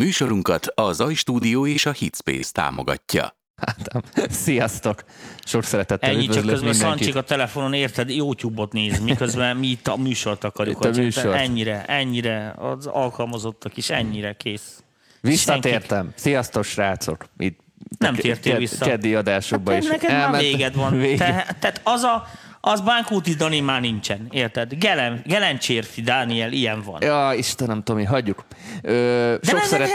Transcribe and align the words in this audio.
Műsorunkat 0.00 0.66
a 0.66 0.92
Zaj 0.92 1.14
Stúdió 1.14 1.66
és 1.66 1.86
a 1.86 1.92
Hitspace 1.92 2.50
támogatja. 2.52 3.36
Hát, 3.56 4.04
sziasztok! 4.30 5.04
Sok 5.44 5.64
szeretettel 5.64 6.10
Ennyi, 6.10 6.26
csak 6.26 6.34
közben 6.34 6.52
mindenkit. 6.52 6.80
Szancsik 6.80 7.14
a 7.14 7.22
telefonon, 7.22 7.72
érted, 7.74 8.10
YouTube-ot 8.10 8.72
néz, 8.72 9.00
miközben 9.00 9.56
mi 9.56 9.66
itt 9.66 9.88
a 9.88 9.96
műsort 9.96 10.44
akarjuk. 10.44 10.84
Itt 10.84 10.96
a 10.96 11.00
műsort. 11.00 11.34
Ennyire, 11.36 11.84
ennyire, 11.84 12.54
az 12.58 12.86
alkalmazottak 12.86 13.76
is 13.76 13.90
ennyire 13.90 14.32
kész. 14.32 14.82
Visszatértem. 15.20 16.12
Sziasztok, 16.16 16.64
srácok! 16.64 17.26
Itt 17.38 17.58
Nem 17.98 18.14
tértél 18.14 18.56
vissza. 18.58 18.84
Keddi 18.84 19.14
adásokban 19.14 19.74
Hát 19.74 19.82
is. 19.82 19.88
neked 19.88 20.10
már 20.10 20.20
elmentem. 20.20 20.50
véged 20.50 20.74
van. 20.74 20.98
Vége. 21.00 21.16
Te, 21.16 21.56
tehát 21.60 21.80
az 21.84 22.02
a, 22.02 22.26
az 22.66 22.80
Bánkúti 22.80 23.34
Dani 23.34 23.60
már 23.60 23.80
nincsen, 23.80 24.26
érted? 24.30 24.74
Gelen, 24.74 25.22
Gelencsérfi 25.26 26.00
Dániel 26.00 26.52
ilyen 26.52 26.82
van. 26.82 27.02
Ja, 27.02 27.32
Istenem, 27.36 27.82
Tomi, 27.82 28.04
hagyjuk. 28.04 28.44
Ö, 28.82 29.36
De 29.40 29.48
sok 29.48 29.58
ne- 29.58 29.64
szeret... 29.64 29.88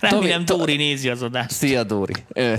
ne- 0.00 0.08
Remélem 0.08 0.44
Tomi, 0.44 0.58
Dóri 0.58 0.76
nézi 0.76 1.08
az 1.08 1.22
adást. 1.22 1.50
Szia, 1.50 1.82
Dóri. 1.84 2.12
Ö, 2.28 2.54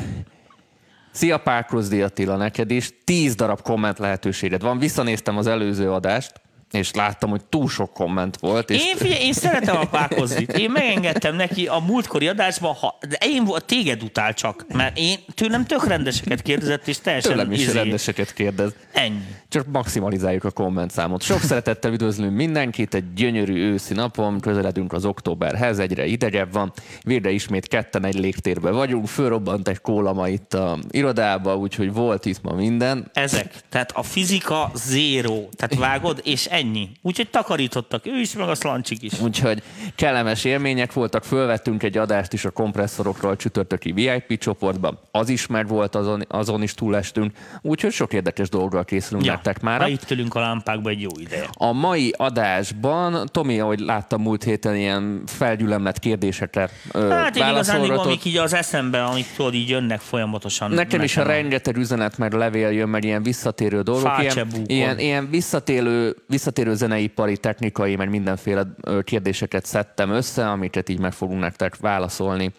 Szia, 1.11 1.37
Pálkrozdi 1.37 2.01
Attila, 2.01 2.35
neked 2.35 2.71
is. 2.71 2.89
Tíz 3.03 3.35
darab 3.35 3.61
komment 3.61 3.99
lehetőséged 3.99 4.61
van. 4.61 4.79
Visszanéztem 4.79 5.37
az 5.37 5.47
előző 5.47 5.91
adást, 5.91 6.31
és 6.71 6.93
láttam, 6.93 7.29
hogy 7.29 7.45
túl 7.45 7.69
sok 7.69 7.93
komment 7.93 8.37
volt. 8.37 8.69
És 8.69 8.85
Én, 8.85 8.95
figyelj, 8.95 9.23
én 9.23 9.33
szeretem 9.33 9.77
a 9.77 9.85
Pákozdit. 9.85 10.51
Én 10.57 10.71
megengedtem 10.71 11.35
neki 11.35 11.67
a 11.67 11.79
múltkori 11.79 12.27
adásban, 12.27 12.73
ha, 12.73 12.97
de 13.09 13.17
én 13.25 13.43
volt, 13.43 13.65
téged 13.65 14.03
utál 14.03 14.33
csak, 14.33 14.65
mert 14.73 14.97
én 14.97 15.17
tőlem 15.33 15.65
tök 15.65 15.87
rendeseket 15.87 16.41
kérdezett, 16.41 16.87
és 16.87 16.99
teljesen 16.99 17.31
tőlem 17.31 17.51
is 17.51 17.61
izé, 17.61 17.71
rendeseket 17.71 18.33
kérdez. 18.33 18.71
Ennyi. 18.93 19.21
Csak 19.49 19.65
maximalizáljuk 19.71 20.43
a 20.43 20.51
komment 20.51 20.91
számot. 20.91 21.21
Sok 21.21 21.41
szeretettel 21.41 21.91
üdvözlünk 21.91 22.35
mindenkit, 22.35 22.93
egy 22.93 23.13
gyönyörű 23.13 23.71
őszi 23.71 23.93
napon, 23.93 24.39
közeledünk 24.39 24.93
az 24.93 25.05
októberhez, 25.05 25.79
egyre 25.79 26.05
idegebb 26.05 26.53
van. 26.53 26.73
Végre 27.03 27.29
ismét 27.29 27.67
ketten 27.67 28.05
egy 28.05 28.19
légtérben 28.19 28.73
vagyunk, 28.73 29.07
fölrobbant 29.07 29.67
egy 29.67 29.81
kólama 29.81 30.27
itt 30.27 30.53
a 30.53 30.77
irodába, 30.89 31.55
úgyhogy 31.55 31.93
volt 31.93 32.25
itt 32.25 32.41
ma 32.41 32.53
minden. 32.53 33.09
Ezek. 33.13 33.53
Tehát 33.69 33.91
a 33.91 34.03
fizika 34.03 34.71
zéró. 34.73 35.49
Tehát 35.55 35.75
vágod, 35.75 36.21
és 36.23 36.45
ennyi. 36.59 36.89
Úgyhogy 37.01 37.29
takarítottak 37.29 38.05
ő 38.05 38.19
is, 38.19 38.33
meg 38.33 38.49
a 38.49 38.55
szlancsik 38.55 39.03
is. 39.03 39.19
Úgyhogy 39.21 39.63
kellemes 39.95 40.43
élmények 40.43 40.93
voltak, 40.93 41.23
fölvettünk 41.23 41.83
egy 41.83 41.97
adást 41.97 42.33
is 42.33 42.45
a 42.45 42.49
kompresszorokról 42.49 43.31
a 43.31 43.35
csütörtöki 43.35 43.91
VIP 43.91 44.39
csoportban, 44.39 44.99
az 45.11 45.29
is 45.29 45.47
meg 45.47 45.67
volt, 45.67 45.95
azon, 45.95 46.25
azon 46.27 46.61
is 46.61 46.73
túlestünk, 46.73 47.31
úgyhogy 47.61 47.91
sok 47.91 48.13
érdekes 48.13 48.49
dolggal 48.49 48.85
készülünk 48.85 49.25
ja. 49.25 49.31
nektek 49.31 49.61
már. 49.61 49.89
Itt 49.89 50.11
ülünk 50.11 50.35
a 50.35 50.39
lámpákba 50.39 50.89
egy 50.89 51.01
jó 51.01 51.09
ideje. 51.19 51.47
A 51.53 51.71
mai 51.71 52.13
adásban, 52.17 53.29
Tomi, 53.31 53.59
ahogy 53.59 53.79
láttam 53.79 54.21
múlt 54.21 54.43
héten, 54.43 54.75
ilyen 54.75 55.23
felgyülemlett 55.25 55.99
kérdésekre 55.99 56.69
ö, 56.91 57.07
Hát 57.09 57.35
én 57.35 57.47
igazán 57.47 57.89
amik 57.89 58.25
így 58.25 58.37
az 58.37 58.53
eszembe, 58.53 59.03
amik 59.03 59.25
tudod, 59.35 59.53
így 59.53 59.69
jönnek 59.69 59.99
folyamatosan. 59.99 60.71
Nekem 60.71 61.01
is 61.01 61.17
a 61.17 61.23
rengeteg 61.23 61.77
üzenet, 61.77 62.17
meg 62.17 62.33
levél 62.33 62.69
jön, 62.69 62.89
meg 62.89 63.03
ilyen 63.03 63.23
visszatérő 63.23 63.81
dolgok. 63.81 64.11
Ilyen, 64.19 64.47
ilyen, 64.65 64.99
ilyen 64.99 65.29
visszatérő, 65.29 66.15
visszatérő 66.27 66.48
zeneipari, 66.55 67.37
technikai, 67.37 67.95
meg 67.95 68.09
mindenféle 68.09 68.63
kérdéseket 69.03 69.65
szedtem 69.65 70.09
össze, 70.09 70.49
amiket 70.49 70.89
így 70.89 70.99
meg 70.99 71.11
fogunk 71.11 71.39
nektek 71.39 71.77
válaszolni 71.77 72.51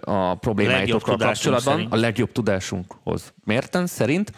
a 0.00 0.34
problémáitokkal 0.34 1.16
kapcsolatban. 1.16 1.74
szerint. 1.74 1.92
A 1.92 1.96
legjobb 1.96 2.32
tudásunkhoz 2.32 3.32
mérten 3.44 3.86
szerint. 3.86 4.32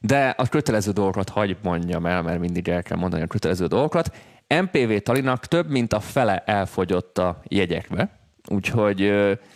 De 0.00 0.28
a 0.28 0.46
kötelező 0.48 0.90
dolgokat 0.90 1.28
hagy 1.28 1.56
mondjam 1.62 2.06
el, 2.06 2.22
mert 2.22 2.38
mindig 2.38 2.68
el 2.68 2.82
kell 2.82 2.98
mondani 2.98 3.22
a 3.22 3.26
kötelező 3.26 3.66
dolgokat. 3.66 4.16
MPV 4.48 4.96
Talinak 5.02 5.46
több, 5.46 5.70
mint 5.70 5.92
a 5.92 6.00
fele 6.00 6.38
elfogyott 6.38 7.18
a 7.18 7.40
jegyekbe. 7.48 8.10
Úgyhogy 8.48 9.12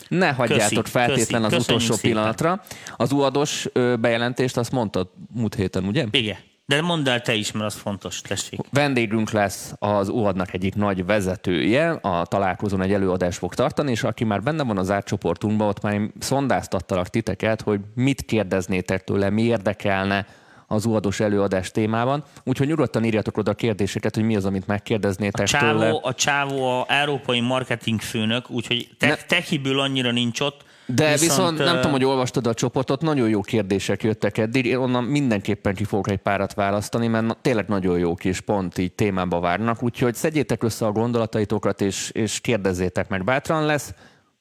ne 0.08 0.32
hagyjátok 0.32 0.82
Köszi, 0.82 0.90
feltétlen 0.90 1.42
köszi, 1.42 1.54
az 1.54 1.62
utolsó 1.62 1.94
szépen. 1.94 2.10
pillanatra. 2.10 2.62
Az 2.96 3.12
uados 3.12 3.68
bejelentést 4.00 4.56
azt 4.56 4.72
mondtad 4.72 5.08
múlt 5.34 5.54
héten, 5.54 5.84
ugye? 5.84 6.04
Igen. 6.10 6.36
De 6.70 6.80
mondd 6.80 7.08
el 7.08 7.20
te 7.20 7.34
is, 7.34 7.52
mert 7.52 7.64
az 7.64 7.74
fontos, 7.74 8.20
tessék. 8.20 8.60
Vendégünk 8.72 9.30
lesz 9.30 9.72
az 9.78 10.08
UAD-nak 10.08 10.52
egyik 10.52 10.74
nagy 10.74 11.06
vezetője, 11.06 11.90
a 11.90 12.26
találkozón 12.26 12.82
egy 12.82 12.92
előadást 12.92 13.38
fog 13.38 13.54
tartani, 13.54 13.90
és 13.90 14.02
aki 14.02 14.24
már 14.24 14.42
benne 14.42 14.62
van 14.62 14.78
az 14.78 14.90
átcsoportunkban, 14.90 15.68
ott 15.68 15.82
már 15.82 15.92
én 15.92 16.12
szondáztattalak 16.18 17.08
titeket, 17.08 17.60
hogy 17.60 17.80
mit 17.94 18.22
kérdeznétek 18.22 19.04
tőle, 19.04 19.30
mi 19.30 19.42
érdekelne 19.42 20.26
az 20.66 20.84
UAD-os 20.84 21.20
előadás 21.20 21.70
témában. 21.70 22.24
Úgyhogy 22.44 22.66
nyugodtan 22.66 23.04
írjatok 23.04 23.36
oda 23.36 23.50
a 23.50 23.54
kérdéseket, 23.54 24.14
hogy 24.14 24.24
mi 24.24 24.36
az, 24.36 24.44
amit 24.44 24.66
megkérdeznétek 24.66 25.48
tőle. 25.48 25.80
Csávó, 25.80 26.00
a 26.02 26.14
Csávó 26.14 26.78
a 26.78 26.84
európai 26.88 27.40
marketing 27.40 28.00
főnök, 28.00 28.50
úgyhogy 28.50 28.88
te, 28.98 29.18
techiből 29.26 29.80
annyira 29.80 30.10
nincs 30.10 30.40
ott. 30.40 30.64
De 30.94 31.10
viszont, 31.10 31.20
viszont 31.20 31.58
nem 31.58 31.74
tudom, 31.74 31.90
hogy 31.90 32.04
olvastad 32.04 32.46
a 32.46 32.54
csoportot, 32.54 33.02
nagyon 33.02 33.28
jó 33.28 33.40
kérdések 33.40 34.02
jöttek 34.02 34.38
eddig, 34.38 34.66
én 34.66 34.76
onnan 34.76 35.04
mindenképpen 35.04 35.74
ki 35.74 35.84
fogok 35.84 36.10
egy 36.10 36.18
párat 36.18 36.54
választani, 36.54 37.06
mert 37.06 37.36
tényleg 37.36 37.68
nagyon 37.68 37.98
jók 37.98 38.24
és 38.24 38.40
pont 38.40 38.78
így 38.78 38.92
témába 38.92 39.40
várnak, 39.40 39.82
úgyhogy 39.82 40.14
szedjétek 40.14 40.62
össze 40.62 40.86
a 40.86 40.92
gondolataitokat, 40.92 41.80
és, 41.80 42.10
és 42.10 42.40
kérdezzétek 42.40 43.08
meg. 43.08 43.24
Bátran 43.24 43.66
lesz 43.66 43.94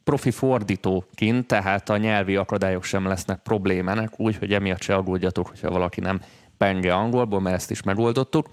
profi 0.03 0.31
fordítóként, 0.31 1.47
tehát 1.47 1.89
a 1.89 1.97
nyelvi 1.97 2.35
akadályok 2.35 2.83
sem 2.83 3.07
lesznek 3.07 3.39
problémának, 3.43 4.19
úgyhogy 4.19 4.53
emiatt 4.53 4.81
se 4.81 4.95
aggódjatok, 4.95 5.47
hogyha 5.47 5.69
valaki 5.69 5.99
nem 5.99 6.21
penge 6.57 6.93
angolból, 6.93 7.41
mert 7.41 7.55
ezt 7.55 7.71
is 7.71 7.83
megoldottuk. 7.83 8.47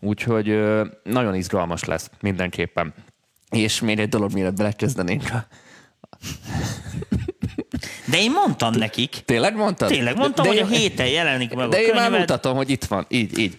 Úgyhogy 0.00 0.60
nagyon 1.02 1.34
izgalmas 1.34 1.84
lesz 1.84 2.10
mindenképpen. 2.20 2.94
És 3.50 3.80
még 3.80 3.98
egy 3.98 4.08
dolog, 4.08 4.32
mielőtt 4.32 4.56
belekezdenénk 4.56 5.22
a 5.32 5.46
De 8.14 8.20
én 8.20 8.30
mondtam 8.30 8.74
nekik. 8.74 9.22
Tényleg 9.24 9.56
mondtad? 9.56 9.88
Tényleg 9.88 10.16
mondtam, 10.16 10.44
de, 10.44 10.50
hogy 10.50 10.58
a 10.58 10.66
héten 10.66 11.06
jelenik 11.06 11.54
meg 11.54 11.68
De 11.68 11.76
a 11.76 11.80
én 11.80 11.94
már 11.94 12.10
mutatom, 12.10 12.56
hogy 12.56 12.70
itt 12.70 12.84
van. 12.84 13.06
Így, 13.08 13.38
így. 13.38 13.58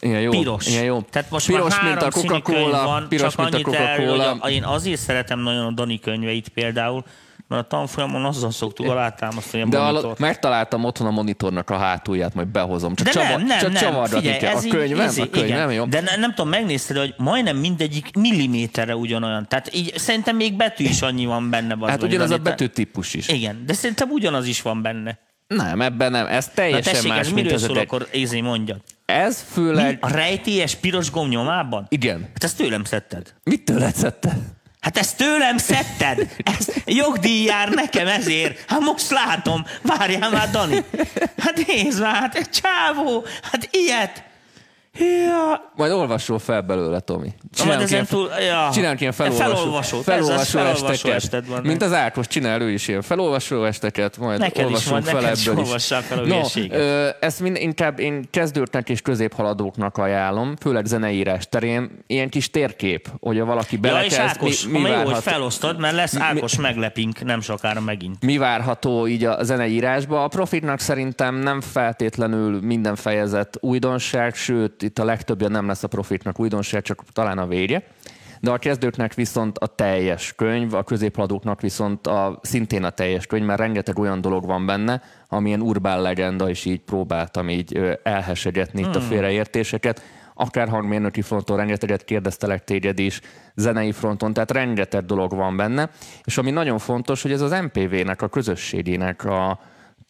Ilyen 0.00 0.20
jó. 0.20 0.30
Piros. 0.30 0.66
Ilyen 0.66 0.84
jó. 0.84 1.00
Tehát 1.10 1.30
most 1.30 1.46
piros, 1.46 1.70
már 1.76 1.84
mint 1.84 2.02
a 2.02 2.10
Coca-Cola. 2.10 2.84
van, 2.84 3.08
Piros, 3.08 3.34
csak 3.34 3.50
mint 3.52 3.66
a 3.66 3.74
erről, 3.74 4.06
Coca-Cola. 4.06 4.36
a- 4.40 4.48
Én 4.50 4.64
azért 4.64 5.00
szeretem 5.00 5.38
nagyon 5.40 5.66
a 5.66 5.70
Dani 5.70 5.98
könyveit 6.00 6.48
például, 6.48 7.04
mert 7.50 7.62
a 7.64 7.66
tanfolyamon 7.66 8.24
azzal 8.24 8.50
szoktuk 8.50 8.88
alátámasztani 8.88 9.62
a 9.62 9.66
De 9.66 9.78
monitort. 9.80 10.18
megtaláltam 10.18 10.84
otthon 10.84 11.06
a 11.06 11.10
monitornak 11.10 11.70
a 11.70 11.76
hátulját, 11.76 12.34
majd 12.34 12.48
behozom. 12.48 12.94
Csak 12.94 13.06
De 13.06 13.12
csavar, 13.12 13.36
nem, 13.36 13.46
nem, 13.46 13.58
csak 13.58 13.92
nem. 13.92 14.04
Figyelj, 14.04 14.38
kell. 14.38 14.56
ez 14.56 14.64
A 14.64 14.68
könyvem? 14.68 15.06
izé, 15.08 15.20
a 15.22 15.30
könyvem, 15.30 15.48
igen. 15.70 15.72
jó? 15.72 15.84
De 15.84 16.00
ne, 16.00 16.16
nem 16.16 16.34
tudom, 16.34 16.48
megnézted, 16.50 16.96
hogy 16.96 17.14
majdnem 17.16 17.56
mindegyik 17.56 18.10
milliméterre 18.18 18.96
ugyanolyan. 18.96 19.48
Tehát 19.48 19.74
így 19.74 19.98
szerintem 19.98 20.36
még 20.36 20.56
betű 20.56 20.84
is 20.84 21.02
annyi 21.02 21.26
van 21.26 21.50
benne. 21.50 21.76
Hát 21.86 22.02
ugyanaz 22.02 22.30
a 22.30 22.38
betűtípus 22.38 23.14
is. 23.14 23.28
Igen, 23.28 23.62
de 23.66 23.72
szerintem 23.72 24.10
ugyanaz 24.10 24.46
is 24.46 24.62
van 24.62 24.82
benne. 24.82 25.18
Nem, 25.46 25.80
ebben 25.80 26.10
nem. 26.10 26.26
Ez 26.26 26.46
Na 26.46 26.52
teljesen 26.54 26.92
tessék, 26.92 27.08
más, 27.08 27.18
ez 27.18 27.28
miről 27.32 27.52
ez 27.52 27.62
a 27.62 27.64
szól, 27.66 27.74
de- 27.74 27.80
akkor 27.80 28.08
Ézi 28.10 28.40
mondja. 28.40 28.76
Ez 29.06 29.44
Mi? 29.48 29.52
főleg... 29.62 29.98
A 30.00 30.10
rejtélyes 30.10 30.74
piros 30.74 31.10
gomb 31.10 31.30
nyomában? 31.30 31.86
Igen. 31.88 32.20
Hát 32.20 32.44
ezt 32.44 32.56
tőlem 32.56 32.84
szedted. 32.84 33.34
Mit 33.42 33.64
tőled 33.64 33.94
szedte? 33.94 34.36
Hát 34.80 34.98
ezt 34.98 35.16
tőlem 35.16 35.58
szedted! 35.58 36.28
Ez 36.36 36.66
jogdíj 36.84 37.44
jár 37.44 37.68
nekem 37.68 38.06
ezért! 38.06 38.64
Hát 38.70 38.80
most 38.80 39.10
látom! 39.10 39.64
Várjál 39.82 40.30
már, 40.30 40.50
Dani! 40.50 40.84
Hát 41.38 41.66
nézd 41.66 42.00
már, 42.00 42.14
hát 42.14 42.34
egy 42.34 42.50
csávó! 42.50 43.26
Hát 43.42 43.68
ilyet! 43.70 44.29
Ja, 45.00 45.70
Majd 45.76 45.92
olvasol 45.92 46.38
fel 46.38 46.60
belőle, 46.60 47.00
Tomi. 47.00 47.32
Csinálunk 47.54 47.90
ilyen, 47.90 48.06
túl, 48.06 48.28
ja. 48.48 48.68
csinálunk 48.72 49.00
ilyen 49.00 49.12
felolvasó, 49.12 50.00
felolvasó, 50.00 50.00
felolvasó, 50.00 50.86
esteket. 50.86 51.16
ested 51.16 51.46
van. 51.46 51.62
Mint 51.62 51.82
az 51.82 51.92
Ákos 51.92 52.26
csinál 52.26 52.60
ő 52.60 52.70
is 52.70 52.88
ilyen 52.88 53.02
felolvasó 53.02 53.64
esteket, 53.64 54.18
majd 54.18 54.38
Neked 54.38 54.56
is 54.56 54.64
olvasunk 54.64 54.92
van, 54.92 55.02
fel 55.02 55.20
neked 55.20 55.36
is 55.36 55.46
ebből 55.46 55.74
is. 55.76 55.86
fel 55.86 56.18
a 56.18 56.26
no, 56.26 56.40
ö, 56.70 57.08
ezt 57.20 57.40
mind, 57.40 57.56
inkább 57.56 57.98
én 57.98 58.28
kezdőknek 58.30 58.88
és 58.88 59.00
középhaladóknak 59.00 59.96
ajánlom, 59.96 60.56
főleg 60.60 60.84
zeneírás 60.84 61.48
terén. 61.48 61.90
Ilyen 62.06 62.28
kis 62.28 62.50
térkép, 62.50 63.08
hogy 63.20 63.40
valaki 63.40 63.74
Ja, 63.74 63.80
belekezd, 63.80 64.12
és 64.12 64.18
Ákos, 64.18 64.66
mi, 64.66 64.72
mi, 64.72 64.78
mi, 64.78 64.88
jó, 64.88 65.02
hogy 65.04 65.22
felosztod, 65.22 65.78
mert 65.78 65.94
lesz 65.94 66.16
Ákos 66.16 66.56
meglepink 66.56 67.24
nem 67.24 67.40
sokára 67.40 67.80
megint. 67.80 68.24
mi 68.24 68.36
várható 68.38 69.06
így 69.06 69.24
a 69.24 69.42
zeneírásba. 69.42 70.24
A 70.24 70.28
profitnak 70.28 70.80
szerintem 70.80 71.34
nem 71.34 71.60
feltétlenül 71.60 72.60
minden 72.62 72.96
fejezet 72.96 73.56
újdonság, 73.60 74.34
sőt, 74.34 74.82
itt 74.90 74.98
a 74.98 75.04
legtöbbje 75.04 75.48
nem 75.48 75.66
lesz 75.66 75.82
a 75.82 75.88
profitnak 75.88 76.40
újdonság, 76.40 76.82
csak 76.82 77.02
talán 77.12 77.38
a 77.38 77.46
vége. 77.46 77.82
De 78.40 78.50
a 78.50 78.58
kezdőknek 78.58 79.14
viszont 79.14 79.58
a 79.58 79.66
teljes 79.66 80.32
könyv, 80.36 80.74
a 80.74 80.82
középhaladóknak 80.82 81.60
viszont 81.60 82.06
a, 82.06 82.38
szintén 82.42 82.84
a 82.84 82.90
teljes 82.90 83.26
könyv, 83.26 83.44
mert 83.44 83.60
rengeteg 83.60 83.98
olyan 83.98 84.20
dolog 84.20 84.46
van 84.46 84.66
benne, 84.66 85.02
amilyen 85.28 85.60
urbán 85.60 86.02
legenda, 86.02 86.48
és 86.48 86.64
így 86.64 86.80
próbáltam 86.80 87.48
így 87.48 87.98
elhesegetni 88.02 88.80
itt 88.80 88.94
a 88.94 89.00
félreértéseket. 89.00 90.02
Akár 90.34 90.68
hangmérnöki 90.68 91.22
fronton 91.22 91.56
rengeteget 91.56 92.04
kérdeztelek 92.04 92.64
téged 92.64 92.98
is, 92.98 93.20
zenei 93.54 93.92
fronton, 93.92 94.32
tehát 94.32 94.50
rengeteg 94.50 95.04
dolog 95.04 95.34
van 95.34 95.56
benne. 95.56 95.90
És 96.24 96.38
ami 96.38 96.50
nagyon 96.50 96.78
fontos, 96.78 97.22
hogy 97.22 97.32
ez 97.32 97.40
az 97.40 97.60
MPV-nek, 97.62 98.22
a 98.22 98.28
közösségének 98.28 99.24
a 99.24 99.60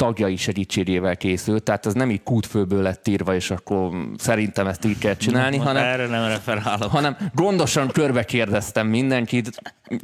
tagjai 0.00 0.36
segítségével 0.36 1.16
készült, 1.16 1.62
tehát 1.62 1.86
ez 1.86 1.94
nem 1.94 2.10
így 2.10 2.22
kútfőből 2.22 2.82
lett 2.82 3.08
írva, 3.08 3.34
és 3.34 3.50
akkor 3.50 3.90
szerintem 4.18 4.66
ezt 4.66 4.84
így 4.84 4.98
kell 4.98 5.14
csinálni, 5.16 5.56
Most 5.56 5.68
hanem, 5.68 5.84
Erre 5.84 6.06
nem 6.06 6.28
referálok. 6.28 6.90
hanem 6.90 7.16
gondosan 7.34 7.88
körbe 7.88 8.24
kérdeztem 8.24 8.86
mindenkit, 8.86 9.50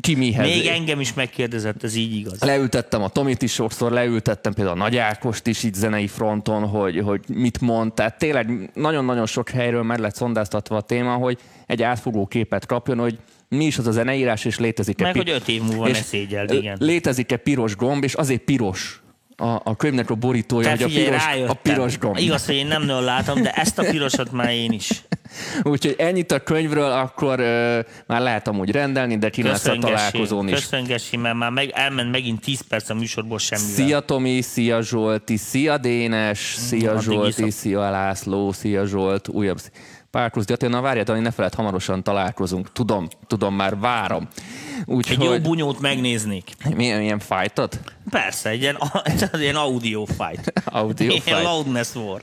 ki 0.00 0.14
mihez. 0.14 0.46
Még 0.46 0.66
engem 0.66 1.00
is 1.00 1.14
megkérdezett, 1.14 1.82
ez 1.82 1.94
így 1.94 2.14
igaz. 2.14 2.40
Leültettem 2.40 3.02
a 3.02 3.08
Tomit 3.08 3.43
is 3.43 3.52
sokszor, 3.52 3.93
leültettem 3.93 4.52
például 4.52 4.76
a 4.76 4.82
Nagy 4.82 4.96
Ákost 4.96 5.46
is 5.46 5.62
így 5.62 5.75
zenei 5.75 6.06
fronton, 6.06 6.69
hogy, 6.69 7.00
hogy 7.00 7.20
mit 7.28 7.60
mond. 7.60 7.93
Tehát 7.93 8.19
tényleg 8.19 8.70
nagyon-nagyon 8.75 9.26
sok 9.26 9.48
helyről 9.50 9.82
meg 9.82 9.98
lett 9.98 10.14
szondáztatva 10.14 10.76
a 10.76 10.81
téma, 10.81 11.14
hogy 11.14 11.38
egy 11.66 11.82
átfogó 11.82 12.26
képet 12.26 12.66
kapjon, 12.66 12.98
hogy 12.98 13.19
mi 13.48 13.64
is 13.64 13.78
az 13.78 13.87
a 13.87 13.90
zeneírás, 13.90 14.44
és 14.44 14.58
létezik-e 14.58 15.02
Meg, 15.04 15.12
pi- 15.12 15.19
hogy 15.19 15.31
öt 15.31 15.48
év 15.48 15.62
múlva 15.62 15.88
és 15.88 15.96
ne 15.96 16.02
szégyeld, 16.02 16.52
igen. 16.52 16.76
Létezik-e 16.81 17.37
piros 17.37 17.76
gomb, 17.76 18.04
és 18.04 18.14
azért 18.14 18.43
piros 18.43 19.00
a, 19.37 19.61
a 19.65 19.77
könyvnek 19.77 20.11
a 20.11 20.15
borítója, 20.15 20.65
Te 20.67 20.71
hogy 20.71 20.83
a 20.83 20.87
piros, 20.87 21.25
rájöttem. 21.25 21.50
a 21.50 21.55
piros 21.62 21.99
gomb. 21.99 22.17
Igaz, 22.19 22.47
hogy 22.47 22.55
én 22.55 22.67
nem 22.67 22.83
nagyon 22.83 23.05
látom, 23.05 23.43
de 23.43 23.50
ezt 23.50 23.79
a 23.79 23.83
pirosat 23.91 24.33
már 24.33 24.50
én 24.53 24.73
is. 24.73 24.91
Úgyhogy 25.62 25.94
ennyit 25.99 26.33
a 26.33 26.38
könyvről, 26.41 26.91
akkor 26.91 27.41
ö, 27.41 27.81
már 28.06 28.21
lehet 28.21 28.49
amúgy 28.49 28.71
rendelni, 28.71 29.19
de 29.19 29.31
csinálsz 29.31 29.65
a 29.65 29.69
Köszöngessi, 29.69 29.93
találkozón 29.94 30.49
is. 30.49 30.55
köszöngessi, 30.55 31.17
mert 31.17 31.37
már 31.37 31.50
meg, 31.50 31.71
elment 31.75 32.11
megint 32.11 32.41
10 32.41 32.61
perc 32.69 32.91
a 32.91 32.94
műsorból 32.94 33.38
semmivel. 33.38 33.71
Szia 33.75 34.00
Tomi, 34.00 34.41
szia 34.41 34.83
Zsolti, 34.83 35.37
szia 35.37 35.79
Dénes, 35.79 36.55
szia 36.59 36.94
iszok. 37.27 37.50
szia 37.50 37.91
László, 37.91 38.53
szia 38.53 38.87
Zsolt, 38.87 39.29
újabb 39.29 39.59
szí- 39.59 39.73
Párkusz 40.17 40.45
Gyati, 40.45 40.67
na 40.67 40.81
várjál, 40.81 41.21
ne 41.21 41.31
feled, 41.31 41.55
hamarosan 41.55 42.03
találkozunk. 42.03 42.73
Tudom, 42.73 43.09
tudom, 43.27 43.55
már 43.55 43.79
várom. 43.79 44.29
Egy 44.33 44.85
jó 44.89 44.95
Úgyhogy 44.95 45.43
bunyót 45.43 45.81
megnéznék. 45.81 46.51
milyen, 46.77 47.01
milyen 47.01 47.19
fájtot? 47.19 47.81
Persze, 48.11 48.49
egy 48.49 48.61
ilyen, 48.61 48.79
egy 49.05 49.41
ilyen 49.41 49.57
audio 49.57 50.05
fight. 50.05 50.53
Audio 50.65 51.09
Ilyen 51.09 51.21
fight. 51.21 51.43
loudness 51.43 51.95
war. 51.95 52.23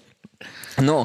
No, 0.76 1.02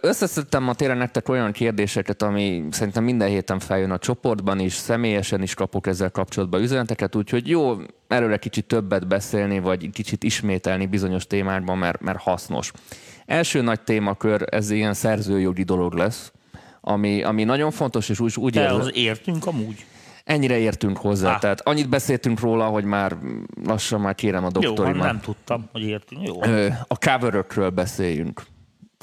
összeszedtem 0.00 0.62
ma 0.62 0.74
tényleg 0.74 0.96
nektek 0.96 1.28
olyan 1.28 1.52
kérdéseket, 1.52 2.22
ami 2.22 2.64
szerintem 2.70 3.04
minden 3.04 3.28
héten 3.28 3.58
feljön 3.58 3.90
a 3.90 3.98
csoportban 3.98 4.58
is, 4.58 4.72
személyesen 4.72 5.42
is 5.42 5.54
kapok 5.54 5.86
ezzel 5.86 6.10
kapcsolatban 6.10 6.62
üzeneteket, 6.62 7.14
úgyhogy 7.16 7.48
jó 7.48 7.76
erről 8.08 8.38
kicsit 8.38 8.66
többet 8.66 9.06
beszélni, 9.06 9.58
vagy 9.58 9.90
kicsit 9.90 10.24
ismételni 10.24 10.86
bizonyos 10.86 11.26
témákban, 11.26 11.78
mert, 11.78 12.00
mert 12.00 12.18
hasznos. 12.20 12.72
Első 13.26 13.60
nagy 13.60 13.80
témakör, 13.80 14.44
ez 14.50 14.70
ilyen 14.70 14.94
szerzőjogi 14.94 15.62
dolog 15.62 15.92
lesz, 15.94 16.32
ami, 16.80 17.22
ami 17.22 17.44
nagyon 17.44 17.70
fontos, 17.70 18.08
és 18.08 18.20
úgy, 18.20 18.34
úgy 18.36 18.52
De 18.52 18.62
érzem, 18.62 18.80
az 18.80 18.90
értünk 18.94 19.46
amúgy. 19.46 19.84
ennyire 20.24 20.58
értünk 20.58 20.96
hozzá. 20.96 21.32
Á. 21.32 21.38
Tehát 21.38 21.60
annyit 21.60 21.88
beszéltünk 21.88 22.40
róla, 22.40 22.64
hogy 22.66 22.84
már 22.84 23.16
lassan 23.64 24.00
már 24.00 24.14
kérem 24.14 24.44
a 24.44 24.48
Jó, 24.54 24.60
hát 24.60 24.62
doktorimat. 24.76 25.06
nem 25.06 25.20
tudtam, 25.20 25.68
hogy 25.72 25.82
értünk. 25.82 26.26
Jó. 26.26 26.40
A 26.88 26.98
coverökről 26.98 27.70
beszéljünk. 27.70 28.42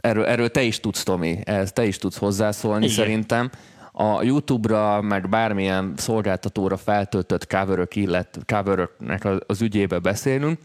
Erről, 0.02 0.26
erről 0.26 0.50
te 0.50 0.62
is 0.62 0.80
tudsz, 0.80 1.04
Tomi, 1.04 1.40
ehhez 1.44 1.72
te 1.72 1.86
is 1.86 1.98
tudsz 1.98 2.18
hozzászólni 2.18 2.84
Igen. 2.84 2.96
szerintem. 2.96 3.50
A 3.92 4.24
YouTube-ra, 4.24 5.02
meg 5.02 5.30
bármilyen 5.30 5.94
szolgáltatóra 5.98 6.78
feltöltött 6.78 7.48
coverök, 7.48 7.96
illet, 7.96 8.40
coveröknek 8.46 9.26
az- 9.26 9.42
az 9.48 9.62
ügyébe 9.62 10.00
beszélünk. 10.00 10.60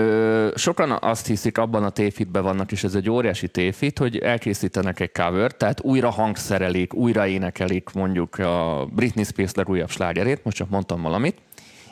Ö, 0.00 0.48
sokan 0.54 0.98
azt 1.00 1.26
hiszik, 1.26 1.58
abban 1.58 1.84
a 1.84 1.90
tévhitben 1.90 2.42
vannak, 2.42 2.72
és 2.72 2.84
ez 2.84 2.94
egy 2.94 3.10
óriási 3.10 3.48
tévhit, 3.48 3.98
hogy 3.98 4.18
elkészítenek 4.18 5.00
egy 5.00 5.12
cover, 5.12 5.52
tehát 5.52 5.80
újra 5.82 6.10
hangszerelik, 6.10 6.94
újra 6.94 7.26
énekelik 7.26 7.90
mondjuk 7.92 8.38
a 8.38 8.86
Britney 8.94 9.24
Spears 9.24 9.54
legújabb 9.54 9.90
slágerét, 9.90 10.44
most 10.44 10.56
csak 10.56 10.68
mondtam 10.70 11.02
valamit, 11.02 11.36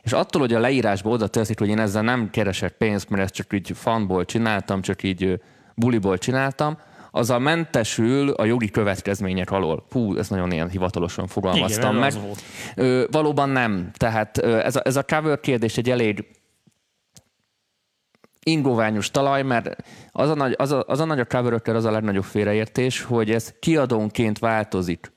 és 0.03 0.13
attól, 0.13 0.41
hogy 0.41 0.55
a 0.55 0.59
leírásba 0.59 1.11
oda 1.11 1.27
teszik, 1.27 1.59
hogy 1.59 1.69
én 1.69 1.79
ezzel 1.79 2.03
nem 2.03 2.31
keresek 2.31 2.73
pénzt, 2.73 3.11
mert 3.11 3.23
ezt 3.23 3.35
csak 3.35 3.53
így 3.53 3.71
fanból 3.75 4.25
csináltam, 4.25 4.81
csak 4.81 5.03
így 5.03 5.41
buliból 5.75 6.19
csináltam, 6.19 6.79
azzal 7.11 7.39
mentesül 7.39 8.31
a 8.31 8.45
jogi 8.45 8.71
következmények 8.71 9.51
alól. 9.51 9.87
Hú, 9.91 10.17
ez 10.17 10.29
nagyon 10.29 10.53
ilyen 10.53 10.71
hivatalosan 10.71 11.27
fogalmaztam 11.27 11.97
Igen, 11.97 12.01
meg. 12.01 12.13
az. 12.31 12.45
Ö, 12.75 13.05
valóban 13.11 13.49
nem. 13.49 13.91
Tehát 13.93 14.39
ö, 14.39 14.59
ez 14.59 14.77
a, 14.77 14.81
ez 14.85 14.97
a 14.97 15.03
cover 15.03 15.41
kérdés 15.41 15.77
egy 15.77 15.91
elég 15.91 16.25
ingoványos 18.43 19.11
talaj, 19.11 19.43
mert 19.43 19.77
az 20.13 20.29
a 20.29 20.35
nagy, 20.35 20.55
az 20.59 20.73
a, 20.73 20.85
az 20.87 21.01
a 21.01 21.05
nagy 21.05 21.21
a 21.21 21.25
coverökkel 21.25 21.77
az 21.77 21.85
a 21.85 21.91
legnagyobb 21.91 22.25
félreértés, 22.25 23.03
hogy 23.03 23.31
ez 23.31 23.53
kiadónként 23.61 24.39
változik, 24.39 25.13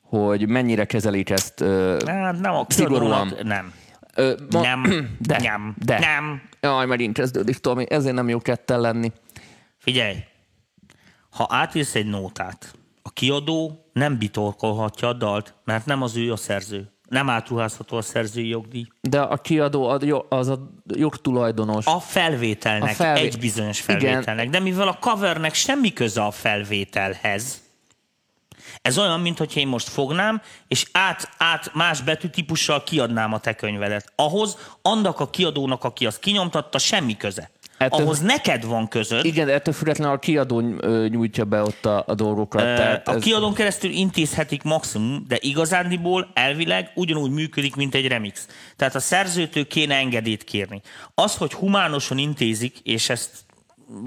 hogy 0.00 0.48
mennyire 0.48 0.84
kezelik 0.84 1.30
ezt. 1.30 1.60
Ö, 1.60 1.96
nem 2.40 2.54
a 2.54 2.66
Szigorúan. 2.68 3.34
Nem. 3.42 3.72
ö, 4.14 4.34
ma- 4.50 4.60
Nem. 4.60 4.82
De, 5.26 5.38
Nem. 5.40 5.74
de. 5.78 5.98
Nem. 5.98 6.42
Jaj, 6.60 6.86
megint 6.86 7.14
kezdődik, 7.14 7.56
Tomi, 7.58 7.86
ezért 7.90 8.14
nem 8.14 8.28
jó 8.28 8.38
ketten 8.38 8.80
lenni. 8.80 9.12
Figyelj, 9.78 10.16
ha 11.30 11.46
átírsz 11.50 11.94
egy 11.94 12.06
nótát, 12.06 12.74
a 13.02 13.10
kiadó 13.10 13.84
nem 13.92 14.18
bitorkolhatja 14.18 15.08
a 15.08 15.12
dalt, 15.12 15.54
mert 15.64 15.86
nem 15.86 16.02
az 16.02 16.16
ő 16.16 16.32
a 16.32 16.36
szerző. 16.36 16.90
Nem 17.08 17.30
átruházható 17.30 17.96
a 17.96 18.02
szerzői 18.02 18.48
jogdíj. 18.48 18.86
De 19.00 19.20
a 19.20 19.36
kiadó 19.36 19.88
a 19.88 19.98
az 20.28 20.48
a 20.48 20.70
jogtulajdonos. 20.86 21.86
A 21.86 22.00
felvételnek, 22.00 22.90
A 22.90 22.94
felvé- 22.94 23.22
egy 23.22 23.38
bizonyos 23.38 23.82
Igen. 23.88 24.00
felvételnek. 24.00 24.50
De 24.50 24.60
mivel 24.60 24.88
a 24.88 24.98
covernek 25.00 25.54
semmi 25.54 25.92
köze 25.92 26.22
a 26.24 26.30
felvételhez, 26.30 27.64
ez 28.82 28.98
olyan, 28.98 29.20
mint 29.20 29.38
hogy 29.38 29.56
én 29.56 29.66
most 29.68 29.88
fognám, 29.88 30.42
és 30.68 30.86
át, 30.92 31.28
át 31.38 31.74
más 31.74 32.00
betűtípussal 32.00 32.82
kiadnám 32.82 33.32
a 33.32 33.38
te 33.38 33.54
könyvedet. 33.54 34.12
Ahhoz 34.16 34.56
annak 34.82 35.20
a 35.20 35.30
kiadónak, 35.30 35.84
aki 35.84 36.06
azt 36.06 36.18
kinyomtatta, 36.18 36.78
semmi 36.78 37.16
köze. 37.16 37.50
Ettől- 37.78 38.00
Ahhoz 38.00 38.20
neked 38.20 38.64
van 38.64 38.88
közöd. 38.88 39.24
Igen, 39.24 39.48
ettől 39.48 39.74
függetlenül 39.74 40.14
a 40.14 40.18
kiadó 40.18 40.60
nyújtja 41.08 41.44
be 41.44 41.62
ott 41.62 41.86
a, 41.86 42.04
a 42.06 42.14
dolgokat. 42.14 42.62
tehát 42.62 43.08
a 43.08 43.14
ez, 43.14 43.22
kiadón 43.22 43.54
keresztül 43.54 43.90
intézhetik 43.90 44.62
maximum, 44.62 45.24
de 45.28 45.36
igazándiból 45.40 46.30
elvileg 46.34 46.90
ugyanúgy 46.94 47.30
működik, 47.30 47.74
mint 47.76 47.94
egy 47.94 48.06
remix. 48.06 48.46
Tehát 48.76 48.94
a 48.94 49.00
szerzőtől 49.00 49.66
kéne 49.66 49.94
engedélyt 49.94 50.44
kérni. 50.44 50.80
Az, 51.14 51.36
hogy 51.36 51.52
humánosan 51.52 52.18
intézik, 52.18 52.78
és 52.82 53.08
ezt 53.08 53.30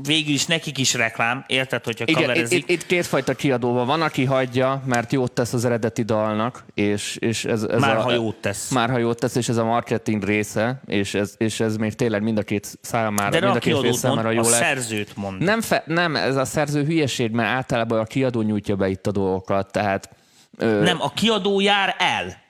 végül 0.03 0.33
is 0.33 0.45
nekik 0.45 0.77
is 0.77 0.93
reklám, 0.93 1.43
érted, 1.47 1.83
hogyha 1.83 2.05
igen, 2.07 2.21
itt, 2.21 2.27
kaverezik. 2.27 2.57
itt, 2.57 2.69
itt 2.69 2.85
kétfajta 2.85 3.33
kiadóval 3.33 3.85
van, 3.85 4.01
aki 4.01 4.25
hagyja, 4.25 4.81
mert 4.85 5.11
jót 5.11 5.31
tesz 5.31 5.53
az 5.53 5.65
eredeti 5.65 6.03
dalnak, 6.03 6.65
és, 6.73 7.15
és 7.15 7.45
ez, 7.45 7.63
ez 7.63 7.81
Már 7.81 7.97
a, 7.97 8.01
ha 8.01 8.11
jót 8.11 8.35
tesz. 8.35 8.69
Már 8.69 8.89
ha 8.89 8.97
jót 8.97 9.19
tesz, 9.19 9.35
és 9.35 9.49
ez 9.49 9.57
a 9.57 9.63
marketing 9.63 10.23
része, 10.23 10.81
és 10.85 11.13
ez, 11.13 11.33
és 11.37 11.59
ez 11.59 11.77
még 11.77 11.93
tényleg 11.93 12.21
mind 12.21 12.37
a 12.37 12.43
két 12.43 12.77
számára, 12.81 13.29
de 13.29 13.39
mind 13.39 13.55
a 13.55 13.59
két 13.59 13.79
fél 13.79 13.93
számára 13.93 14.31
jó 14.31 14.39
a 14.39 14.49
lesz. 14.49 14.59
szerzőt 14.59 15.15
mond. 15.15 15.41
Nem, 15.41 15.61
fe, 15.61 15.83
nem, 15.85 16.15
ez 16.15 16.35
a 16.35 16.45
szerző 16.45 16.83
hülyeség, 16.85 17.31
mert 17.31 17.49
általában 17.49 17.99
a 17.99 18.05
kiadó 18.05 18.41
nyújtja 18.41 18.75
be 18.75 18.89
itt 18.89 19.07
a 19.07 19.11
dolgokat, 19.11 19.71
tehát 19.71 20.09
ö, 20.57 20.81
Nem, 20.81 21.01
a 21.01 21.13
kiadó 21.13 21.59
jár 21.59 21.95
el. 21.97 22.47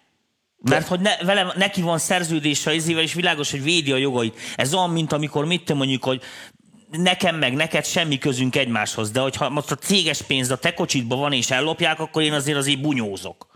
Mert 0.62 0.88
hogy 0.88 1.00
ne, 1.00 1.12
vele, 1.26 1.54
neki 1.58 1.82
van 1.82 1.98
szerződése 1.98 2.74
izével, 2.74 3.04
és 3.04 3.14
világos, 3.14 3.52
hogy 3.52 3.64
védi 3.64 3.92
a 3.92 3.98
jogait. 3.98 4.38
Ez 4.56 4.74
olyan, 4.74 4.90
mint 4.90 5.14
amikor 5.14 5.46
mit 5.46 5.66
te 5.66 5.74
mondjuk, 5.74 6.04
hogy 6.04 6.22
nekem 6.92 7.36
meg 7.36 7.54
neked 7.54 7.86
semmi 7.86 8.18
közünk 8.18 8.56
egymáshoz, 8.56 9.12
de 9.12 9.20
hogyha 9.20 9.50
most 9.50 9.72
a 9.72 9.76
céges 9.76 10.22
pénz 10.22 10.52
a 10.52 10.58
te 10.58 10.74
kocsitban 10.74 11.20
van 11.20 11.34
és 11.34 11.52
ellopják, 11.52 12.00
akkor 12.00 12.22
én 12.22 12.34
azért 12.34 12.58
azért 12.58 12.82
bunyózok. 12.82 13.49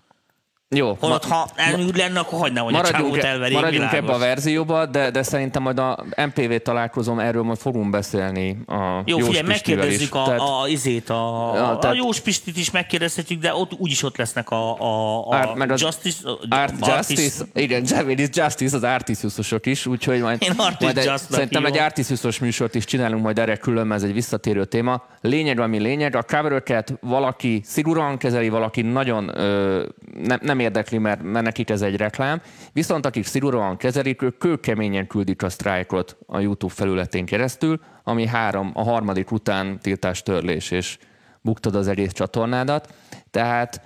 Jó. 0.74 0.98
Holott, 1.00 1.26
ha 1.26 1.48
elmúlt 1.56 1.98
lenne, 1.98 2.20
akkor 2.20 2.40
hagyd 2.40 2.58
hogy 2.58 2.74
a 2.74 2.82
csávót 2.82 2.92
Maradjunk, 2.92 3.24
elverik, 3.24 3.54
maradjunk 3.56 3.90
világos. 3.90 4.10
ebbe 4.10 4.26
a 4.26 4.28
verzióba, 4.28 4.86
de, 4.86 5.12
de 5.12 5.24
szerintem 5.24 5.62
majd 5.62 5.80
a 5.80 6.06
MPV 6.26 6.56
találkozom, 6.64 7.20
erről 7.20 7.44
majd 7.44 7.58
fogunk 7.58 7.90
beszélni 7.90 8.58
a 8.68 9.02
Jó, 9.06 9.18
Jós 9.18 9.28
figyelj, 9.28 9.48
megkérdezzük 9.48 10.16
a, 10.16 10.24
Tehát- 10.24 10.40
a, 10.40 10.68
izét, 10.68 11.10
a, 11.10 11.54
a, 11.54 11.70
a 11.72 11.78
tehát- 11.80 11.98
Jós 11.98 12.20
Pistit 12.20 12.58
is 12.58 12.72
megkérdezhetjük, 12.72 13.42
de 13.42 13.54
ott 13.56 13.72
úgyis 13.78 14.04
ott 14.04 14.18
lesznek 14.18 14.50
a, 14.50 14.80
a, 14.80 15.20
a 15.20 15.38
Art, 15.38 15.56
meg 15.56 15.72
az 15.72 15.82
Justice, 15.82 16.30
Art 16.50 16.88
Justice, 16.88 17.46
igen, 17.54 17.84
Japanese 17.88 18.30
Justice, 18.34 18.76
az 18.76 18.84
Artisiusosok 18.84 19.66
is, 19.66 19.86
úgyhogy 19.86 20.22
majd, 20.22 20.42
Én 20.42 20.52
majd 20.58 20.98
egy, 20.98 21.12
szerintem 21.30 21.66
egy 21.66 21.72
hívom. 21.72 21.86
Artisiusos 21.86 22.40
műsort 22.40 22.76
is 22.76 22.86
csinálunk 22.86 23.24
majd 23.24 23.40
erre 23.40 23.56
külön, 23.56 23.88
mert 23.88 24.02
ez 24.02 24.08
egy 24.08 24.14
visszatérő 24.14 24.66
téma. 24.66 25.04
Lényeg, 25.22 25.60
ami 25.60 25.80
lényeg, 25.80 26.16
a 26.16 26.24
coveröket 26.24 26.94
valaki 27.02 27.62
szigorúan 27.66 28.18
kezeli, 28.18 28.50
valaki 28.50 28.82
nagyon 28.82 29.38
ö, 29.38 29.86
nem, 30.24 30.40
nem 30.42 30.60
érdekli, 30.64 30.98
mert, 30.98 31.24
nekik 31.24 31.70
ez 31.70 31.82
egy 31.82 31.96
reklám, 31.96 32.42
viszont 32.74 33.06
akik 33.06 33.26
szigorúan 33.26 33.78
kezelik, 33.78 34.22
ők 34.22 34.38
kőkeményen 34.38 35.08
küldik 35.08 35.44
a 35.44 35.50
sztrájkot 35.50 36.18
a 36.26 36.40
YouTube 36.40 36.74
felületén 36.74 37.26
keresztül, 37.26 37.80
ami 38.04 38.28
három, 38.28 38.72
a 38.74 38.84
harmadik 38.84 39.32
után 39.32 39.80
tiltás 39.80 40.24
törlés, 40.24 40.72
és 40.72 40.98
buktad 41.42 41.76
az 41.76 41.88
egész 41.88 42.12
csatornádat. 42.12 42.94
Tehát 43.32 43.82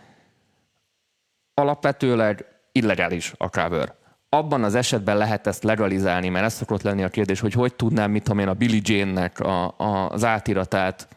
alapvetőleg 1.54 2.46
illegális 2.72 3.34
a 3.38 3.50
cover. 3.50 3.96
Abban 4.30 4.64
az 4.64 4.76
esetben 4.76 5.18
lehet 5.18 5.48
ezt 5.48 5.64
legalizálni, 5.64 6.30
mert 6.30 6.46
ez 6.46 6.54
szokott 6.54 6.82
lenni 6.82 7.04
a 7.04 7.10
kérdés, 7.10 7.40
hogy 7.40 7.54
hogy 7.54 7.76
tudnám, 7.76 8.12
mit 8.12 8.24
tudom 8.24 8.40
én, 8.40 8.48
a 8.48 8.54
Billie 8.54 8.82
Jane-nek 8.84 9.40
a, 9.40 9.74
a, 9.78 10.10
az 10.10 10.24
átiratát 10.24 11.08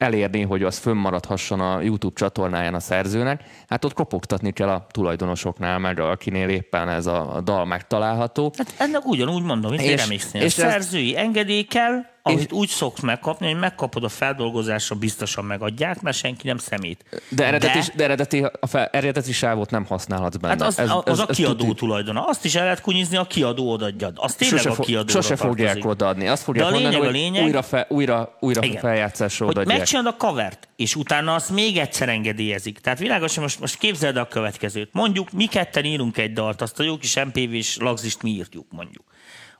elérni, 0.00 0.42
hogy 0.42 0.62
az 0.62 0.78
fönnmaradhasson 0.78 1.60
a 1.60 1.80
YouTube 1.80 2.14
csatornáján 2.14 2.74
a 2.74 2.80
szerzőnek, 2.80 3.42
hát 3.68 3.84
ott 3.84 3.92
kopogtatni 3.92 4.52
kell 4.52 4.68
a 4.68 4.86
tulajdonosoknál, 4.90 5.78
meg 5.78 5.98
akinél 6.00 6.48
éppen 6.48 6.88
ez 6.88 7.06
a, 7.06 7.40
dal 7.44 7.64
megtalálható. 7.64 8.52
Hát 8.56 8.74
ennek 8.78 9.06
ugyanúgy 9.06 9.42
mondom, 9.42 9.70
mint 9.70 9.82
És- 9.82 10.00
remixnél. 10.02 10.42
és 10.42 10.58
ez- 10.58 10.70
szerzői 10.70 11.18
engedély 11.18 11.62
kell, 11.62 11.92
amit 12.22 12.52
úgy 12.52 12.68
szoksz 12.68 13.00
megkapni, 13.00 13.46
hogy 13.50 13.58
megkapod 13.60 14.04
a 14.04 14.08
feldolgozásra, 14.08 14.96
biztosan 14.96 15.44
megadják, 15.44 16.00
mert 16.00 16.16
senki 16.16 16.46
nem 16.46 16.58
szemét. 16.58 17.22
De 17.28 17.46
eredeti, 17.46 17.78
de, 17.78 17.84
de 17.96 18.04
eredeti, 18.04 18.46
a 18.60 18.66
fel, 18.66 18.86
eredeti 18.86 19.32
sávot 19.32 19.70
nem 19.70 19.84
használhatsz 19.84 20.36
benne. 20.36 20.52
Hát 20.52 20.62
az, 20.62 20.78
ez, 20.78 20.90
az 21.04 21.18
a 21.18 21.26
kiadó 21.26 21.64
tuti. 21.64 21.74
tulajdona. 21.74 22.26
Azt 22.26 22.44
is 22.44 22.54
el 22.54 22.62
lehet 22.62 22.80
kunyizni, 22.80 23.16
a 23.16 23.24
kiadó 23.24 23.70
odaadjad. 23.72 24.16
Az 24.20 24.34
tényleg 24.34 24.58
Sose, 24.60 24.76
a 24.76 24.84
kiadóra 24.84 25.22
sose 25.22 25.36
fogják 25.36 25.66
tartozik. 25.72 25.90
odaadni. 25.90 26.26
Azt 26.28 26.42
fogják 26.42 26.64
De 26.64 26.70
a 26.70 26.74
mondani, 26.80 26.94
lényeg 26.94 27.08
a 27.10 27.12
hogy 27.12 27.22
lényeg- 27.22 27.44
újra, 27.44 27.62
fe, 27.62 27.86
újra, 27.88 28.36
újra 28.40 28.62
Igen. 28.64 28.80
feljátszásra 28.80 29.44
hogy 29.46 29.54
odaadják. 29.54 29.78
megcsinálod 29.78 30.14
a 30.14 30.16
covert, 30.26 30.68
és 30.76 30.96
utána 30.96 31.34
azt 31.34 31.50
még 31.50 31.76
egyszer 31.78 32.08
engedélyezik. 32.08 32.78
Tehát 32.78 32.98
világos, 32.98 33.38
most, 33.38 33.60
most 33.60 33.78
képzeld 33.78 34.16
el 34.16 34.22
a 34.22 34.28
következőt. 34.28 34.88
Mondjuk 34.92 35.30
mi 35.30 35.46
ketten 35.46 35.84
írunk 35.84 36.16
egy 36.18 36.32
dalt, 36.32 36.62
azt 36.62 36.80
a 36.80 36.82
jó 36.82 36.96
kis 36.98 37.16
MPV-s 37.24 37.76
lagzist 37.76 38.22
mi 38.22 38.30
írjuk, 38.30 38.66
mondjuk. 38.70 39.04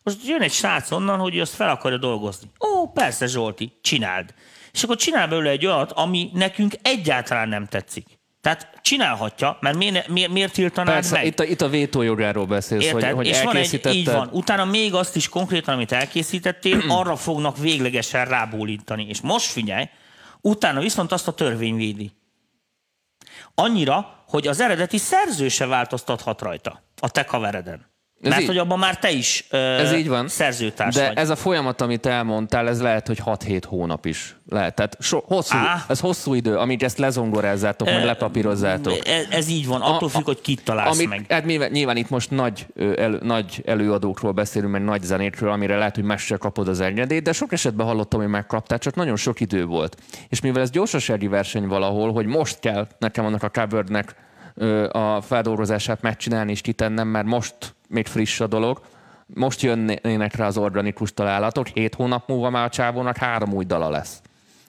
Most 0.03 0.27
jön 0.27 0.41
egy 0.41 0.53
srác 0.53 0.91
onnan, 0.91 1.19
hogy 1.19 1.37
ő 1.37 1.41
azt 1.41 1.55
fel 1.55 1.71
akarja 1.71 1.99
dolgozni. 1.99 2.51
Ó, 2.69 2.89
persze 2.89 3.27
Zsolti, 3.27 3.79
csináld. 3.81 4.35
És 4.73 4.83
akkor 4.83 4.97
csinál 4.97 5.29
belőle 5.29 5.51
egy 5.51 5.67
olyat, 5.67 5.93
ami 5.93 6.31
nekünk 6.35 6.75
egyáltalán 6.83 7.49
nem 7.49 7.67
tetszik. 7.67 8.19
Tehát 8.41 8.79
csinálhatja, 8.83 9.59
mert 9.61 9.77
miért, 9.77 10.09
miért, 10.09 10.31
miért 10.31 10.53
tiltanád 10.53 10.95
Persze, 10.95 11.15
meg? 11.15 11.27
itt 11.27 11.41
a, 11.41 11.45
itt 11.45 11.61
a 11.61 11.69
vétójogáról 11.69 12.47
beszélsz, 12.47 12.85
Érted? 12.85 13.03
hogy, 13.03 13.15
hogy 13.15 13.27
és 13.27 13.43
van 13.43 13.57
egy, 13.57 13.81
így 13.93 14.07
van. 14.07 14.29
Utána 14.33 14.65
még 14.65 14.95
azt 14.95 15.17
is 15.17 15.29
konkrétan, 15.29 15.75
amit 15.75 15.93
elkészítettél, 15.93 16.83
arra 16.99 17.17
fognak 17.17 17.59
véglegesen 17.59 18.25
rábólintani. 18.25 19.07
És 19.09 19.21
most 19.21 19.47
figyelj, 19.51 19.89
utána 20.41 20.81
viszont 20.81 21.13
azt 21.13 21.29
a 21.29 21.33
törvény 21.33 21.77
védi. 21.77 22.13
Annyira, 23.55 24.25
hogy 24.27 24.47
az 24.47 24.61
eredeti 24.61 24.99
szerző 24.99 25.49
se 25.49 25.67
változtathat 25.67 26.41
rajta 26.41 26.83
a 27.01 27.11
te 27.11 27.25
covereden. 27.25 27.90
Ez 28.23 28.29
Mert 28.31 28.41
így- 28.43 28.47
hogy 28.49 28.59
abban 28.59 28.79
már 28.79 28.99
te 28.99 29.11
is 29.11 29.45
ö, 29.51 29.57
Ez 29.57 29.93
így 29.93 30.09
van. 30.09 30.29
szerzőtárs 30.29 30.95
De 30.95 31.07
vagy. 31.07 31.17
ez 31.17 31.31
a 31.31 31.37
folyamat, 31.37 31.81
amit 31.81 32.07
elmondtál, 32.07 32.69
ez 32.69 32.81
lehet, 32.81 33.07
hogy 33.07 33.19
6-7 33.25 33.63
hónap 33.67 34.07
is. 34.07 34.37
Lehet. 34.49 34.75
Tehát 34.75 34.97
so, 35.01 35.21
hosszú, 35.27 35.57
Á. 35.57 35.85
ez 35.89 36.01
hosszú 36.01 36.35
idő, 36.35 36.57
amíg 36.57 36.83
ezt 36.83 36.99
lezongorázzátok, 36.99 37.89
meg 37.89 38.05
lepapírozzátok. 38.05 39.07
ez, 39.09 39.27
ez 39.31 39.49
így 39.49 39.67
van, 39.67 39.81
attól 39.81 40.09
függ, 40.09 40.25
hogy 40.25 40.41
kit 40.41 40.65
találsz 40.65 40.97
amit, 40.97 41.09
meg. 41.09 41.25
Hát 41.29 41.45
nyilván, 41.45 41.71
nyilván 41.71 41.97
itt 41.97 42.09
most 42.11 42.31
nagy, 42.31 42.67
ö, 42.75 42.93
elő, 43.01 43.19
nagy 43.23 43.63
előadókról 43.67 44.33
beszélünk, 44.33 44.73
meg 44.73 44.83
nagy 44.85 45.03
zenékről, 45.03 45.51
amire 45.51 45.77
lehet, 45.77 45.95
hogy 45.95 46.05
meg 46.05 46.19
se 46.19 46.37
kapod 46.37 46.69
az 46.69 46.81
engedélyt, 46.81 47.23
de 47.23 47.33
sok 47.33 47.53
esetben 47.53 47.87
hallottam, 47.87 48.21
hogy 48.21 48.29
megkaptál, 48.29 48.79
csak 48.79 48.95
nagyon 48.95 49.17
sok 49.17 49.41
idő 49.41 49.65
volt. 49.65 49.97
És 50.29 50.41
mivel 50.41 50.63
ez 50.63 50.71
gyorsasági 50.71 51.27
verseny 51.29 51.67
valahol, 51.67 52.13
hogy 52.13 52.27
most 52.27 52.59
kell 52.61 52.87
nekem 52.99 53.25
annak 53.25 53.43
a 53.43 53.49
covernek 53.49 54.15
a 54.91 55.21
feldolgozását 55.21 56.03
megcsinálni 56.03 56.51
és 56.51 56.61
kitennem, 56.61 57.09
mert 57.09 57.27
most 57.27 57.55
még 57.89 58.07
friss 58.07 58.41
a 58.41 58.47
dolog, 58.47 58.81
most 59.35 59.61
jönnének 59.61 60.37
rá 60.37 60.47
az 60.47 60.57
organikus 60.57 61.15
találatok, 61.15 61.67
hét 61.67 61.95
hónap 61.95 62.29
múlva 62.29 62.51
már 62.51 62.65
a 62.65 62.69
csávónak 62.69 63.17
három 63.17 63.53
új 63.53 63.65
dala 63.65 63.91
lesz. 63.91 64.23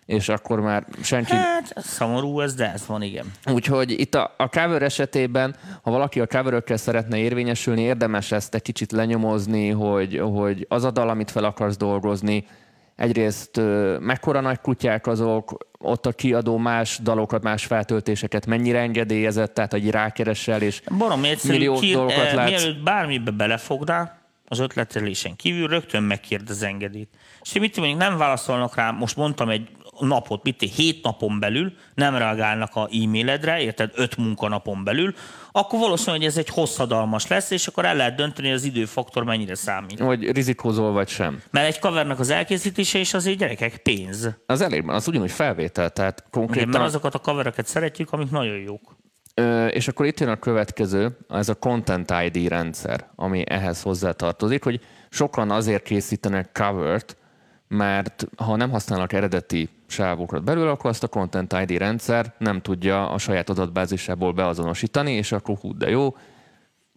És 0.05 0.29
akkor 0.29 0.59
már 0.59 0.85
senki, 1.01 1.33
Hát, 1.33 1.73
szomorú 1.77 2.39
ez, 2.39 2.53
de 2.53 2.71
ez 2.71 2.85
van, 2.85 3.01
igen. 3.01 3.31
Úgyhogy 3.51 4.00
itt 4.00 4.15
a, 4.15 4.33
a 4.38 4.50
cover 4.50 4.81
esetében, 4.81 5.55
ha 5.81 5.91
valaki 5.91 6.19
a 6.19 6.27
coverökkel 6.27 6.77
szeretne 6.77 7.17
érvényesülni, 7.17 7.81
érdemes 7.81 8.31
ezt 8.31 8.55
egy 8.55 8.61
kicsit 8.61 8.91
lenyomozni, 8.91 9.69
hogy, 9.69 10.19
hogy 10.19 10.65
az 10.69 10.83
a 10.83 10.91
dal, 10.91 11.09
amit 11.09 11.31
fel 11.31 11.43
akarsz 11.43 11.77
dolgozni, 11.77 12.45
egyrészt 13.01 13.62
mekkora 14.00 14.41
nagy 14.41 14.60
kutyák 14.60 15.08
azok, 15.08 15.58
ott 15.79 16.05
a 16.05 16.12
kiadó 16.12 16.58
más 16.58 17.00
dalokat, 17.03 17.43
más 17.43 17.65
feltöltéseket 17.65 18.46
mennyire 18.46 18.79
engedélyezett, 18.79 19.53
tehát 19.53 19.72
hogy 19.72 19.89
rákeresel, 19.89 20.62
és 20.62 20.81
Barom 20.98 21.24
egyszerű, 21.24 21.53
millió 21.53 21.75
ki, 21.75 21.91
dolgokat 21.91 22.25
eh, 22.25 22.34
látsz. 22.34 22.50
mielőtt 22.50 22.84
bármibe 22.84 23.31
belefognál, 23.31 24.20
az 24.46 24.60
ötletelésen 24.60 25.36
kívül 25.36 25.67
rögtön 25.67 26.03
megkérdez 26.03 26.62
engedélyt. 26.62 27.10
És 27.41 27.53
mit 27.53 27.77
mondjuk 27.77 28.00
nem 28.00 28.17
válaszolnak 28.17 28.75
rá, 28.75 28.91
most 28.91 29.15
mondtam 29.15 29.50
egy 29.50 29.70
napot, 30.08 30.43
mit 30.43 30.62
hét 30.75 31.03
napon 31.03 31.39
belül, 31.39 31.74
nem 31.93 32.15
reagálnak 32.15 32.75
a 32.75 32.89
e-mailedre, 32.91 33.62
érted, 33.62 33.91
öt 33.96 34.17
munkanapon 34.17 34.84
belül, 34.84 35.13
akkor 35.51 35.79
valószínű, 35.79 36.17
hogy 36.17 36.25
ez 36.25 36.38
egy 36.38 36.50
hosszadalmas 36.50 37.27
lesz, 37.27 37.51
és 37.51 37.67
akkor 37.67 37.86
el 37.86 37.96
lehet 37.96 38.15
dönteni, 38.15 38.48
hogy 38.48 38.58
az 38.58 38.63
időfaktor 38.63 39.24
mennyire 39.24 39.55
számít. 39.55 40.00
hogy 40.00 40.31
rizikózol 40.31 40.91
vagy 40.91 41.08
sem. 41.08 41.41
Mert 41.50 41.67
egy 41.67 41.79
covernak 41.79 42.20
az 42.20 42.29
elkészítése 42.29 43.00
is 43.00 43.13
azért 43.13 43.38
gyerekek 43.38 43.77
pénz. 43.77 44.29
Az 44.46 44.62
elég, 44.62 44.89
az 44.89 45.08
ugyanúgy 45.08 45.31
felvétel, 45.31 45.89
tehát 45.89 46.20
Igen, 46.20 46.31
konkrétan... 46.31 46.70
mert 46.70 46.84
azokat 46.84 47.15
a 47.15 47.20
covereket 47.20 47.67
szeretjük, 47.67 48.12
amik 48.12 48.31
nagyon 48.31 48.58
jók. 48.58 48.96
Ö, 49.34 49.65
és 49.65 49.88
akkor 49.88 50.05
itt 50.05 50.20
jön 50.20 50.29
a 50.29 50.36
következő, 50.36 51.17
ez 51.29 51.50
a 51.50 51.55
Content 51.55 52.13
ID 52.24 52.48
rendszer, 52.48 53.10
ami 53.15 53.43
ehhez 53.50 53.81
hozzátartozik, 53.81 54.63
hogy 54.63 54.79
sokan 55.10 55.51
azért 55.51 55.84
készítenek 55.84 56.50
covert, 56.53 57.17
mert 57.67 58.27
ha 58.38 58.55
nem 58.55 58.70
használnak 58.70 59.13
eredeti 59.13 59.70
sávokat 59.91 60.43
belőle, 60.43 60.71
akkor 60.71 60.89
azt 60.89 61.03
a 61.03 61.07
Content 61.07 61.53
ID 61.62 61.77
rendszer 61.77 62.33
nem 62.38 62.62
tudja 62.62 63.10
a 63.10 63.17
saját 63.17 63.50
adatbázisából 63.50 64.31
beazonosítani, 64.31 65.12
és 65.12 65.31
akkor 65.31 65.57
hú, 65.62 65.77
de 65.77 65.89
jó, 65.89 66.15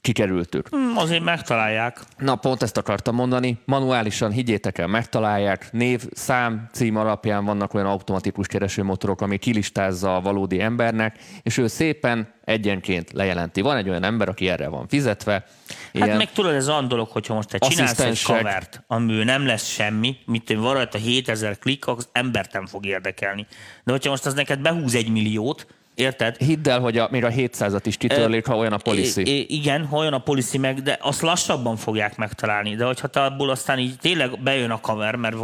kikerültük. 0.05 0.69
Hm, 0.69 0.97
azért 0.97 1.25
megtalálják. 1.25 2.01
Na, 2.19 2.37
pont 2.37 2.63
ezt 2.63 2.77
akartam 2.77 3.15
mondani. 3.15 3.59
Manuálisan, 3.65 4.31
higgyétek 4.31 4.79
el, 4.79 4.87
megtalálják. 4.87 5.69
Név, 5.73 6.03
szám, 6.13 6.69
cím 6.73 6.97
alapján 6.97 7.45
vannak 7.45 7.75
olyan 7.75 7.87
automatikus 7.87 8.47
keresőmotorok, 8.47 9.21
ami 9.21 9.37
kilistázza 9.37 10.17
a 10.17 10.21
valódi 10.21 10.61
embernek, 10.61 11.19
és 11.43 11.59
ő 11.59 11.67
szépen 11.67 12.35
egyenként 12.45 13.13
lejelenti. 13.13 13.61
Van 13.61 13.77
egy 13.77 13.89
olyan 13.89 14.03
ember, 14.05 14.29
aki 14.29 14.49
erre 14.49 14.69
van 14.69 14.89
fizetve. 14.89 15.33
Hát 15.33 15.47
Ilyen, 15.93 16.17
meg 16.17 16.33
tudod, 16.33 16.55
ez 16.55 16.69
olyan 16.69 16.89
dolog, 16.89 17.09
hogyha 17.09 17.35
most 17.35 17.49
te 17.49 17.59
csinálsz 17.59 17.99
egy 17.99 18.23
covert, 18.23 18.83
amiből 18.87 19.25
nem 19.25 19.47
lesz 19.47 19.67
semmi, 19.67 20.17
mint 20.27 20.51
én 20.51 20.61
van 20.61 20.75
rajta 20.75 20.99
7000 20.99 21.59
klik, 21.59 21.87
az 21.87 22.09
embert 22.13 22.53
nem 22.53 22.67
fog 22.67 22.87
érdekelni. 22.87 23.47
De 23.85 23.93
hogyha 23.93 24.11
most 24.11 24.27
az 24.27 24.35
neked 24.35 24.61
behúz 24.61 24.95
egy 24.95 25.09
milliót, 25.09 25.67
érted? 25.95 26.37
Hidd 26.37 26.69
el, 26.69 26.81
hogy 26.81 26.99
a, 26.99 27.09
még 27.11 27.25
a 27.25 27.29
700-at 27.29 27.81
is 27.85 27.97
kitörlik, 27.97 28.47
ha 28.47 28.57
olyan 28.57 28.73
a 28.73 28.77
policy. 28.77 29.21
I- 29.21 29.47
igen, 29.49 29.87
ha 29.87 29.97
olyan 29.97 30.13
a 30.13 30.19
policy 30.19 30.59
meg, 30.59 30.83
de 30.83 30.99
azt 31.01 31.21
lassabban 31.21 31.77
fogják 31.77 32.17
megtalálni. 32.17 32.75
De 32.75 32.85
hogyha 32.85 33.09
te 33.09 33.21
abból 33.21 33.51
aztán 33.51 33.79
így 33.79 33.97
tényleg 34.01 34.43
bejön 34.43 34.71
a 34.71 34.81
cover, 34.81 35.17
mert 35.17 35.37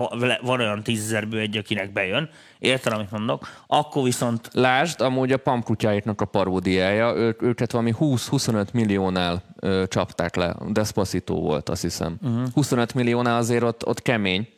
van 0.42 0.60
olyan 0.60 0.82
tízezerből 0.82 1.40
egy, 1.40 1.56
akinek 1.56 1.92
bejön, 1.92 2.28
érted, 2.58 2.92
amit 2.92 3.10
mondok, 3.10 3.48
akkor 3.66 4.02
viszont 4.02 4.48
Lásd, 4.52 5.00
amúgy 5.00 5.32
a 5.32 5.36
pamkutyáiknak 5.36 6.20
a 6.20 6.24
paródiája, 6.24 7.14
ő, 7.16 7.36
őket 7.40 7.72
valami 7.72 7.94
20-25 8.00 8.66
milliónál 8.72 9.42
ö, 9.60 9.84
csapták 9.88 10.36
le. 10.36 10.56
Despacito 10.68 11.34
volt, 11.34 11.68
azt 11.68 11.82
hiszem. 11.82 12.16
Uh-huh. 12.22 12.46
25 12.54 12.94
milliónál 12.94 13.36
azért 13.36 13.62
ott, 13.62 13.86
ott 13.86 14.02
kemény. 14.02 14.48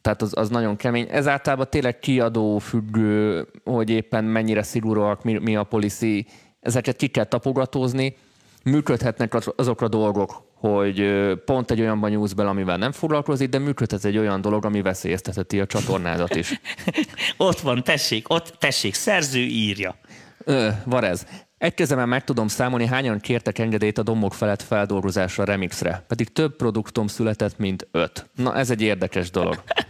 Tehát 0.00 0.22
az, 0.22 0.32
az 0.36 0.48
nagyon 0.48 0.76
kemény. 0.76 1.06
Ez 1.10 1.28
általában 1.28 1.66
tényleg 1.70 1.98
kiadó 1.98 2.58
függő, 2.58 3.46
hogy 3.64 3.90
éppen 3.90 4.24
mennyire 4.24 4.62
szigorúak, 4.62 5.24
mi, 5.24 5.38
mi 5.38 5.56
a 5.56 5.64
policy. 5.64 6.26
Ezeket 6.60 6.96
ki 6.96 7.06
kell 7.06 7.24
tapogatózni. 7.24 8.16
Működhetnek 8.64 9.34
az, 9.34 9.52
azok 9.56 9.80
a 9.80 9.88
dolgok, 9.88 10.42
hogy 10.54 11.12
pont 11.44 11.70
egy 11.70 11.80
olyanban 11.80 12.10
nyúlsz 12.10 12.32
bele, 12.32 12.48
amivel 12.48 12.76
nem 12.76 12.92
foglalkozik, 12.92 13.48
de 13.48 13.58
működhet 13.58 14.04
egy 14.04 14.18
olyan 14.18 14.40
dolog, 14.40 14.64
ami 14.64 14.82
veszélyeztetheti 14.82 15.60
a 15.60 15.66
csatornádat 15.66 16.34
is. 16.34 16.60
ott 17.36 17.60
van, 17.60 17.82
tessék, 17.82 18.30
ott, 18.30 18.54
tessék, 18.58 18.94
szerző 18.94 19.40
írja. 19.40 19.96
Ö, 20.44 20.68
van 20.84 21.04
ez. 21.04 21.26
Egy 21.58 21.74
kezemben 21.74 22.08
meg 22.08 22.24
tudom 22.24 22.48
számolni, 22.48 22.86
hányan 22.86 23.20
kértek 23.20 23.58
engedélyt 23.58 23.98
a 23.98 24.02
dombok 24.02 24.34
felett 24.34 24.62
feldolgozásra, 24.62 25.44
remixre. 25.44 26.04
Pedig 26.08 26.32
több 26.32 26.56
produktom 26.56 27.06
született, 27.06 27.58
mint 27.58 27.88
öt. 27.90 28.30
Na, 28.34 28.56
ez 28.56 28.70
egy 28.70 28.82
érdekes 28.82 29.30
dolog. 29.30 29.62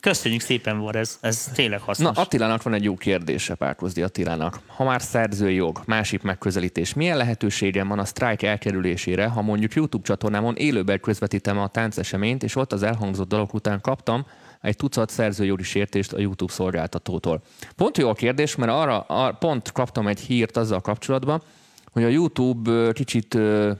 Köszönjük 0.00 0.40
szépen, 0.40 0.78
var 0.78 0.96
ez, 0.96 1.18
ez 1.20 1.50
tényleg 1.54 1.78
Na, 1.78 1.84
hasznos. 1.84 2.16
Attilának 2.16 2.62
van 2.62 2.74
egy 2.74 2.84
jó 2.84 2.96
kérdése, 2.96 3.54
Párkozdi 3.54 4.02
Attilának. 4.02 4.60
Ha 4.66 4.84
már 4.84 5.02
szerzői 5.02 5.54
jog, 5.54 5.80
másik 5.86 6.22
megközelítés, 6.22 6.94
milyen 6.94 7.16
lehetőségem 7.16 7.88
van 7.88 7.98
a 7.98 8.04
sztrájk 8.04 8.42
elkerülésére, 8.42 9.26
ha 9.26 9.42
mondjuk 9.42 9.74
YouTube 9.74 10.06
csatornámon 10.06 10.56
élőben 10.56 11.00
közvetítem 11.00 11.58
a 11.58 11.68
tánceseményt, 11.68 12.42
és 12.42 12.56
ott 12.56 12.72
az 12.72 12.82
elhangzott 12.82 13.28
dalok 13.28 13.54
után 13.54 13.80
kaptam 13.80 14.26
egy 14.60 14.76
tucat 14.76 15.10
szerzőjogi 15.10 15.62
sértést 15.62 16.12
a 16.12 16.20
YouTube 16.20 16.52
szolgáltatótól. 16.52 17.42
Pont 17.76 17.98
jó 17.98 18.08
a 18.08 18.14
kérdés, 18.14 18.56
mert 18.56 18.72
arra, 18.72 19.00
arra 19.00 19.32
pont 19.32 19.72
kaptam 19.72 20.06
egy 20.06 20.20
hírt 20.20 20.56
azzal 20.56 20.80
kapcsolatban, 20.80 21.42
hogy 21.92 22.04
a 22.04 22.08
YouTube 22.08 22.92
kicsit 22.92 23.34
ö, 23.34 23.72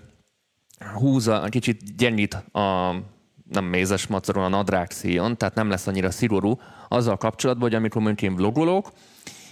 húza, 0.95 1.47
kicsit 1.49 1.97
gyengít 1.97 2.35
a 2.35 2.95
nem 3.49 3.65
mézes 3.65 4.07
macaron, 4.07 4.45
a 4.45 4.49
nadrág 4.49 4.91
szíjon, 4.91 5.37
tehát 5.37 5.55
nem 5.55 5.69
lesz 5.69 5.87
annyira 5.87 6.11
szigorú 6.11 6.61
azzal 6.89 7.17
kapcsolatban, 7.17 7.69
hogy 7.69 7.79
amikor 7.79 8.03
mondjuk 8.03 8.31
én 8.31 8.37
vlogolok, 8.37 8.91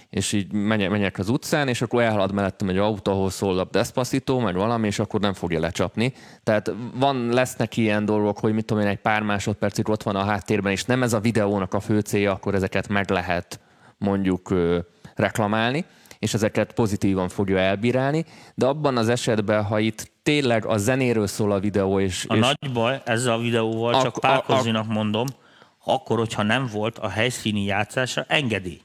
és 0.09 0.31
így 0.33 0.53
menjek, 0.53 0.89
menjek 0.89 1.19
az 1.19 1.29
utcán, 1.29 1.67
és 1.67 1.81
akkor 1.81 2.01
elhalad 2.01 2.33
mellettem 2.33 2.69
egy 2.69 2.77
autó, 2.77 3.11
ahol 3.11 3.29
szól 3.29 3.59
a 3.59 3.67
Despacito, 3.71 4.39
meg 4.39 4.55
valami, 4.55 4.87
és 4.87 4.99
akkor 4.99 5.19
nem 5.19 5.33
fogja 5.33 5.59
lecsapni. 5.59 6.13
Tehát 6.43 6.71
van, 6.93 7.29
lesznek 7.29 7.77
ilyen 7.77 8.05
dolgok, 8.05 8.39
hogy 8.39 8.53
mit 8.53 8.65
tudom 8.65 8.83
én, 8.83 8.89
egy 8.89 9.01
pár 9.01 9.21
másodpercig 9.21 9.89
ott 9.89 10.03
van 10.03 10.15
a 10.15 10.23
háttérben, 10.23 10.71
és 10.71 10.83
nem 10.83 11.03
ez 11.03 11.13
a 11.13 11.19
videónak 11.19 11.73
a 11.73 11.79
fő 11.79 11.99
célja, 11.99 12.31
akkor 12.31 12.55
ezeket 12.55 12.87
meg 12.87 13.09
lehet 13.09 13.59
mondjuk 13.97 14.49
ö, 14.49 14.79
reklamálni, 15.15 15.85
és 16.19 16.33
ezeket 16.33 16.73
pozitívan 16.73 17.29
fogja 17.29 17.57
elbírálni, 17.57 18.25
de 18.55 18.65
abban 18.65 18.97
az 18.97 19.09
esetben, 19.09 19.63
ha 19.63 19.79
itt 19.79 20.11
tényleg 20.23 20.65
a 20.65 20.77
zenéről 20.77 21.27
szól 21.27 21.51
a 21.51 21.59
videó, 21.59 21.99
és... 21.99 22.25
A 22.27 22.35
és 22.35 22.39
nagy 22.39 22.71
baj 22.73 23.01
ezzel 23.05 23.33
a 23.33 23.39
videóval, 23.39 23.93
Ak- 23.93 24.03
csak 24.03 24.19
Pálkozinak 24.19 24.87
mondom, 24.87 25.25
akkor, 25.83 26.17
hogyha 26.17 26.43
nem 26.43 26.69
volt 26.71 26.97
a 26.97 27.09
helyszíni 27.09 27.63
játszásra 27.63 28.25
engedély. 28.27 28.81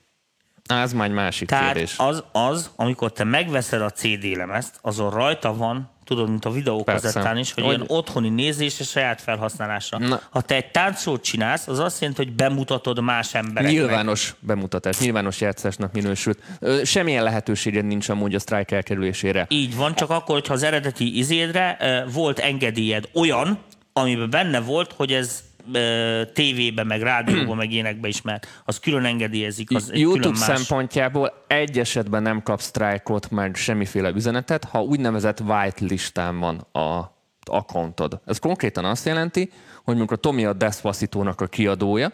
Ez 0.67 0.93
már 0.93 1.09
egy 1.09 1.15
másik 1.15 1.49
Tehát 1.49 1.73
kérdés. 1.73 1.99
az, 1.99 2.25
az, 2.33 2.71
amikor 2.77 3.13
te 3.13 3.25
megveszed 3.25 3.81
a 3.81 3.91
CD 3.91 4.25
lemezt, 4.37 4.79
azon 4.83 5.11
rajta 5.11 5.55
van, 5.55 5.91
tudod, 6.15 6.29
mint 6.31 6.45
a 6.45 6.51
videókazettán 6.51 7.39
is, 7.39 7.53
hogy, 7.53 7.65
Hogy- 7.65 7.75
ilyen 7.75 7.87
otthoni 7.89 8.29
nézésre, 8.29 8.85
saját 8.85 9.21
felhasználásra. 9.21 9.99
Na. 9.99 10.21
Ha 10.31 10.41
te 10.41 10.55
egy 10.55 10.71
táncot 10.71 11.23
csinálsz, 11.23 11.69
az 11.69 11.79
azt 11.79 12.01
jelenti, 12.01 12.25
hogy 12.25 12.33
bemutatod 12.33 13.01
más 13.01 13.35
embereknek. 13.35 13.73
Nyilvános 13.73 14.35
bemutatás, 14.41 14.99
nyilvános 14.99 15.41
játszásnak 15.41 15.93
minősült. 15.93 16.39
Semmilyen 16.85 17.23
lehetőséged 17.23 17.85
nincs 17.85 18.09
amúgy 18.09 18.35
a 18.35 18.39
sztrájk 18.39 18.71
elkerülésére. 18.71 19.47
Így 19.49 19.77
van, 19.77 19.95
csak 19.95 20.11
akkor, 20.11 20.35
hogyha 20.35 20.55
az 20.55 20.63
eredeti 20.63 21.19
izédre 21.19 21.77
volt 22.13 22.39
engedélyed 22.39 23.09
olyan, 23.15 23.59
amiben 23.93 24.31
benne 24.31 24.61
volt, 24.61 24.93
hogy 24.93 25.13
ez 25.13 25.43
ö, 25.73 26.23
tévébe, 26.33 26.85
meg 26.85 27.03
rádióban, 27.03 27.57
meg 27.63 27.73
ilyenekbe 27.73 28.09
is 28.09 28.23
mehet. 28.23 28.47
Az 28.65 28.79
külön 28.79 29.05
engedélyezik, 29.05 29.75
az 29.75 29.91
YouTube 29.93 30.19
külön 30.19 30.39
más. 30.39 30.57
szempontjából 30.57 31.45
egy 31.47 31.79
esetben 31.79 32.23
nem 32.23 32.43
kapsz 32.43 32.65
sztrájkot, 32.65 33.31
meg 33.31 33.55
semmiféle 33.55 34.11
üzenetet, 34.11 34.65
ha 34.65 34.83
úgynevezett 34.83 35.41
white 35.41 35.85
listán 35.85 36.39
van 36.39 36.57
a 36.73 37.11
accountod. 37.45 38.21
Ez 38.27 38.39
konkrétan 38.39 38.85
azt 38.85 39.07
jelenti, 39.07 39.51
hogy 39.75 39.97
mondjuk 39.97 40.11
a 40.11 40.17
Tomi 40.17 40.45
a 40.45 40.53
Despacito-nak 40.53 41.41
a 41.41 41.47
kiadója, 41.47 42.13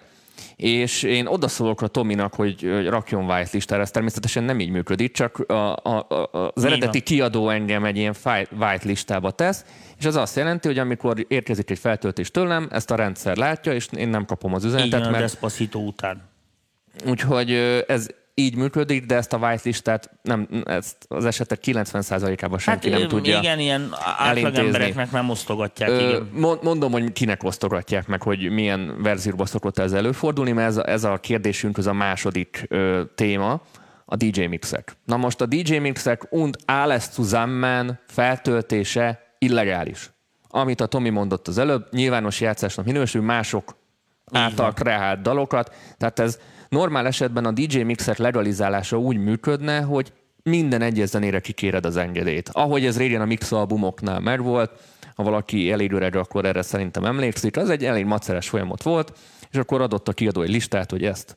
és 0.56 1.02
én 1.02 1.26
odaszólok 1.26 1.82
a 1.82 1.86
Tominak, 1.86 2.34
hogy 2.34 2.48
hogy 2.58 2.86
rakjon 2.86 3.24
white 3.24 3.50
listára, 3.52 3.82
ez 3.82 3.90
természetesen 3.90 4.44
nem 4.44 4.60
így 4.60 4.70
működik, 4.70 5.12
csak 5.12 5.38
a, 5.38 5.52
a, 5.52 6.06
a, 6.08 6.50
az 6.54 6.64
eredeti 6.64 7.00
kiadó 7.00 7.48
engem 7.48 7.84
egy 7.84 7.96
ilyen 7.96 8.14
white 8.58 8.80
listába 8.82 9.30
tesz, 9.30 9.64
és 9.98 10.04
az 10.04 10.16
azt 10.16 10.36
jelenti, 10.36 10.68
hogy 10.68 10.78
amikor 10.78 11.24
érkezik 11.28 11.70
egy 11.70 11.78
feltöltés 11.78 12.30
tőlem, 12.30 12.68
ezt 12.70 12.90
a 12.90 12.94
rendszer 12.94 13.36
látja, 13.36 13.72
és 13.72 13.88
én 13.96 14.08
nem 14.08 14.24
kapom 14.24 14.54
az 14.54 14.64
üzenetet, 14.64 15.06
a 15.06 15.10
mert 15.10 15.22
Despacito 15.22 15.78
után. 15.78 16.22
Úgyhogy 17.06 17.52
ez 17.86 18.06
így 18.38 18.56
működik, 18.56 19.06
de 19.06 19.16
ezt 19.16 19.32
a 19.32 19.36
whitelistát 19.36 20.10
nem, 20.22 20.48
ezt 20.64 20.96
az 21.08 21.24
esetek 21.24 21.60
90%-ában 21.64 22.58
senki 22.58 22.90
Hát 22.90 22.98
nem 22.98 23.08
tudja. 23.08 23.38
igen, 23.38 23.58
ilyen 23.58 23.90
átlag 24.18 24.54
embereknek 24.54 25.10
nem 25.10 25.30
osztogatják. 25.30 25.90
Ö, 25.90 26.08
igen. 26.08 26.28
mond- 26.32 26.62
mondom, 26.62 26.92
hogy 26.92 27.12
kinek 27.12 27.44
osztogatják 27.44 28.06
meg, 28.06 28.22
hogy 28.22 28.50
milyen 28.50 29.02
verzióban 29.02 29.46
szokott 29.46 29.78
ez 29.78 29.92
előfordulni, 29.92 30.52
mert 30.52 30.68
ez 30.68 30.76
a, 30.76 30.88
ez 30.88 31.04
a 31.04 31.18
kérdésünk 31.18 31.78
az 31.78 31.86
a 31.86 31.92
második 31.92 32.64
ö, 32.68 33.02
téma, 33.14 33.60
a 34.04 34.16
DJ 34.16 34.44
mixek. 34.44 34.96
Na 35.04 35.16
most 35.16 35.40
a 35.40 35.46
DJ 35.46 35.76
mixek 35.76 36.26
und 36.32 36.56
alles 36.64 37.04
zusammen 37.12 37.98
feltöltése 38.06 39.34
illegális. 39.38 40.10
Amit 40.48 40.80
a 40.80 40.86
Tomi 40.86 41.08
mondott 41.08 41.48
az 41.48 41.58
előbb, 41.58 41.86
nyilvános 41.90 42.40
játszásnak 42.40 42.86
minősül, 42.86 43.22
mások 43.22 43.76
által 44.32 44.72
kreált 44.72 45.22
dalokat. 45.22 45.74
Tehát 45.98 46.18
ez 46.18 46.38
normál 46.68 47.06
esetben 47.06 47.44
a 47.44 47.52
DJ 47.52 47.80
mixek 47.80 48.18
legalizálása 48.18 48.98
úgy 48.98 49.16
működne, 49.16 49.80
hogy 49.80 50.12
minden 50.42 50.82
egyes 50.82 51.08
zenére 51.08 51.40
kikéred 51.40 51.86
az 51.86 51.96
engedélyt. 51.96 52.48
Ahogy 52.52 52.84
ez 52.84 52.98
régen 52.98 53.20
a 53.20 53.24
mix 53.24 53.52
albumoknál 53.52 54.20
megvolt, 54.20 54.70
ha 55.14 55.22
valaki 55.22 55.72
elég 55.72 55.92
öreg, 55.92 56.16
akkor 56.16 56.44
erre 56.44 56.62
szerintem 56.62 57.04
emlékszik, 57.04 57.56
az 57.56 57.70
egy 57.70 57.84
elég 57.84 58.04
maceres 58.04 58.48
folyamat 58.48 58.82
volt, 58.82 59.12
és 59.50 59.58
akkor 59.58 59.80
adott 59.80 60.08
a 60.08 60.12
kiadó 60.12 60.42
egy 60.42 60.50
listát, 60.50 60.90
hogy 60.90 61.04
ezt 61.04 61.36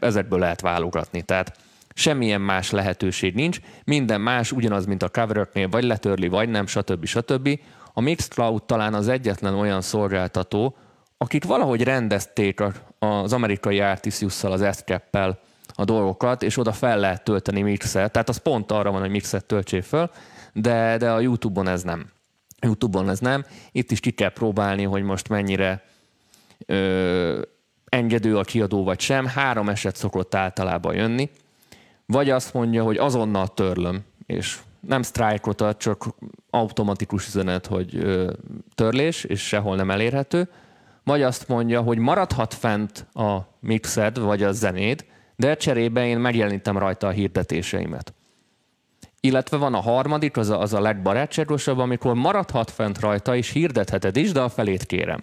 ezekből 0.00 0.38
lehet 0.38 0.60
válogatni. 0.60 1.22
Tehát 1.22 1.56
semmilyen 1.94 2.40
más 2.40 2.70
lehetőség 2.70 3.34
nincs, 3.34 3.60
minden 3.84 4.20
más 4.20 4.52
ugyanaz, 4.52 4.86
mint 4.86 5.02
a 5.02 5.08
coveröknél, 5.08 5.68
vagy 5.68 5.84
letörli, 5.84 6.28
vagy 6.28 6.48
nem, 6.48 6.66
stb. 6.66 7.04
stb. 7.04 7.60
A 7.92 8.00
Mixcloud 8.00 8.62
talán 8.62 8.94
az 8.94 9.08
egyetlen 9.08 9.54
olyan 9.54 9.80
szolgáltató, 9.80 10.76
akik 11.18 11.44
valahogy 11.44 11.82
rendezték 11.82 12.62
az 12.98 13.32
amerikai 13.32 13.80
Artisius-szal, 13.80 14.52
az 14.52 14.60
ASCAP-pel 14.60 15.40
a 15.74 15.84
dolgokat, 15.84 16.42
és 16.42 16.56
oda 16.56 16.72
fel 16.72 16.98
lehet 16.98 17.24
tölteni 17.24 17.62
mixet. 17.62 18.12
Tehát 18.12 18.28
az 18.28 18.36
pont 18.36 18.72
arra 18.72 18.90
van, 18.90 19.00
hogy 19.00 19.10
mixet 19.10 19.44
töltsél 19.44 19.82
föl, 19.82 20.10
de, 20.52 20.96
de 20.96 21.10
a 21.10 21.20
YouTube-on 21.20 21.68
ez 21.68 21.82
nem. 21.82 22.10
YouTube-on 22.60 23.08
ez 23.08 23.18
nem. 23.18 23.44
Itt 23.72 23.90
is 23.90 24.00
ki 24.00 24.10
kell 24.10 24.32
próbálni, 24.32 24.82
hogy 24.82 25.02
most 25.02 25.28
mennyire 25.28 25.82
ö, 26.66 27.42
engedő 27.84 28.38
a 28.38 28.42
kiadó 28.42 28.84
vagy 28.84 29.00
sem. 29.00 29.26
Három 29.26 29.68
eset 29.68 29.96
szokott 29.96 30.34
általában 30.34 30.94
jönni. 30.94 31.30
Vagy 32.06 32.30
azt 32.30 32.54
mondja, 32.54 32.82
hogy 32.82 32.96
azonnal 32.96 33.48
törlöm, 33.54 34.00
és 34.26 34.58
nem 34.80 35.02
sztrájkot 35.02 35.60
ad, 35.60 35.76
csak 35.76 36.06
automatikus 36.50 37.26
üzenet, 37.26 37.66
hogy 37.66 37.96
ö, 37.96 38.32
törlés, 38.74 39.24
és 39.24 39.46
sehol 39.46 39.76
nem 39.76 39.90
elérhető. 39.90 40.48
Vagy 41.08 41.22
azt 41.22 41.48
mondja, 41.48 41.80
hogy 41.80 41.98
maradhat 41.98 42.54
fent 42.54 43.06
a 43.12 43.38
mixed, 43.60 44.18
vagy 44.18 44.42
a 44.42 44.52
zenéd, 44.52 45.04
de 45.36 45.56
cserébe 45.56 46.06
én 46.06 46.18
megjelenítem 46.18 46.78
rajta 46.78 47.06
a 47.06 47.10
hirdetéseimet. 47.10 48.14
Illetve 49.20 49.56
van 49.56 49.74
a 49.74 49.80
harmadik, 49.80 50.36
az 50.36 50.50
a, 50.50 50.60
az 50.60 50.74
a 50.74 50.80
legbarátságosabb, 50.80 51.78
amikor 51.78 52.14
maradhat 52.14 52.70
fent 52.70 53.00
rajta, 53.00 53.36
és 53.36 53.50
hirdetheted 53.50 54.16
is, 54.16 54.32
de 54.32 54.40
a 54.40 54.48
felét 54.48 54.84
kérem. 54.84 55.22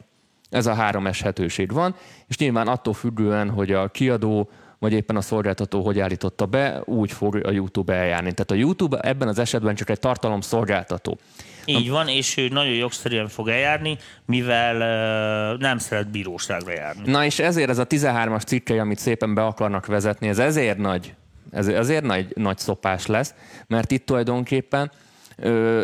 Ez 0.50 0.66
a 0.66 0.74
három 0.74 1.08
eshetőség 1.08 1.72
van, 1.72 1.96
és 2.28 2.38
nyilván 2.38 2.68
attól 2.68 2.94
függően, 2.94 3.50
hogy 3.50 3.72
a 3.72 3.88
kiadó 3.88 4.50
vagy 4.80 4.94
éppen 4.94 5.16
a 5.16 5.22
szolgáltató 5.22 5.82
hogy 5.82 6.00
állította 6.00 6.46
be, 6.46 6.82
úgy 6.86 7.12
fog 7.12 7.36
a 7.36 7.52
YouTube 7.52 7.94
eljárni. 7.94 8.32
Tehát 8.32 8.52
a 8.52 8.56
YouTube 8.56 9.00
ebben 9.00 9.28
az 9.28 9.40
esetben 9.40 9.76
csak 9.76 9.90
egy 9.90 10.00
tartalom 10.00 10.42
szolgáltató. 10.42 11.18
Így 11.66 11.90
van, 11.90 12.08
és 12.08 12.38
ő 12.38 12.48
nagyon 12.48 12.74
jogszerűen 12.74 13.28
fog 13.28 13.48
eljárni, 13.48 13.98
mivel 14.26 14.76
uh, 14.76 15.60
nem 15.60 15.78
szeret 15.78 16.12
bíróságra 16.12 16.74
járni. 16.74 17.12
Na 17.12 17.26
és 17.26 17.40
ezért 17.40 17.70
ez 17.70 17.78
a 17.78 17.88
13-as 17.88 18.46
cikkely, 18.46 18.80
amit 18.80 19.00
szépen 19.00 19.34
be 19.34 19.46
akarnak 19.46 19.86
vezetni, 19.86 20.28
ez 20.28 20.40
ezért 20.40 20.78
nagy, 20.78 21.14
ez 21.52 21.68
ezért 21.68 22.04
nagy, 22.04 22.28
nagy 22.36 22.58
szopás 22.58 23.06
lesz, 23.06 23.34
mert 23.68 23.92
itt 23.92 24.06
tulajdonképpen 24.06 24.92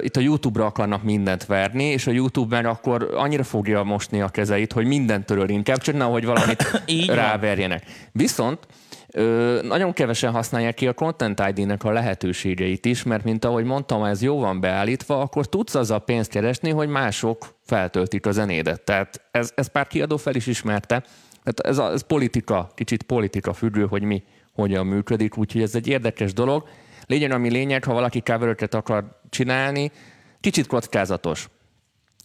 itt 0.01 0.15
a 0.15 0.19
YouTube-ra 0.19 0.65
akarnak 0.65 1.03
mindent 1.03 1.45
verni, 1.45 1.83
és 1.83 2.07
a 2.07 2.11
YouTube 2.11 2.55
meg 2.55 2.65
akkor 2.65 3.13
annyira 3.15 3.43
fogja 3.43 3.83
mosni 3.83 4.21
a 4.21 4.27
kezeit, 4.27 4.73
hogy 4.73 4.85
mindent 4.85 5.25
töröl 5.25 5.49
inkább, 5.49 5.77
csak 5.77 5.95
nehogy 5.95 6.25
valamit 6.25 6.83
ráverjenek. 7.07 7.83
Viszont 8.11 8.59
Ö, 9.13 9.59
nagyon 9.63 9.93
kevesen 9.93 10.31
használják 10.31 10.73
ki 10.73 10.87
a 10.87 10.93
Content 10.93 11.43
ID-nek 11.49 11.83
a 11.83 11.91
lehetőségeit 11.91 12.85
is, 12.85 13.03
mert 13.03 13.23
mint 13.23 13.45
ahogy 13.45 13.63
mondtam, 13.63 14.03
ez 14.03 14.21
jó 14.21 14.39
van 14.39 14.59
beállítva, 14.59 15.21
akkor 15.21 15.49
tudsz 15.49 15.75
azzal 15.75 15.99
pénzt 15.99 16.29
keresni, 16.29 16.69
hogy 16.69 16.87
mások 16.87 17.55
feltöltik 17.65 18.25
a 18.25 18.31
zenédet. 18.31 18.81
Tehát 18.81 19.21
ez, 19.31 19.51
ez 19.55 19.67
pár 19.67 19.87
kiadó 19.87 20.17
fel 20.17 20.35
is 20.35 20.47
ismerte. 20.47 21.03
Tehát 21.43 21.59
ez, 21.59 21.77
a, 21.77 21.91
ez 21.91 22.01
politika, 22.01 22.71
kicsit 22.75 23.03
politika 23.03 23.53
függő, 23.53 23.85
hogy 23.85 24.03
mi 24.03 24.23
hogyan 24.53 24.85
működik, 24.85 25.37
úgyhogy 25.37 25.61
ez 25.61 25.75
egy 25.75 25.87
érdekes 25.87 26.33
dolog. 26.33 26.67
Lényeg, 27.05 27.31
ami 27.31 27.49
lényeg, 27.49 27.83
ha 27.83 27.93
valaki 27.93 28.21
cover 28.21 28.55
akar 28.71 29.19
csinálni, 29.29 29.91
kicsit 30.39 30.67
kockázatos. 30.67 31.49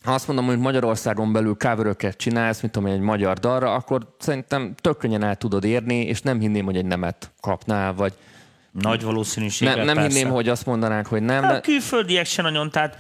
Ha 0.07 0.13
azt 0.13 0.27
mondom, 0.27 0.47
hogy 0.47 0.59
Magyarországon 0.59 1.33
belül 1.33 1.57
cover 1.59 2.17
csinálsz, 2.17 2.61
mint 2.61 2.73
tudom 2.73 2.93
egy 2.93 3.01
magyar 3.01 3.39
dalra, 3.39 3.75
akkor 3.75 4.15
szerintem 4.19 4.75
tök 4.81 4.97
könnyen 4.97 5.25
el 5.25 5.37
tudod 5.37 5.65
érni, 5.65 6.01
és 6.01 6.21
nem 6.21 6.41
hinném, 6.41 6.65
hogy 6.65 6.77
egy 6.77 6.85
nemet 6.85 7.31
kapnál, 7.41 7.95
vagy 7.95 8.13
Nagy 8.71 9.03
valószínűséggel 9.03 9.77
nem, 9.77 9.85
nem 9.85 9.95
persze. 9.95 10.19
hinném, 10.19 10.33
hogy 10.33 10.49
azt 10.49 10.67
mondanák, 10.67 11.07
hogy 11.07 11.23
nem. 11.23 11.43
Hát 11.43 11.53
De... 11.53 11.59
a 11.59 11.61
külföldiek 11.61 12.27
se 12.27 12.43
nagyon, 12.43 12.71
tehát 12.71 12.97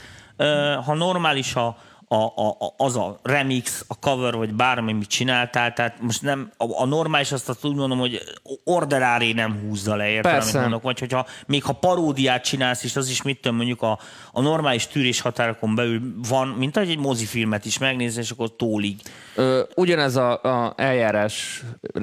ha 0.84 0.94
normális 0.94 1.54
a, 1.54 1.76
a, 2.08 2.14
a, 2.14 2.56
a, 2.58 2.74
az 2.76 2.96
a 2.96 3.18
remix, 3.22 3.84
a 3.88 3.98
cover, 3.98 4.34
vagy 4.34 4.54
bármi, 4.54 4.92
mit 4.92 5.08
csináltál, 5.08 5.72
tehát 5.72 6.00
most 6.00 6.22
nem, 6.22 6.50
a, 6.56 6.82
a 6.82 6.84
normális 6.84 7.32
azt, 7.32 7.48
azt 7.48 7.64
úgy 7.64 7.74
mondom, 7.74 7.98
hogy 7.98 8.20
orderáré 8.64 9.32
nem 9.32 9.60
húzza 9.60 9.96
le, 9.96 10.08
érted, 10.08 10.42
amit 10.42 10.52
mondok, 10.52 10.82
vagy 10.82 10.98
hogyha 10.98 11.26
még 11.46 11.64
ha 11.64 11.72
paródiát 11.72 12.44
csinálsz, 12.44 12.84
és 12.84 12.96
az 12.96 13.08
is 13.08 13.22
mit 13.22 13.40
tudom, 13.40 13.56
mondjuk 13.56 13.82
a, 13.82 13.98
a 14.32 14.40
normális 14.40 14.86
tűrés 14.86 15.20
határokon 15.20 15.74
belül 15.74 16.00
van, 16.28 16.48
mint 16.48 16.76
egy 16.76 16.98
mozifilmet 16.98 17.64
is 17.64 17.78
megnézni, 17.78 18.20
és 18.20 18.30
akkor 18.30 18.56
tólig. 18.56 19.00
Ö, 19.34 19.62
ugyanez 19.74 20.16
a, 20.16 20.42
a 20.42 20.74
eljárás 20.76 21.62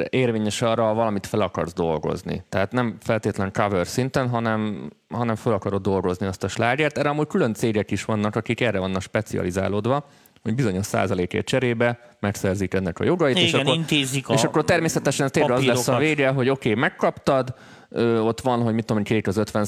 érvényes 0.09 0.61
arra, 0.61 0.85
ha 0.85 0.93
valamit 0.93 1.27
fel 1.27 1.41
akarsz 1.41 1.73
dolgozni. 1.73 2.43
Tehát 2.49 2.71
nem 2.71 2.97
feltétlen 3.01 3.51
cover 3.53 3.87
szinten, 3.87 4.29
hanem, 4.29 4.91
hanem 5.13 5.35
fel 5.35 5.53
akarod 5.53 5.81
dolgozni 5.81 6.25
azt 6.25 6.43
a 6.43 6.47
slágert. 6.47 6.97
Erre 6.97 7.09
amúgy 7.09 7.27
külön 7.27 7.53
cégek 7.53 7.91
is 7.91 8.05
vannak, 8.05 8.35
akik 8.35 8.61
erre 8.61 8.79
vannak 8.79 9.01
specializálódva, 9.01 10.05
hogy 10.43 10.55
bizonyos 10.55 10.85
százalékért 10.85 11.45
cserébe 11.45 11.99
megszerzik 12.19 12.73
ennek 12.73 12.99
a 12.99 13.03
jogait, 13.03 13.37
és, 13.37 13.47
Igen, 13.47 13.59
akkor, 13.59 13.75
intézik 13.75 14.29
a 14.29 14.33
és 14.33 14.43
akkor 14.43 14.63
természetesen 14.63 15.31
tényleg 15.31 15.57
az 15.57 15.65
lesz 15.65 15.87
a 15.87 15.97
vége, 15.97 16.29
hogy 16.29 16.49
oké, 16.49 16.69
okay, 16.69 16.81
megkaptad, 16.81 17.53
ö, 17.93 18.19
ott 18.19 18.41
van, 18.41 18.61
hogy 18.61 18.73
mit 18.73 18.85
tudom, 18.85 19.03
kérik 19.03 19.27
az 19.27 19.37
50 19.37 19.65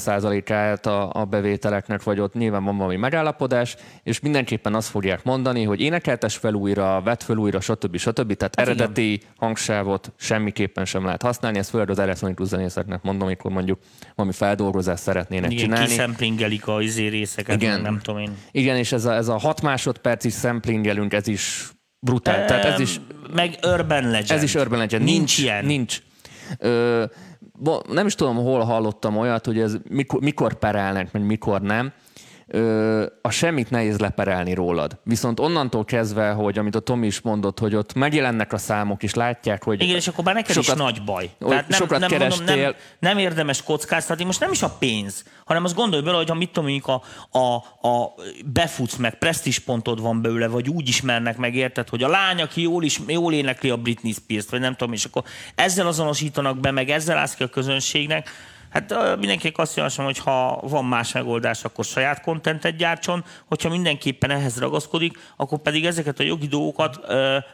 át 0.48 0.86
a, 0.86 1.10
a 1.14 1.26
bevételeknek, 1.26 2.04
vagy 2.04 2.20
ott 2.20 2.34
nyilván 2.34 2.64
van 2.64 2.78
valami 2.78 2.96
megállapodás, 2.96 3.76
és 4.04 4.20
mindenképpen 4.20 4.76
azt 4.76 4.90
fogják 4.90 5.24
mondani, 5.24 5.64
hogy 5.64 5.82
énekeltes 5.82 6.36
fel 6.36 6.54
újra, 6.54 7.02
vett 7.02 7.24
fel 7.24 7.38
újra, 7.38 7.60
stb. 7.60 7.98
stb. 7.98 8.34
Tehát 8.34 8.56
hát 8.56 8.68
eredeti 8.68 9.14
igen. 9.14 9.28
hangsávot 9.38 10.12
semmiképpen 10.16 10.86
sem 10.86 11.06
lehet 11.06 11.22
használni, 11.22 11.58
ezt 11.58 11.70
főleg 11.70 11.90
az 11.90 12.00
elektronikus 12.00 12.48
zenészeknek 12.48 13.02
mondom, 13.02 13.28
amikor 13.28 13.52
mondjuk 13.52 13.80
valami 14.16 14.34
feldolgozást 14.34 15.04
szeretnének 15.04 15.52
igen, 15.52 15.64
csinálni. 15.64 15.88
kiszemplingelik 15.88 16.68
a 16.68 16.82
izé 16.82 17.08
részeket, 17.08 17.62
igen. 17.62 17.82
nem 17.82 18.00
tudom 18.04 18.22
én. 18.22 18.32
Igen, 18.52 18.78
és 18.78 18.92
ez 18.92 19.06
a, 19.06 19.14
ez 19.14 19.28
a 19.28 19.38
6 19.38 19.62
másodperc 19.62 20.24
is 20.24 20.34
szemplingelünk, 20.34 21.14
ez 21.14 21.28
is 21.28 21.74
brutál. 22.00 22.46
Tehát 22.46 22.66
ez 22.66 22.80
is, 22.80 23.02
meg 23.34 23.58
Urban 23.64 24.04
Legend. 24.04 24.32
Ez 24.32 24.44
is 24.44 24.56
Urban 24.56 24.80
Legend. 24.80 25.04
Nincs, 25.04 25.18
nincs 25.18 25.38
ilyen. 25.38 25.66
Nincs. 25.66 26.02
Ö, 26.58 27.04
nem 27.90 28.06
is 28.06 28.16
tudom, 28.16 28.36
hol 28.36 28.64
hallottam 28.64 29.18
olyat, 29.18 29.46
hogy 29.46 29.60
ez 29.60 29.78
mikor, 29.90 30.22
mikor 30.22 30.54
perelnek, 30.54 31.12
vagy 31.12 31.26
mikor 31.26 31.62
nem 31.62 31.94
ö, 32.48 33.06
a 33.22 33.30
semmit 33.30 33.70
nehéz 33.70 34.00
leperelni 34.00 34.54
rólad. 34.54 35.00
Viszont 35.04 35.40
onnantól 35.40 35.86
kezdve, 35.86 36.32
hogy 36.32 36.58
amit 36.58 36.76
a 36.76 36.80
Tomi 36.80 37.06
is 37.06 37.22
mondott, 37.22 37.60
hogy 37.60 37.76
ott 37.76 37.94
megjelennek 37.94 38.54
a 38.54 38.58
számok, 38.58 39.04
és 39.04 39.14
látják, 39.14 39.64
hogy... 39.64 39.82
Igen, 39.82 39.96
és 39.96 40.08
akkor 40.08 40.24
már 40.24 40.34
neked 40.34 40.56
sokat, 40.56 40.76
is 40.76 40.82
nagy 40.82 41.04
baj. 41.04 41.30
Tehát 41.40 41.68
nem, 41.68 41.80
sokat 41.80 42.00
nem, 42.00 42.10
kerestél. 42.10 42.46
Mondom, 42.46 42.64
nem, 42.64 42.74
nem 43.00 43.18
érdemes 43.18 43.64
kockáztatni, 43.64 44.24
most 44.24 44.40
nem 44.40 44.52
is 44.52 44.62
a 44.62 44.70
pénz, 44.70 45.24
hanem 45.46 45.64
azt 45.64 45.76
gondolj 45.76 46.04
bele, 46.04 46.18
hogy 46.18 46.30
ha 46.30 46.36
mit 46.36 46.50
tudom, 46.52 46.82
a, 46.82 46.92
a, 47.38 47.56
a 47.88 48.14
befutsz 48.46 48.96
meg, 48.96 49.18
pontod 49.66 50.02
van 50.02 50.22
belőle, 50.22 50.48
vagy 50.48 50.70
úgy 50.70 50.88
ismernek 50.88 51.38
meg, 51.38 51.56
érted, 51.56 51.90
hogy 51.90 52.04
a 52.04 52.08
lány, 52.08 52.42
aki 52.42 52.62
jól, 52.62 52.84
is, 52.84 53.00
jól 53.08 53.34
énekli 53.34 53.70
a 53.70 53.78
Britney 53.78 54.12
Spears-t, 54.12 54.50
vagy 54.50 54.60
nem 54.60 54.76
tudom, 54.76 54.94
és 54.94 55.06
akkor 55.06 55.24
ezzel 55.56 55.88
azonosítanak 55.88 56.60
be, 56.60 56.72
meg 56.72 56.90
ezzel 56.90 57.18
állsz 57.18 57.36
ki 57.36 57.44
a 57.44 57.48
közönségnek, 57.48 58.30
Hát 58.76 59.18
mindenkinek 59.20 59.58
azt 59.58 59.76
javaslom, 59.76 60.06
hogy 60.06 60.18
ha 60.18 60.60
van 60.62 60.86
más 60.86 61.12
megoldás, 61.12 61.64
akkor 61.64 61.86
saját 61.86 62.22
kontentet 62.22 62.76
gyártson, 62.76 63.24
hogyha 63.46 63.70
mindenképpen 63.70 64.30
ehhez 64.30 64.60
ragaszkodik, 64.60 65.18
akkor 65.38 65.60
pedig 65.60 65.86
ezeket 65.86 66.20
a 66.20 66.24
jogi 66.24 66.48
dolgokat, 66.48 67.00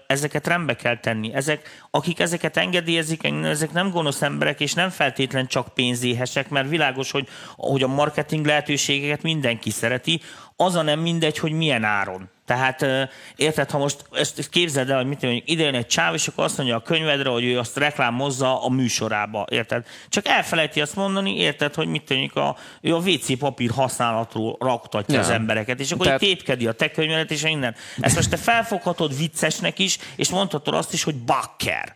ezeket 0.08 0.48
rendbe 0.48 0.76
kell 0.76 0.98
tenni. 0.98 1.34
Ezek, 1.34 1.86
akik 1.92 2.20
ezeket 2.20 2.58
engedélyezik, 2.58 3.24
ezek 3.44 3.72
nem 3.72 3.90
gonosz 3.90 4.22
emberek, 4.22 4.60
és 4.60 4.74
nem 4.74 4.90
feltétlen 4.90 5.48
csak 5.48 5.74
pénzéhesek, 5.74 6.50
mert 6.50 6.70
világos, 6.70 7.12
hogy, 7.12 7.28
hogy 7.56 7.84
a 7.84 7.88
marketing 7.88 8.46
lehetőségeket 8.46 9.22
mindenki 9.22 9.70
szereti, 9.70 10.22
az 10.56 10.76
a 10.76 10.82
nem 10.82 11.00
mindegy, 11.00 11.38
hogy 11.38 11.52
milyen 11.52 11.84
áron. 11.84 12.30
Tehát 12.52 13.10
érted, 13.36 13.70
ha 13.70 13.78
most 13.78 14.06
ezt 14.12 14.50
képzeld 14.50 14.90
el, 14.90 14.98
hogy 14.98 15.06
mit 15.06 15.22
mondjuk 15.22 15.50
ide 15.50 15.64
jön 15.64 15.76
egy 15.76 15.88
csáv, 15.88 16.14
és 16.14 16.28
akkor 16.28 16.44
azt 16.44 16.58
mondja 16.58 16.76
a 16.76 16.82
könyvedre, 16.82 17.30
hogy 17.30 17.44
ő 17.44 17.60
azt 17.60 17.78
reklámozza 17.78 18.64
a 18.64 18.70
műsorába, 18.70 19.46
érted? 19.50 19.86
Csak 20.10 20.28
elfelejti 20.28 20.82
azt 20.82 20.96
mondani, 20.96 21.38
érted, 21.38 21.76
hogy 21.76 21.88
mit 21.88 22.10
mondjuk 22.10 22.36
a, 22.36 22.56
ő 22.82 22.96
a 22.96 22.98
WC 22.98 23.38
papír 23.38 23.70
használatról 23.70 24.58
raktatja 24.60 25.16
ja. 25.16 25.22
az 25.22 25.30
embereket, 25.30 25.80
és 25.80 25.92
akkor 25.92 26.06
Tehát... 26.06 26.20
tépkedi 26.20 26.68
a 26.68 26.72
te 26.72 26.92
könyvedet, 26.92 27.32
és 27.32 27.44
innen. 27.44 27.76
Ezt 28.00 28.16
most 28.16 28.30
te 28.30 28.38
felfoghatod 28.38 29.18
viccesnek 29.18 29.80
is, 29.80 29.98
és 30.16 30.30
mondhatod 30.30 30.74
azt 30.74 30.94
is, 30.94 31.04
hogy 31.04 31.16
bakker. 31.16 31.96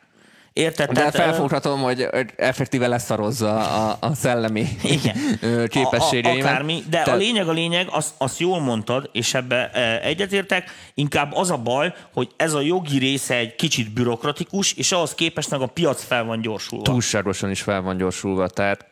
Érted? 0.55 0.87
De 0.87 0.93
Tehát, 0.93 1.15
felfoghatom, 1.15 1.81
hogy 1.81 2.07
effektíve 2.35 2.87
leszarozza 2.87 3.55
a, 3.89 3.97
a 3.99 4.13
szellemi 4.13 4.67
igen. 4.83 5.15
képességeimet. 5.67 6.43
A, 6.43 6.47
a, 6.47 6.49
akármi, 6.49 6.83
de 6.89 7.01
Te... 7.01 7.11
a 7.11 7.15
lényeg 7.15 7.47
a 7.47 7.51
lényeg, 7.51 7.87
azt, 7.91 8.13
azt 8.17 8.39
jól 8.39 8.59
mondtad, 8.59 9.09
és 9.11 9.33
ebbe 9.33 9.71
egyetértek, 10.01 10.69
inkább 10.93 11.33
az 11.33 11.51
a 11.51 11.57
baj, 11.57 11.93
hogy 12.13 12.29
ez 12.35 12.53
a 12.53 12.61
jogi 12.61 12.97
része 12.97 13.35
egy 13.35 13.55
kicsit 13.55 13.93
bürokratikus, 13.93 14.73
és 14.73 14.91
ahhoz 14.91 15.15
képest 15.15 15.49
meg 15.49 15.61
a 15.61 15.65
piac 15.65 16.03
fel 16.03 16.23
van 16.23 16.41
gyorsulva. 16.41 16.83
Túlságosan 16.83 17.49
is 17.49 17.61
fel 17.61 17.81
van 17.81 17.97
gyorsulva, 17.97 18.47
tehát 18.47 18.85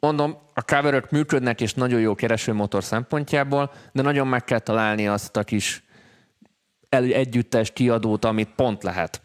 mondom, 0.00 0.38
a 0.54 0.62
cover 0.62 1.04
működnek, 1.10 1.60
és 1.60 1.74
nagyon 1.74 2.00
jó 2.00 2.14
keresőmotor 2.14 2.84
szempontjából, 2.84 3.72
de 3.92 4.02
nagyon 4.02 4.26
meg 4.26 4.44
kell 4.44 4.58
találni 4.58 5.08
azt 5.08 5.36
a 5.36 5.42
kis 5.42 5.82
együttes 6.88 7.70
kiadót, 7.70 8.24
amit 8.24 8.50
pont 8.56 8.82
lehet 8.82 9.20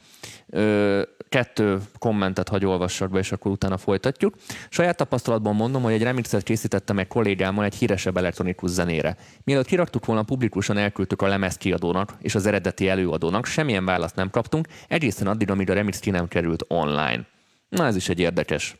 kettő 1.29 1.79
kommentet 1.99 2.49
hagy 2.49 2.65
olvassak 2.65 3.09
be, 3.09 3.19
és 3.19 3.31
akkor 3.31 3.51
utána 3.51 3.77
folytatjuk. 3.77 4.35
Saját 4.69 4.97
tapasztalatban 4.97 5.55
mondom, 5.55 5.81
hogy 5.81 5.93
egy 5.93 6.03
remixet 6.03 6.43
készítettem 6.43 6.99
egy 6.99 7.07
kollégámmal 7.07 7.65
egy 7.65 7.75
híresebb 7.75 8.17
elektronikus 8.17 8.69
zenére. 8.69 9.17
Mielőtt 9.43 9.65
kiraktuk 9.65 10.05
volna, 10.05 10.23
publikusan 10.23 10.77
elküldtük 10.77 11.21
a 11.21 11.27
lemez 11.27 11.57
kiadónak 11.57 12.13
és 12.21 12.35
az 12.35 12.45
eredeti 12.45 12.89
előadónak, 12.89 13.45
semmilyen 13.45 13.85
választ 13.85 14.15
nem 14.15 14.29
kaptunk, 14.29 14.67
egészen 14.87 15.27
addig, 15.27 15.49
amíg 15.49 15.69
a 15.69 15.73
remix 15.73 15.99
ki 15.99 16.09
nem 16.09 16.27
került 16.27 16.65
online. 16.67 17.27
Na 17.69 17.85
ez 17.85 17.95
is 17.95 18.09
egy 18.09 18.19
érdekes 18.19 18.75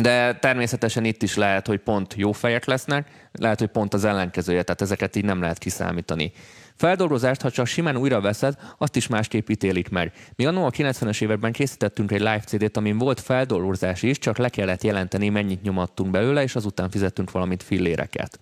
de 0.00 0.38
természetesen 0.38 1.04
itt 1.04 1.22
is 1.22 1.36
lehet, 1.36 1.66
hogy 1.66 1.78
pont 1.78 2.14
jó 2.14 2.32
fejek 2.32 2.64
lesznek, 2.64 3.28
lehet, 3.32 3.58
hogy 3.58 3.68
pont 3.68 3.94
az 3.94 4.04
ellenkezője, 4.04 4.62
tehát 4.62 4.80
ezeket 4.80 5.16
így 5.16 5.24
nem 5.24 5.40
lehet 5.40 5.58
kiszámítani. 5.58 6.32
Feldolgozást, 6.76 7.40
ha 7.40 7.50
csak 7.50 7.66
simán 7.66 7.96
újra 7.96 8.20
veszed, 8.20 8.54
azt 8.78 8.96
is 8.96 9.06
másképp 9.06 9.48
ítélik 9.48 9.88
meg. 9.88 10.12
Mi 10.36 10.46
annól 10.46 10.64
a 10.64 10.70
90-es 10.70 11.22
években 11.22 11.52
készítettünk 11.52 12.10
egy 12.10 12.18
live 12.18 12.40
CD-t, 12.40 12.76
amin 12.76 12.98
volt 12.98 13.20
feldolgozás 13.20 14.02
is, 14.02 14.18
csak 14.18 14.38
le 14.38 14.48
kellett 14.48 14.82
jelenteni, 14.82 15.28
mennyit 15.28 15.62
nyomattunk 15.62 16.10
belőle, 16.10 16.42
és 16.42 16.56
azután 16.56 16.90
fizettünk 16.90 17.30
valamit 17.30 17.62
filléreket. 17.62 18.38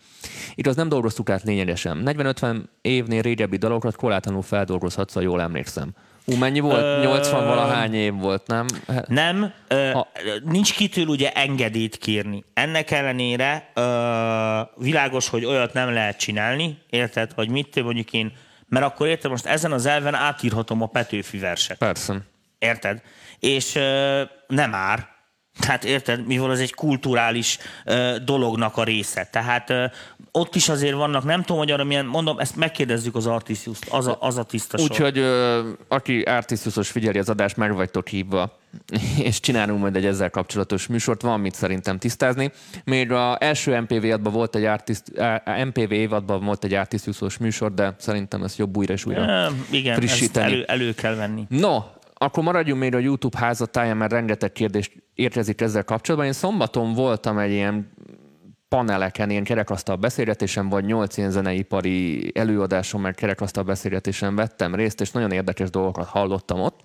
Itt 0.54 0.66
az 0.66 0.76
nem 0.76 0.88
dolgoztuk 0.88 1.30
át 1.30 1.42
lényegesen. 1.42 2.02
40-50 2.04 2.56
évnél 2.80 3.22
régebbi 3.22 3.56
dalokat 3.56 3.96
korlátlanul 3.96 4.42
feldolgozhatsz, 4.42 5.14
ha 5.14 5.20
jól 5.20 5.40
emlékszem. 5.40 5.94
Ú, 6.30 6.36
mennyi 6.36 6.60
volt? 6.60 6.82
Ö... 6.82 7.00
80 7.02 7.46
valahány 7.46 7.94
év 7.94 8.14
volt, 8.14 8.46
nem? 8.46 8.66
Nem, 9.06 9.52
ö, 9.68 9.90
ha... 9.92 10.08
nincs 10.44 10.74
kitől 10.74 11.06
ugye 11.06 11.32
engedélyt 11.32 11.96
kérni. 11.96 12.44
Ennek 12.54 12.90
ellenére 12.90 13.70
ö, 13.74 14.60
világos, 14.76 15.28
hogy 15.28 15.44
olyat 15.44 15.72
nem 15.72 15.92
lehet 15.92 16.18
csinálni, 16.18 16.78
érted, 16.90 17.32
hogy 17.32 17.48
mit 17.48 17.82
mondjuk 17.82 18.12
én, 18.12 18.32
mert 18.68 18.84
akkor 18.84 19.06
érted, 19.06 19.30
most 19.30 19.46
ezen 19.46 19.72
az 19.72 19.86
elven 19.86 20.14
átírhatom 20.14 20.82
a 20.82 20.86
Petőfi 20.86 21.38
verset. 21.38 21.78
Persze. 21.78 22.20
Érted? 22.58 23.02
És 23.38 23.74
ö, 23.74 24.22
nem 24.46 24.74
ár, 24.74 25.08
tehát 25.60 25.84
érted, 25.84 26.26
mivel 26.26 26.50
ez 26.50 26.58
egy 26.58 26.74
kulturális 26.74 27.58
ö, 27.84 28.16
dolognak 28.24 28.76
a 28.76 28.84
része. 28.84 29.28
Tehát 29.32 29.70
ö, 29.70 29.84
ott 30.32 30.54
is 30.54 30.68
azért 30.68 30.94
vannak, 30.94 31.24
nem 31.24 31.40
tudom, 31.40 31.58
hogy 31.58 31.70
arra 31.70 31.84
milyen, 31.84 32.06
mondom, 32.06 32.38
ezt 32.38 32.56
megkérdezzük 32.56 33.14
az 33.14 33.26
Artisius-t, 33.26 33.86
az 33.88 34.06
a, 34.06 34.16
az 34.20 34.38
a 34.38 34.42
tiszta 34.42 34.82
Úgyhogy 34.82 35.24
aki 35.88 36.20
Artisiusos 36.20 36.90
figyeli 36.90 37.18
az 37.18 37.28
adást, 37.28 37.56
meg 37.56 37.74
vagytok 37.74 38.08
hívva, 38.08 38.58
és 39.28 39.40
csinálunk 39.40 39.80
majd 39.80 39.96
egy 39.96 40.06
ezzel 40.06 40.30
kapcsolatos 40.30 40.86
műsort, 40.86 41.22
van 41.22 41.40
mit 41.40 41.54
szerintem 41.54 41.98
tisztázni. 41.98 42.52
Még 42.84 43.12
az 43.12 43.36
első 43.38 43.80
MPV 43.80 44.04
évadban 44.04 44.32
volt 44.32 44.56
egy 44.56 44.64
Artist, 44.64 45.02
MPV 45.64 45.92
évadban 45.92 46.44
volt 46.44 46.64
egy 46.64 46.74
Artisiusos 46.74 47.38
műsor, 47.38 47.74
de 47.74 47.94
szerintem 47.98 48.42
ezt 48.42 48.58
jobb 48.58 48.76
újra 48.76 48.92
és 48.92 49.06
újra 49.06 49.22
e, 49.22 49.50
igen, 49.70 49.94
frissíteni. 49.94 50.52
Elő, 50.52 50.64
elő 50.64 50.94
kell 50.94 51.14
venni. 51.14 51.44
No, 51.48 51.78
akkor 52.14 52.42
maradjunk 52.42 52.80
még 52.80 52.94
a 52.94 52.98
YouTube 52.98 53.38
házatáján, 53.38 53.96
mert 53.96 54.12
rengeteg 54.12 54.52
kérdés 54.52 54.90
érkezik 55.20 55.60
ezzel 55.60 55.84
kapcsolatban. 55.84 56.28
Én 56.28 56.34
szombaton 56.34 56.92
voltam 56.92 57.38
egy 57.38 57.50
ilyen 57.50 57.92
paneleken, 58.68 59.30
ilyen 59.30 59.44
kerekasztal 59.44 59.96
beszélgetésen, 59.96 60.68
vagy 60.68 60.84
nyolc 60.84 61.16
ilyen 61.16 61.30
zeneipari 61.30 62.30
előadáson, 62.34 63.00
mert 63.00 63.16
kerekasztal 63.16 63.62
beszélgetésen 63.62 64.34
vettem 64.34 64.74
részt, 64.74 65.00
és 65.00 65.10
nagyon 65.10 65.30
érdekes 65.30 65.70
dolgokat 65.70 66.06
hallottam 66.06 66.60
ott. 66.60 66.80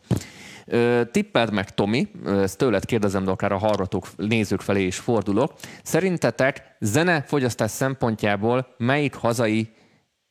Tippeld 1.11 1.53
meg, 1.53 1.73
Tomi, 1.73 2.07
ezt 2.25 2.57
tőled 2.57 2.85
kérdezem, 2.85 3.23
de 3.23 3.31
akár 3.31 3.51
a 3.51 3.57
hallgatók, 3.57 4.07
nézők 4.15 4.61
felé 4.61 4.85
is 4.85 4.97
fordulok. 4.97 5.53
Szerintetek 5.83 6.75
zenefogyasztás 6.79 7.71
szempontjából 7.71 8.67
melyik 8.77 9.13
hazai 9.13 9.69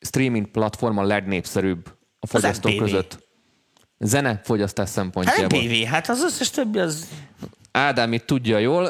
streaming 0.00 0.46
platform 0.46 0.98
a 0.98 1.02
legnépszerűbb 1.02 1.96
a 2.18 2.26
fogyasztók 2.26 2.76
között? 2.76 3.28
Zenefogyasztás 3.98 4.88
szempontjából. 4.88 5.58
Hát 5.58 5.68
MPV, 5.68 5.88
hát 5.88 6.08
az 6.08 6.22
összes 6.22 6.50
többi 6.50 6.78
az... 6.78 7.08
Ádám 7.76 8.12
itt 8.12 8.26
tudja 8.26 8.58
jól, 8.58 8.88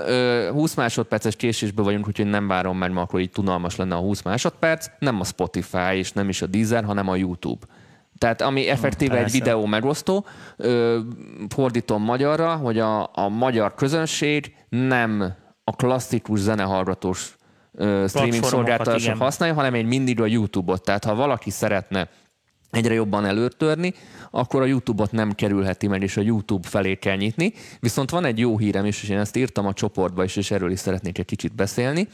20 0.50 0.74
másodperces 0.74 1.36
késésben 1.36 1.84
vagyunk, 1.84 2.06
úgyhogy 2.06 2.26
nem 2.26 2.48
várom 2.48 2.78
meg, 2.78 2.96
akkor 2.96 3.20
így 3.20 3.30
tunalmas 3.30 3.76
lenne 3.76 3.94
a 3.94 3.98
20 3.98 4.22
másodperc. 4.22 4.86
Nem 4.98 5.20
a 5.20 5.24
Spotify 5.24 5.94
és 5.96 6.12
nem 6.12 6.28
is 6.28 6.42
a 6.42 6.46
Deezer, 6.46 6.84
hanem 6.84 7.08
a 7.08 7.16
YouTube. 7.16 7.66
Tehát 8.18 8.40
ami 8.40 8.68
effektíve 8.68 9.18
egy 9.18 9.30
videó 9.30 9.66
megosztó, 9.66 10.26
fordítom 11.48 12.02
magyarra, 12.02 12.54
hogy 12.54 12.78
a, 12.78 13.10
a 13.12 13.28
magyar 13.28 13.74
közönség 13.74 14.54
nem 14.68 15.34
a 15.64 15.76
klasszikus 15.76 16.38
zenehallgatós 16.38 17.36
streaming 18.08 18.44
szolgáltatások 18.44 19.16
használja, 19.18 19.54
hanem 19.54 19.74
egy 19.74 19.86
mindig 19.86 20.20
a 20.20 20.26
YouTube-ot. 20.26 20.82
Tehát 20.82 21.04
ha 21.04 21.14
valaki 21.14 21.50
szeretne 21.50 22.08
egyre 22.70 22.94
jobban 22.94 23.24
előtörni, 23.24 23.94
akkor 24.34 24.62
a 24.62 24.64
YouTube-ot 24.64 25.12
nem 25.12 25.32
kerülheti 25.32 25.86
meg, 25.86 26.02
és 26.02 26.16
a 26.16 26.20
YouTube 26.20 26.68
felé 26.68 26.94
kell 26.94 27.16
nyitni. 27.16 27.52
Viszont 27.80 28.10
van 28.10 28.24
egy 28.24 28.38
jó 28.38 28.58
hírem 28.58 28.84
is, 28.84 29.02
és 29.02 29.08
én 29.08 29.18
ezt 29.18 29.36
írtam 29.36 29.66
a 29.66 29.72
csoportba 29.72 30.24
is, 30.24 30.36
és 30.36 30.50
erről 30.50 30.70
is 30.70 30.78
szeretnék 30.78 31.18
egy 31.18 31.24
kicsit 31.24 31.54
beszélni, 31.54 32.08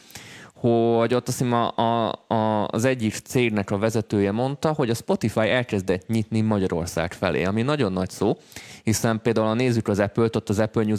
hogy 0.55 1.15
ott 1.15 1.29
azt 1.29 1.39
hiszem 1.39 1.53
a, 1.53 1.77
a, 1.77 2.13
a, 2.35 2.69
az 2.71 2.85
egyik 2.85 3.15
cégnek 3.15 3.71
a 3.71 3.79
vezetője 3.79 4.33
mondta, 4.33 4.73
hogy 4.73 4.91
a 4.91 4.95
Spotify 4.95 5.49
elkezdett 5.49 6.07
nyitni 6.07 6.41
Magyarország 6.41 7.13
felé, 7.13 7.45
ami 7.45 7.63
nagyon 7.63 7.93
nagy 7.93 8.11
szó, 8.11 8.37
hiszen 8.83 9.21
például 9.23 9.47
a 9.47 9.55
nézzük 9.55 9.89
az 9.89 9.99
Apple-t, 9.99 10.37
ott 10.37 10.49
az 10.49 10.59
Apple 10.59 10.97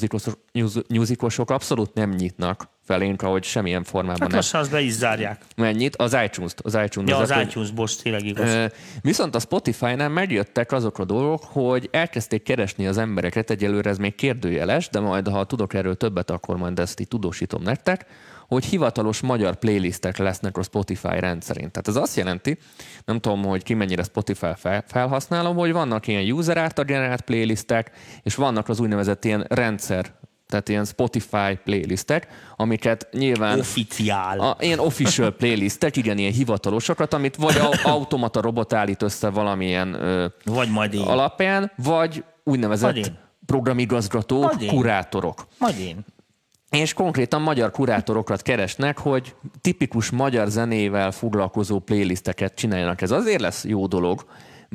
musicosok 0.90 1.50
abszolút 1.50 1.94
nem 1.94 2.10
nyitnak 2.10 2.70
felénk, 2.91 3.21
ahogy 3.21 3.43
semmilyen 3.43 3.84
formában 3.84 4.21
Hát 4.21 4.32
lassan 4.32 4.60
azt 4.60 4.71
be 4.71 4.82
is 4.82 4.91
zárják. 4.93 5.41
Mennyit? 5.56 5.95
Az 5.95 6.17
iTunes-t. 6.25 6.60
Az 6.63 6.77
iTunes 6.86 7.10
Ja, 7.10 7.17
az 7.17 7.30
Apple- 7.32 7.45
iTunes, 7.47 7.71
bocs, 7.71 7.95
tényleg 7.97 8.25
igaz. 8.25 8.69
Viszont 9.01 9.36
a 9.36 9.39
Spotify-nál 9.39 10.10
megjöttek 10.10 10.71
azok 10.71 10.99
a 10.99 11.06
dolgok, 11.06 11.43
hogy 11.43 11.89
elkezdték 11.91 12.43
keresni 12.43 12.88
az 12.88 12.97
embereket, 12.97 13.49
egyelőre 13.49 13.89
ez 13.89 13.97
még 13.97 14.15
kérdőjeles, 14.15 14.89
de 14.89 14.99
majd 14.99 15.27
ha 15.27 15.43
tudok 15.45 15.73
erről 15.73 15.95
többet, 15.95 16.30
akkor 16.32 16.58
majd 16.58 16.80
ezt 16.80 16.99
így 16.99 17.08
tudósítom 17.08 17.62
nektek, 17.63 18.06
hogy 18.47 18.65
hivatalos 18.65 19.19
magyar 19.21 19.56
playlistek 19.56 20.17
lesznek 20.17 20.58
a 20.58 20.63
Spotify 20.63 21.19
rendszerint. 21.19 21.71
Tehát 21.71 21.88
ez 21.88 21.95
azt 21.95 22.15
jelenti, 22.15 22.58
nem 23.06 23.19
tudom, 23.19 23.43
hogy 23.43 23.63
ki 23.63 23.73
mennyire 23.73 24.04
Spotify 24.04 24.47
fel- 24.56 24.84
felhasználó, 24.88 25.51
hogy 25.54 25.71
vannak 25.71 26.08
ilyen 26.08 26.32
user 26.32 26.58
által 26.58 26.84
generált 26.86 27.21
playlistek, 27.21 27.91
és 28.23 28.36
vannak 28.36 28.69
az 28.69 28.80
úgynevezett 28.80 29.25
ilyen 29.25 29.45
rendszer, 29.49 30.06
tehát 30.52 30.70
ilyen 30.70 30.86
Spotify 30.86 31.60
playlistek, 31.64 32.28
amiket 32.56 33.08
nyilván 33.12 33.60
Officiál. 33.60 34.40
a, 34.40 34.58
ilyen 34.60 34.80
official 34.80 35.32
playlistek, 35.42 35.96
igen, 35.98 36.18
ilyen 36.18 36.32
hivatalosokat, 36.32 37.14
amit 37.14 37.36
vagy 37.36 37.58
au- 37.58 37.82
automata 37.96 38.42
robot 38.42 38.74
állít 38.74 39.02
össze 39.02 39.30
valamilyen 39.30 39.94
ö, 39.94 40.26
Vagy 40.46 40.70
majd 40.70 40.94
én. 40.94 41.02
alapján, 41.02 41.72
vagy 41.76 42.24
úgynevezett 42.44 42.92
Vagy 42.94 43.06
én. 43.06 43.18
programigazgatók, 43.46 44.52
Vagy 44.54 44.62
én. 44.64 44.70
kurátorok. 44.70 45.48
Majd 45.60 45.80
én. 45.80 46.06
És 46.70 46.94
konkrétan 46.94 47.42
magyar 47.42 47.72
kurátorokat 47.72 48.42
keresnek, 48.42 48.98
hogy 48.98 49.36
tipikus 49.62 50.10
magyar 50.10 50.48
zenével 50.48 51.12
foglalkozó 51.12 51.80
playlisteket 51.80 52.56
csináljanak. 52.56 53.02
Ez 53.02 53.12
azért 53.12 53.42
lesz 53.42 53.66
jó 53.66 53.88
dolog, 53.88 54.26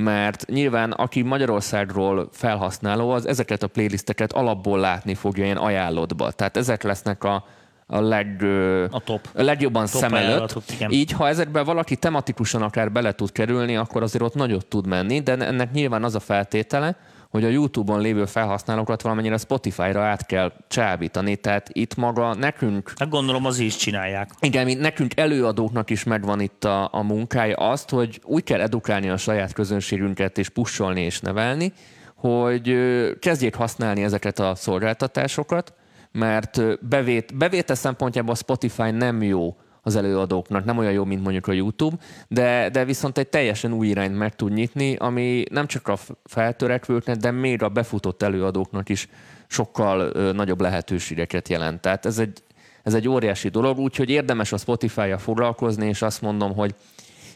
mert 0.00 0.46
nyilván 0.46 0.90
aki 0.90 1.22
Magyarországról 1.22 2.28
felhasználó, 2.32 3.10
az 3.10 3.26
ezeket 3.26 3.62
a 3.62 3.66
playlisteket 3.66 4.32
alapból 4.32 4.78
látni 4.78 5.14
fogja 5.14 5.44
ilyen 5.44 5.56
ajánlótba. 5.56 6.30
Tehát 6.30 6.56
ezek 6.56 6.82
lesznek 6.82 7.24
a, 7.24 7.44
a, 7.86 8.00
leg, 8.00 8.42
A 8.90 9.00
top. 9.00 9.28
a 9.34 9.42
legjobban 9.42 9.86
Top 9.86 10.00
szem 10.00 10.14
előtt. 10.14 10.62
Így, 10.88 11.12
ha 11.12 11.28
ezekben 11.28 11.64
valaki 11.64 11.96
tematikusan 11.96 12.62
akár 12.62 12.92
bele 12.92 13.12
tud 13.12 13.32
kerülni, 13.32 13.76
akkor 13.76 14.02
azért 14.02 14.24
ott 14.24 14.34
nagyot 14.34 14.66
tud 14.66 14.86
menni, 14.86 15.20
de 15.20 15.36
ennek 15.36 15.72
nyilván 15.72 16.04
az 16.04 16.14
a 16.14 16.20
feltétele, 16.20 16.96
hogy 17.30 17.44
a 17.44 17.48
YouTube-on 17.48 18.00
lévő 18.00 18.24
felhasználókat 18.24 19.02
valamennyire 19.02 19.36
Spotify-ra 19.36 20.02
át 20.02 20.26
kell 20.26 20.52
csábítani. 20.68 21.36
Tehát 21.36 21.68
itt 21.72 21.94
maga 21.94 22.34
nekünk 22.34 22.92
Hát 22.96 23.08
gondolom 23.08 23.44
az 23.46 23.58
is 23.58 23.76
csinálják. 23.76 24.30
igen, 24.40 24.64
mint 24.64 24.80
nekünk 24.80 25.16
előadóknak 25.16 25.90
is 25.90 26.04
megvan 26.04 26.40
itt 26.40 26.64
a, 26.64 26.88
a 26.92 27.02
munkája 27.02 27.56
azt, 27.56 27.90
hogy 27.90 28.20
úgy 28.24 28.44
kell 28.44 28.60
edukálni 28.60 29.08
a 29.08 29.16
saját 29.16 29.52
közönségünket 29.52 30.38
és 30.38 30.48
pusolni 30.48 31.00
és 31.00 31.20
nevelni, 31.20 31.72
hogy 32.16 32.76
kezdjék 33.20 33.54
használni 33.54 34.02
ezeket 34.02 34.38
a 34.38 34.54
szolgáltatásokat, 34.54 35.74
mert 36.12 36.86
bevét, 36.88 37.36
bevétel 37.36 37.76
szempontjából 37.76 38.32
a 38.32 38.36
Spotify 38.36 38.90
nem 38.90 39.22
jó 39.22 39.56
az 39.86 39.96
előadóknak, 39.96 40.64
nem 40.64 40.78
olyan 40.78 40.92
jó, 40.92 41.04
mint 41.04 41.22
mondjuk 41.22 41.46
a 41.46 41.52
YouTube, 41.52 41.96
de, 42.28 42.68
de 42.68 42.84
viszont 42.84 43.18
egy 43.18 43.28
teljesen 43.28 43.72
új 43.72 43.86
irányt 43.86 44.16
meg 44.16 44.36
tud 44.36 44.52
nyitni, 44.52 44.96
ami 44.96 45.44
nem 45.50 45.66
csak 45.66 45.88
a 45.88 45.96
feltörekvőknek, 46.24 47.16
de 47.16 47.30
még 47.30 47.62
a 47.62 47.68
befutott 47.68 48.22
előadóknak 48.22 48.88
is 48.88 49.08
sokkal 49.46 50.00
ö, 50.00 50.32
nagyobb 50.32 50.60
lehetőségeket 50.60 51.48
jelent. 51.48 51.80
Tehát 51.80 52.06
ez 52.06 52.18
egy, 52.18 52.42
ez 52.82 52.94
egy 52.94 53.08
óriási 53.08 53.48
dolog, 53.48 53.78
úgyhogy 53.78 54.10
érdemes 54.10 54.52
a 54.52 54.56
Spotify-ja 54.56 55.18
foglalkozni, 55.18 55.86
és 55.86 56.02
azt 56.02 56.22
mondom, 56.22 56.54
hogy 56.54 56.74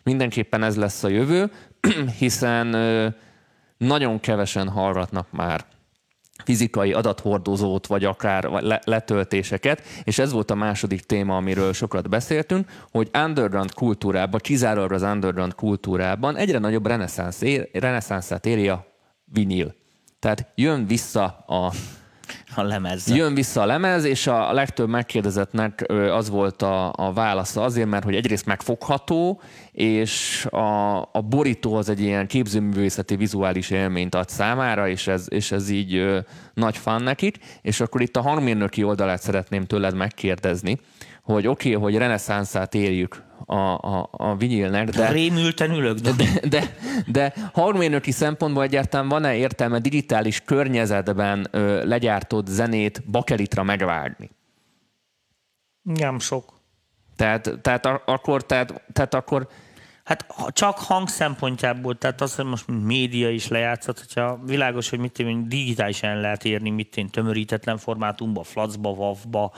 mindenképpen 0.02 0.62
ez 0.62 0.76
lesz 0.76 1.04
a 1.04 1.08
jövő, 1.08 1.50
hiszen 2.18 2.72
ö, 2.72 3.08
nagyon 3.76 4.20
kevesen 4.20 4.68
hallgatnak 4.68 5.26
már 5.30 5.64
fizikai 6.44 6.92
adathordozót, 6.92 7.86
vagy 7.86 8.04
akár 8.04 8.44
le- 8.44 8.82
letöltéseket, 8.84 9.82
és 10.04 10.18
ez 10.18 10.32
volt 10.32 10.50
a 10.50 10.54
második 10.54 11.00
téma, 11.00 11.36
amiről 11.36 11.72
sokat 11.72 12.08
beszéltünk, 12.08 12.68
hogy 12.90 13.10
underground 13.14 13.74
kultúrában, 13.74 14.40
kizárólag 14.42 14.92
az 14.92 15.02
underground 15.02 15.54
kultúrában 15.54 16.36
egyre 16.36 16.58
nagyobb 16.58 16.86
reneszánszát 17.72 18.46
éri 18.46 18.68
a 18.68 18.86
vinil. 19.24 19.74
Tehát 20.18 20.52
jön 20.54 20.86
vissza 20.86 21.24
a 21.46 21.72
A 22.54 22.62
lemez. 22.62 23.08
Jön 23.08 23.34
vissza 23.34 23.60
a 23.60 23.66
lemez, 23.66 24.04
és 24.04 24.26
a 24.26 24.52
legtöbb 24.52 24.88
megkérdezettnek 24.88 25.84
az 26.12 26.28
volt 26.28 26.62
a, 26.62 26.92
a 26.96 27.12
válasza 27.12 27.62
azért, 27.62 27.88
mert 27.88 28.04
hogy 28.04 28.14
egyrészt 28.14 28.46
megfogható, 28.46 29.40
és 29.72 30.46
a, 30.50 30.98
a 30.98 31.20
borító 31.28 31.74
az 31.74 31.88
egy 31.88 32.00
ilyen 32.00 32.26
képzőművészeti 32.26 33.16
vizuális 33.16 33.70
élményt 33.70 34.14
ad 34.14 34.28
számára, 34.28 34.88
és 34.88 35.06
ez, 35.06 35.26
és 35.28 35.52
ez 35.52 35.70
így 35.70 35.94
ö, 35.94 36.18
nagy 36.54 36.76
fan 36.76 37.02
nekik. 37.02 37.38
És 37.62 37.80
akkor 37.80 38.00
itt 38.00 38.16
a 38.16 38.22
hangmérnöki 38.22 38.82
oldalát 38.84 39.22
szeretném 39.22 39.64
tőled 39.64 39.94
megkérdezni, 39.94 40.78
hogy 41.22 41.46
oké, 41.46 41.74
okay, 41.74 41.82
hogy 41.82 41.98
reneszánszát 41.98 42.74
érjük 42.74 43.28
a, 43.52 43.78
a, 43.78 44.08
a 44.12 44.36
vinilnek, 44.36 44.88
de... 44.88 45.10
Rémülten 45.10 45.70
ülök, 45.70 45.98
de, 45.98 46.12
De, 46.12 46.40
de, 46.48 46.74
de 47.06 47.32
hangmérnöki 47.52 48.10
szempontból 48.10 48.62
egyáltalán 48.62 49.08
van-e 49.08 49.34
értelme 49.34 49.78
digitális 49.78 50.40
környezetben 50.40 51.46
ö, 51.50 51.84
legyártott 51.84 52.46
zenét 52.46 53.02
bakelitra 53.10 53.62
megvágni? 53.62 54.30
nem 55.82 56.18
sok. 56.18 56.44
Tehát, 57.16 57.58
tehát 57.62 57.86
akkor, 57.86 58.46
tehát, 58.46 58.82
tehát 58.92 59.14
akkor 59.14 59.48
Hát 60.04 60.26
csak 60.52 60.78
hang 60.78 61.08
szempontjából, 61.08 61.98
tehát 61.98 62.20
az, 62.20 62.34
hogy 62.34 62.44
most 62.44 62.64
média 62.66 63.30
is 63.30 63.48
lejátszott, 63.48 63.98
hogyha 63.98 64.40
világos, 64.44 64.90
hogy 64.90 64.98
mit 64.98 65.18
én, 65.18 65.48
digitálisan 65.48 66.20
lehet 66.20 66.44
érni, 66.44 66.70
mit 66.70 66.96
én, 66.96 67.08
tömörítetlen 67.08 67.78
formátumba, 67.78 68.42
flacba, 68.42 68.90
wavba, 68.90 69.52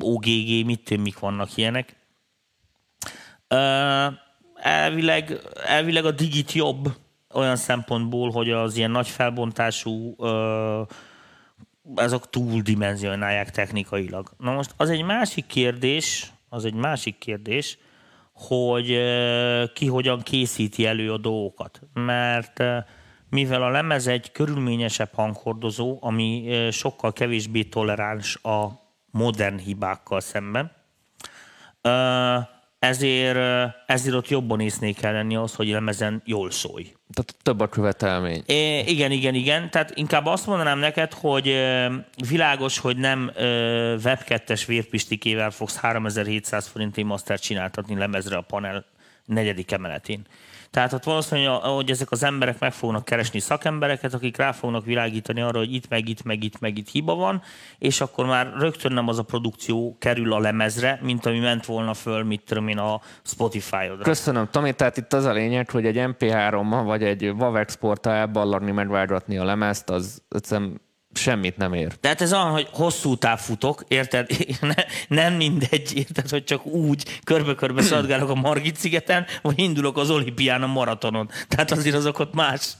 OGG, 0.00 0.64
mit 0.64 0.90
én, 0.90 1.00
mik 1.00 1.18
vannak 1.18 1.56
ilyenek. 1.56 1.96
Elvileg, 4.54 5.38
elvileg 5.66 6.04
a 6.04 6.10
digit 6.10 6.52
jobb 6.52 6.88
olyan 7.34 7.56
szempontból, 7.56 8.30
hogy 8.30 8.50
az 8.50 8.76
ilyen 8.76 8.90
nagy 8.90 9.08
felbontású 9.08 10.16
ezek 11.94 12.24
túldimenzionálják 12.30 13.50
technikailag. 13.50 14.32
Na 14.38 14.52
most 14.52 14.74
az 14.76 14.90
egy 14.90 15.02
másik 15.02 15.46
kérdés, 15.46 16.32
az 16.48 16.64
egy 16.64 16.74
másik 16.74 17.18
kérdés, 17.18 17.78
hogy 18.32 18.98
ki 19.72 19.86
hogyan 19.86 20.20
készíti 20.20 20.86
elő 20.86 21.12
a 21.12 21.18
dolgokat. 21.18 21.80
Mert 21.92 22.62
mivel 23.30 23.62
a 23.62 23.70
lemez 23.70 24.06
egy 24.06 24.32
körülményesebb 24.32 25.14
hanghordozó, 25.14 25.98
ami 26.00 26.48
sokkal 26.70 27.12
kevésbé 27.12 27.62
toleráns 27.62 28.36
a 28.36 28.68
modern 29.10 29.58
hibákkal 29.58 30.20
szemben, 30.20 30.72
ezért, 32.82 33.38
ezért 33.86 34.14
ott 34.14 34.28
jobban 34.28 34.60
észnék 34.60 34.96
kell 34.96 35.12
lenni 35.12 35.36
az, 35.36 35.54
hogy 35.54 35.68
lemezen 35.68 36.22
jól 36.24 36.50
szólj. 36.50 36.92
tehát 37.12 37.34
több 37.42 37.60
a 37.60 37.68
követelmény. 37.68 38.42
É, 38.46 38.78
igen, 38.78 39.10
igen, 39.10 39.34
igen. 39.34 39.70
Tehát 39.70 39.90
inkább 39.94 40.26
azt 40.26 40.46
mondanám 40.46 40.78
neked, 40.78 41.12
hogy 41.12 41.56
világos, 42.28 42.78
hogy 42.78 42.96
nem 42.96 43.30
web 44.04 44.18
2-es 44.28 44.62
vérpistikével 44.66 45.50
fogsz 45.50 45.76
3700 45.76 46.66
forinti 46.66 47.02
mastert 47.02 47.42
csináltatni 47.42 47.96
lemezre 47.98 48.36
a 48.36 48.40
panel 48.40 48.84
negyedik 49.24 49.72
emeletén. 49.72 50.26
Tehát 50.72 50.92
ott 50.92 51.04
valószínűleg, 51.04 51.60
hogy 51.60 51.90
ezek 51.90 52.10
az 52.10 52.22
emberek 52.22 52.58
meg 52.58 52.72
fognak 52.72 53.04
keresni 53.04 53.38
szakembereket, 53.38 54.14
akik 54.14 54.36
rá 54.36 54.52
fognak 54.52 54.84
világítani 54.84 55.40
arra, 55.40 55.58
hogy 55.58 55.74
itt, 55.74 55.88
meg 55.88 56.08
itt, 56.08 56.22
meg 56.22 56.44
itt, 56.44 56.60
meg 56.60 56.78
itt 56.78 56.88
hiba 56.88 57.14
van, 57.14 57.42
és 57.78 58.00
akkor 58.00 58.26
már 58.26 58.52
rögtön 58.58 58.92
nem 58.92 59.08
az 59.08 59.18
a 59.18 59.22
produkció 59.22 59.96
kerül 59.98 60.32
a 60.32 60.38
lemezre, 60.38 60.98
mint 61.02 61.26
ami 61.26 61.38
ment 61.38 61.66
volna 61.66 61.94
föl, 61.94 62.22
mit 62.22 62.42
tudom 62.44 62.68
én, 62.68 62.78
a 62.78 63.00
Spotify-odra. 63.22 64.02
Köszönöm, 64.02 64.48
Tomi. 64.50 64.72
Tehát 64.72 64.96
itt 64.96 65.12
az 65.12 65.24
a 65.24 65.32
lényeg, 65.32 65.70
hogy 65.70 65.86
egy 65.86 65.96
MP3-mal 65.98 66.82
vagy 66.84 67.02
egy 67.02 67.28
WAV 67.28 67.56
exporttal 67.56 68.12
elballagni, 68.12 68.70
megvágatni 68.70 69.38
a 69.38 69.44
lemezt, 69.44 69.90
az 69.90 70.22
egyszerűen 70.28 70.80
semmit 71.14 71.56
nem 71.56 71.72
ér. 71.72 71.92
Tehát 72.00 72.20
ez 72.20 72.32
olyan, 72.32 72.50
hogy 72.50 72.68
hosszú 72.70 73.16
táv 73.16 73.40
futok, 73.40 73.84
érted? 73.88 74.26
Ne, 74.60 74.74
nem 75.08 75.34
mindegy, 75.34 75.96
érted, 75.96 76.28
hogy 76.28 76.44
csak 76.44 76.66
úgy 76.66 77.20
körbe-körbe 77.24 77.82
szaladgálok 77.82 78.28
a 78.28 78.34
Margit 78.34 78.76
szigeten, 78.76 79.26
vagy 79.42 79.58
indulok 79.58 79.96
az 79.96 80.10
olimpián 80.10 80.62
a 80.62 80.66
maratonon. 80.66 81.30
Tehát 81.48 81.70
azért 81.70 81.96
azok 81.96 82.18
ott 82.18 82.34
más, 82.34 82.72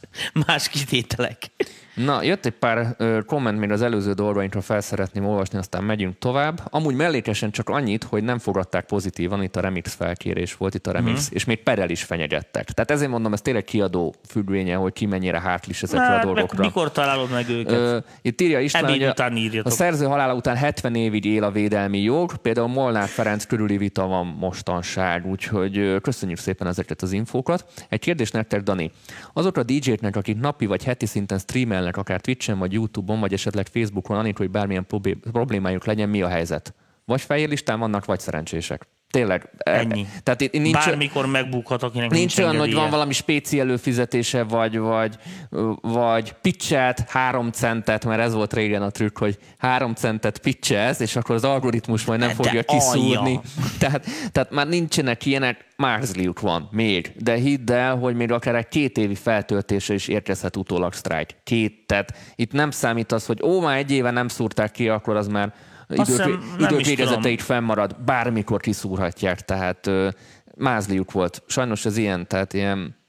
más 0.47 0.69
kitételek. 0.69 1.51
Na, 1.95 2.23
jött 2.23 2.47
egy 2.47 2.53
pár 2.53 2.95
ö, 2.99 3.19
komment 3.27 3.59
még 3.59 3.71
az 3.71 3.83
előző 3.83 4.13
dolgainkra 4.13 4.61
fel 4.61 4.81
szeretném 4.81 5.27
olvasni, 5.27 5.59
aztán 5.59 5.85
megyünk 5.85 6.19
tovább. 6.19 6.61
Amúgy 6.71 6.95
mellékesen 6.95 7.51
csak 7.51 7.69
annyit, 7.69 8.05
hogy 8.05 8.23
nem 8.23 8.39
fogadták 8.39 8.85
pozitívan, 8.87 9.43
itt 9.43 9.57
a 9.57 9.61
remix 9.61 9.95
felkérés 9.95 10.57
volt, 10.57 10.75
itt 10.75 10.87
a 10.87 10.93
remix, 10.93 11.21
Mhm. 11.21 11.29
mm. 11.33 11.37
és 11.37 11.45
még 11.45 11.63
perel 11.63 11.91
is 11.91 12.03
fenyegettek. 12.03 12.71
Tehát 12.71 12.91
ezért 12.91 13.11
mondom, 13.11 13.33
ez 13.33 13.41
tényleg 13.41 13.65
kiadó 13.65 14.15
függvénye, 14.29 14.75
hogy 14.75 14.93
ki 14.93 15.07
mennyire 15.07 15.41
hátlis 15.41 15.83
ezekre 15.83 16.07
a 16.07 16.11
Hát, 16.11 16.25
dolgokra. 16.25 16.65
mikor 16.65 16.93
találod 16.93 17.31
meg 17.31 17.49
őket? 17.49 17.73
Ö, 17.73 17.99
itt 18.23 18.41
írja 18.41 18.61
István, 18.61 18.85
Ebéd 18.85 19.03
a, 19.03 19.11
után 19.11 19.33
a 19.33 19.37
írjatok. 19.37 19.73
szerző 19.73 20.05
halála 20.07 20.35
után 20.35 20.57
70 20.57 20.95
évig 20.95 21.25
él 21.25 21.45
a 21.45 21.51
védelmi 21.51 21.99
jog, 22.03 22.37
például 22.37 22.69
Molnár 22.69 23.09
Ferenc 23.09 23.45
körüli 23.47 23.77
vita 23.77 24.07
van 24.07 24.27
mostanság, 24.27 25.27
úgyhogy 25.27 25.97
köszönjük 26.03 26.39
szépen 26.39 26.67
ezeket 26.67 27.03
az 27.03 27.13
infókat. 27.13 27.65
Egy 27.89 28.01
kérdés 28.01 28.31
nektek, 28.31 28.63
Dani. 28.63 28.91
Azokra 29.33 29.61
a 29.61 29.65
DJ-knek, 29.65 30.17
akik 30.17 30.41
napi 30.41 30.67
vagy 30.67 30.85
heti 30.85 31.07
szinten 31.07 31.39
streamelnek, 31.83 31.97
akár 31.97 32.21
Twitch-en, 32.21 32.59
vagy 32.59 32.73
YouTube-on, 32.73 33.21
vagy 33.21 33.33
esetleg 33.33 33.67
Facebookon, 33.67 34.17
anélkül, 34.17 34.45
hogy 34.45 34.55
bármilyen 34.55 34.87
problémájuk 35.33 35.85
legyen, 35.85 36.09
mi 36.09 36.23
a 36.23 36.29
helyzet? 36.29 36.75
Vagy 37.05 37.21
fehér 37.21 37.49
listán 37.49 37.79
vannak, 37.79 38.05
vagy 38.05 38.21
szerencsések. 38.21 38.87
Tényleg. 39.13 39.49
e- 39.59 39.71
Ennyi. 39.71 40.07
Tehát 40.23 40.41
itt 40.41 40.53
nincs, 40.53 40.73
Bármikor 40.73 41.27
megbukhat, 41.27 41.83
akinek 41.83 42.11
Nincs 42.11 42.37
nincs 42.37 42.39
olyan, 42.49 42.61
hogy 42.61 42.75
van 42.75 42.91
valami 42.91 43.13
spéci 43.13 43.61
előfizetése, 43.61 44.43
vagy, 44.43 44.79
vagy, 44.79 45.17
vagy 45.81 46.33
pitchet 46.33 47.05
három 47.09 47.51
centet, 47.51 48.05
mert 48.05 48.21
ez 48.21 48.35
volt 48.35 48.53
régen 48.53 48.83
a 48.83 48.91
trükk, 48.91 49.19
hogy 49.19 49.39
három 49.59 49.95
centet 49.95 50.39
pitchelsz, 50.39 51.01
és 51.01 51.17
akkor 51.17 51.35
az 51.35 51.45
algoritmus 51.45 52.05
majd 52.05 52.21
nem 52.21 52.29
De 52.29 52.35
fogja 52.35 52.63
kiszúrni. 52.63 53.17
alja. 53.17 53.41
Tehát, 53.79 54.07
tehát 54.33 54.51
már 54.51 54.69
nincsenek 54.69 55.27
ilyenek, 55.27 55.65
márzliuk 55.77 56.41
van 56.41 56.69
még. 56.71 57.13
De 57.19 57.35
hidd 57.35 57.73
el, 57.73 57.97
hogy 57.97 58.15
még 58.15 58.33
akár 58.33 58.55
egy 58.55 58.69
két 58.69 58.97
évi 58.99 59.15
feltöltése 59.15 59.95
is 59.95 60.09
érkezhet 60.09 60.57
utólag 60.57 60.93
sztrájk. 60.93 61.31
Két, 61.45 61.87
tehát 61.87 62.13
itt 62.35 62.53
nem 62.53 62.71
számít 62.71 63.13
az, 63.13 63.27
hogy 63.27 63.43
ó, 63.43 63.61
már 63.61 63.77
egy 63.77 63.91
éve 63.91 64.11
nem 64.11 64.29
szúrták 64.29 64.71
ki, 64.71 64.89
akkor 64.89 65.17
az 65.17 65.27
már 65.29 65.53
idők, 65.89 66.39
idők 66.59 66.85
végezeteig 66.85 67.41
fennmarad, 67.41 67.97
bármikor 68.05 68.61
kiszúrhatják, 68.61 69.41
tehát 69.41 69.91
mázliuk 70.57 71.13
volt. 71.13 71.43
Sajnos 71.47 71.85
ez 71.85 71.97
ilyen, 71.97 72.27
tehát 72.27 72.53
ilyen 72.53 73.01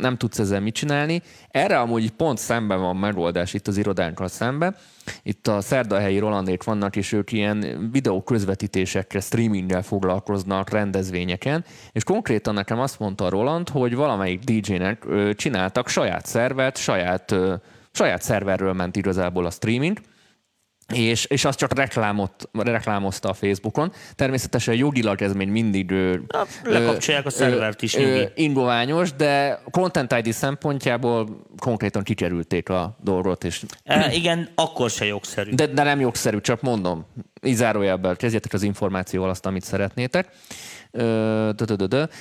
nem 0.00 0.16
tudsz 0.16 0.38
ezzel 0.38 0.60
mit 0.60 0.74
csinálni. 0.74 1.22
Erre 1.48 1.78
amúgy 1.78 2.10
pont 2.10 2.38
szemben 2.38 2.80
van 2.80 2.96
megoldás 2.96 3.54
itt 3.54 3.68
az 3.68 3.76
irodánkkal 3.76 4.28
szemben. 4.28 4.76
Itt 5.22 5.46
a 5.46 5.60
szerdahelyi 5.60 6.18
Rolandék 6.18 6.62
vannak, 6.62 6.96
és 6.96 7.12
ők 7.12 7.32
ilyen 7.32 7.88
videó 7.92 8.22
közvetítésekre, 8.22 9.20
streaminggel 9.20 9.82
foglalkoznak 9.82 10.70
rendezvényeken, 10.70 11.64
és 11.92 12.04
konkrétan 12.04 12.54
nekem 12.54 12.78
azt 12.78 12.98
mondta 12.98 13.28
Roland, 13.28 13.68
hogy 13.68 13.94
valamelyik 13.94 14.40
DJ-nek 14.40 15.04
csináltak 15.34 15.88
saját 15.88 16.26
szervert, 16.26 16.76
saját, 16.76 17.34
saját 17.90 18.22
szerverről 18.22 18.72
ment 18.72 18.96
igazából 18.96 19.46
a 19.46 19.50
streaming, 19.50 19.98
és, 20.92 21.24
és 21.24 21.44
azt 21.44 21.58
csak 21.58 21.74
reklámot, 21.74 22.48
reklámozta 22.52 23.28
a 23.28 23.32
Facebookon. 23.34 23.92
Természetesen 24.14 24.74
jogilag 24.74 25.22
ez 25.22 25.32
még 25.32 25.48
mindig 25.48 25.90
ö, 25.90 26.16
lekapcsolják 26.62 27.26
a 27.26 27.30
szervert 27.30 27.82
is, 27.82 27.96
ö, 27.96 28.22
ingoványos, 28.34 29.12
de 29.12 29.60
Content 29.70 30.12
ID 30.12 30.32
szempontjából 30.32 31.46
konkrétan 31.58 32.02
kikerülték 32.02 32.68
a 32.68 32.96
dolgot, 33.02 33.44
és 33.44 33.62
E, 33.84 34.12
igen, 34.12 34.48
akkor 34.54 34.90
se 34.90 35.04
jogszerű. 35.04 35.50
de, 35.50 35.66
de 35.66 35.82
nem 35.82 36.00
jogszerű, 36.00 36.40
csak 36.40 36.60
mondom. 36.60 37.06
Így 37.44 37.54
zárójelben 37.54 38.16
kezdjetek 38.16 38.52
az 38.52 38.62
információval 38.62 39.30
azt, 39.30 39.46
amit 39.46 39.62
szeretnétek. 39.62 40.28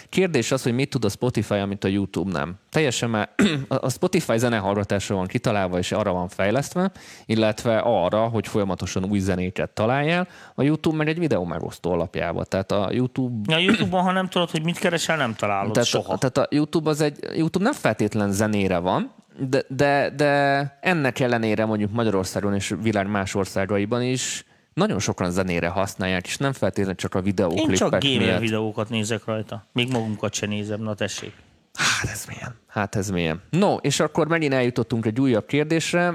Kérdés 0.09 0.51
az, 0.51 0.63
hogy 0.63 0.73
mit 0.73 0.89
tud 0.89 1.05
a 1.05 1.09
Spotify, 1.09 1.53
amit 1.53 1.83
a 1.83 1.88
YouTube 1.88 2.31
nem. 2.31 2.55
Teljesen 2.69 3.09
már 3.09 3.29
a 3.67 3.89
Spotify 3.89 4.38
zenehallgatásra 4.38 5.15
van 5.15 5.27
kitalálva, 5.27 5.77
és 5.77 5.91
arra 5.91 6.12
van 6.12 6.27
fejlesztve, 6.27 6.91
illetve 7.25 7.77
arra, 7.77 8.27
hogy 8.27 8.47
folyamatosan 8.47 9.05
új 9.05 9.19
zenéket 9.19 9.69
találjál. 9.69 10.27
A 10.55 10.63
YouTube 10.63 10.97
meg 10.97 11.07
egy 11.07 11.19
videó 11.19 11.43
megosztó 11.43 11.91
alapjába. 11.91 12.43
Tehát 12.43 12.71
a 12.71 12.89
YouTube 12.91 13.55
A 13.55 13.59
Youtube-on, 13.59 14.03
ha 14.03 14.12
nem 14.12 14.27
tudod, 14.27 14.49
hogy 14.49 14.63
mit 14.63 14.79
keresel, 14.79 15.17
nem 15.17 15.36
találod 15.36 15.71
tehát, 15.71 15.88
soha. 15.88 16.17
tehát 16.17 16.38
a 16.38 16.47
YouTube 16.49 16.89
az 16.89 17.01
egy, 17.01 17.17
YouTube 17.36 17.63
nem 17.63 17.73
feltétlen 17.73 18.31
zenére 18.31 18.77
van, 18.77 19.12
de, 19.38 19.63
de, 19.67 20.09
de 20.15 20.77
ennek 20.81 21.19
ellenére 21.19 21.65
mondjuk 21.65 21.91
Magyarországon 21.91 22.53
és 22.53 22.73
világ 22.81 23.07
más 23.07 23.36
országaiban 23.36 24.01
is 24.01 24.45
nagyon 24.73 24.99
sokan 24.99 25.31
zenére 25.31 25.67
használják, 25.67 26.25
és 26.25 26.38
nem 26.38 26.53
feltétlenül 26.53 26.95
csak 26.95 27.15
a 27.15 27.17
Én 27.17 27.23
csak 27.23 27.36
videóklipek 27.36 28.01
gamer 28.01 28.19
miatt. 28.27 28.39
videókat 28.39 28.89
nézek 28.89 29.25
rajta. 29.25 29.67
Még 29.73 29.91
magunkat 29.91 30.33
se 30.33 30.45
nézem, 30.45 30.81
na 30.81 30.93
tessék. 30.93 31.33
Hát 31.73 32.12
ez 32.12 32.25
milyen? 32.27 32.55
Hát 32.67 32.95
ez 32.95 33.09
milyen? 33.09 33.41
No, 33.49 33.75
és 33.75 33.99
akkor 33.99 34.27
megint 34.27 34.53
eljutottunk 34.53 35.05
egy 35.05 35.19
újabb 35.19 35.45
kérdésre. 35.45 36.13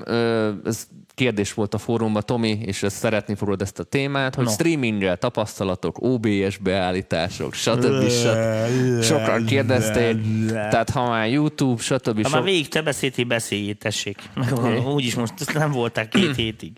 Ez 0.65 0.87
kérdés 1.15 1.55
volt 1.55 1.75
a 1.75 1.79
fórumban, 1.79 2.23
Tomi, 2.27 2.49
és 2.65 2.83
ezt 2.83 2.97
szeretni 2.97 3.35
fogod 3.35 3.63
ezt 3.63 3.79
a 3.79 3.83
témát, 3.83 4.35
hogy 4.35 4.45
No. 4.45 4.51
streaminggel 4.51 5.17
tapasztalatok, 5.17 5.97
OBS 6.01 6.57
beállítások, 6.61 7.55
stb. 7.55 8.09
stb. 8.09 9.03
Sokan 9.03 9.45
kérdezték, 9.45 10.17
tehát 10.53 10.91
ha 10.91 11.09
már 11.09 11.29
YouTube, 11.29 11.83
stb. 11.83 12.23
Ha 12.23 12.29
már 12.31 12.43
végig 12.43 12.69
te 12.69 12.83
beszéltél, 12.83 13.25
beszéljél, 13.25 13.75
tessék. 13.75 14.19
Meg 14.35 14.87
úgyis 14.87 15.15
most 15.15 15.53
nem 15.55 15.71
voltak 15.73 16.09
két 16.09 16.35
hétig. 16.37 16.73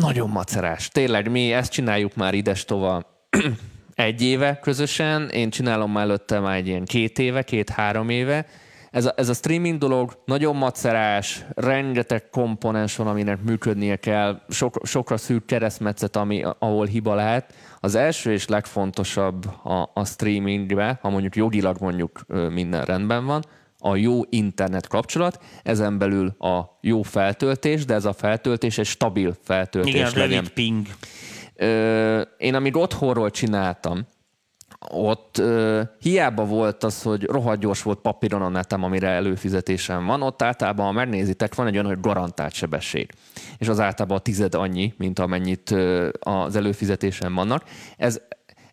Nagyon 0.00 0.30
macerás. 0.30 0.88
Tényleg, 0.88 1.30
mi 1.30 1.52
ezt 1.52 1.72
csináljuk 1.72 2.14
már 2.14 2.34
idestova 2.34 3.02
egy 3.94 4.22
éve 4.22 4.58
közösen, 4.58 5.28
én 5.28 5.50
csinálom 5.50 5.92
már 5.92 6.04
előtte 6.04 6.40
már 6.40 6.56
egy 6.56 6.66
ilyen 6.66 6.84
két 6.84 7.18
éve, 7.18 7.42
két-három 7.42 8.08
éve. 8.08 8.46
Ez 8.90 9.04
a, 9.04 9.12
ez 9.16 9.28
a 9.28 9.34
streaming 9.34 9.78
dolog 9.78 10.22
nagyon 10.24 10.56
macerás, 10.56 11.44
rengeteg 11.54 12.28
komponens 12.28 12.96
van, 12.96 13.06
aminek 13.06 13.42
működnie 13.42 13.96
kell, 13.96 14.40
sok, 14.48 14.80
sokra 14.82 15.16
szűk 15.16 15.44
keresztmetszet, 15.44 16.16
ami, 16.16 16.44
ahol 16.58 16.86
hiba 16.86 17.14
lehet. 17.14 17.54
Az 17.80 17.94
első 17.94 18.32
és 18.32 18.48
legfontosabb 18.48 19.46
a, 19.64 19.90
a 19.94 20.04
streamingbe, 20.04 20.98
ha 21.02 21.10
mondjuk 21.10 21.36
jogilag 21.36 21.76
mondjuk 21.80 22.24
minden 22.50 22.84
rendben 22.84 23.26
van, 23.26 23.44
a 23.86 23.96
jó 23.96 24.20
internet 24.28 24.86
kapcsolat, 24.86 25.42
ezen 25.62 25.98
belül 25.98 26.26
a 26.38 26.78
jó 26.80 27.02
feltöltés, 27.02 27.84
de 27.84 27.94
ez 27.94 28.04
a 28.04 28.12
feltöltés 28.12 28.78
egy 28.78 28.86
stabil 28.86 29.36
feltöltés 29.42 29.94
Igen, 29.94 30.10
legyen. 30.14 30.28
rövid 30.28 30.48
ping. 30.48 30.86
Ö, 31.54 32.20
én 32.38 32.54
amíg 32.54 32.76
otthonról 32.76 33.30
csináltam, 33.30 34.06
ott 34.90 35.38
ö, 35.38 35.82
hiába 36.00 36.44
volt 36.44 36.84
az, 36.84 37.02
hogy 37.02 37.24
rohadt 37.24 37.60
gyors 37.60 37.82
volt 37.82 37.98
papíron 37.98 38.42
a 38.42 38.48
netem, 38.48 38.82
amire 38.82 39.08
előfizetésem 39.08 40.06
van, 40.06 40.22
ott 40.22 40.42
általában, 40.42 40.86
ha 40.86 40.92
megnézitek, 40.92 41.54
van 41.54 41.66
egy 41.66 41.74
olyan, 41.74 41.86
hogy 41.86 42.00
garantált 42.00 42.52
sebesség. 42.52 43.10
És 43.58 43.68
az 43.68 43.80
általában 43.80 44.16
a 44.16 44.20
tized 44.20 44.54
annyi, 44.54 44.94
mint 44.96 45.18
amennyit 45.18 45.70
ö, 45.70 46.08
az 46.20 46.56
előfizetésem 46.56 47.34
vannak. 47.34 47.62
Ez, 47.96 48.20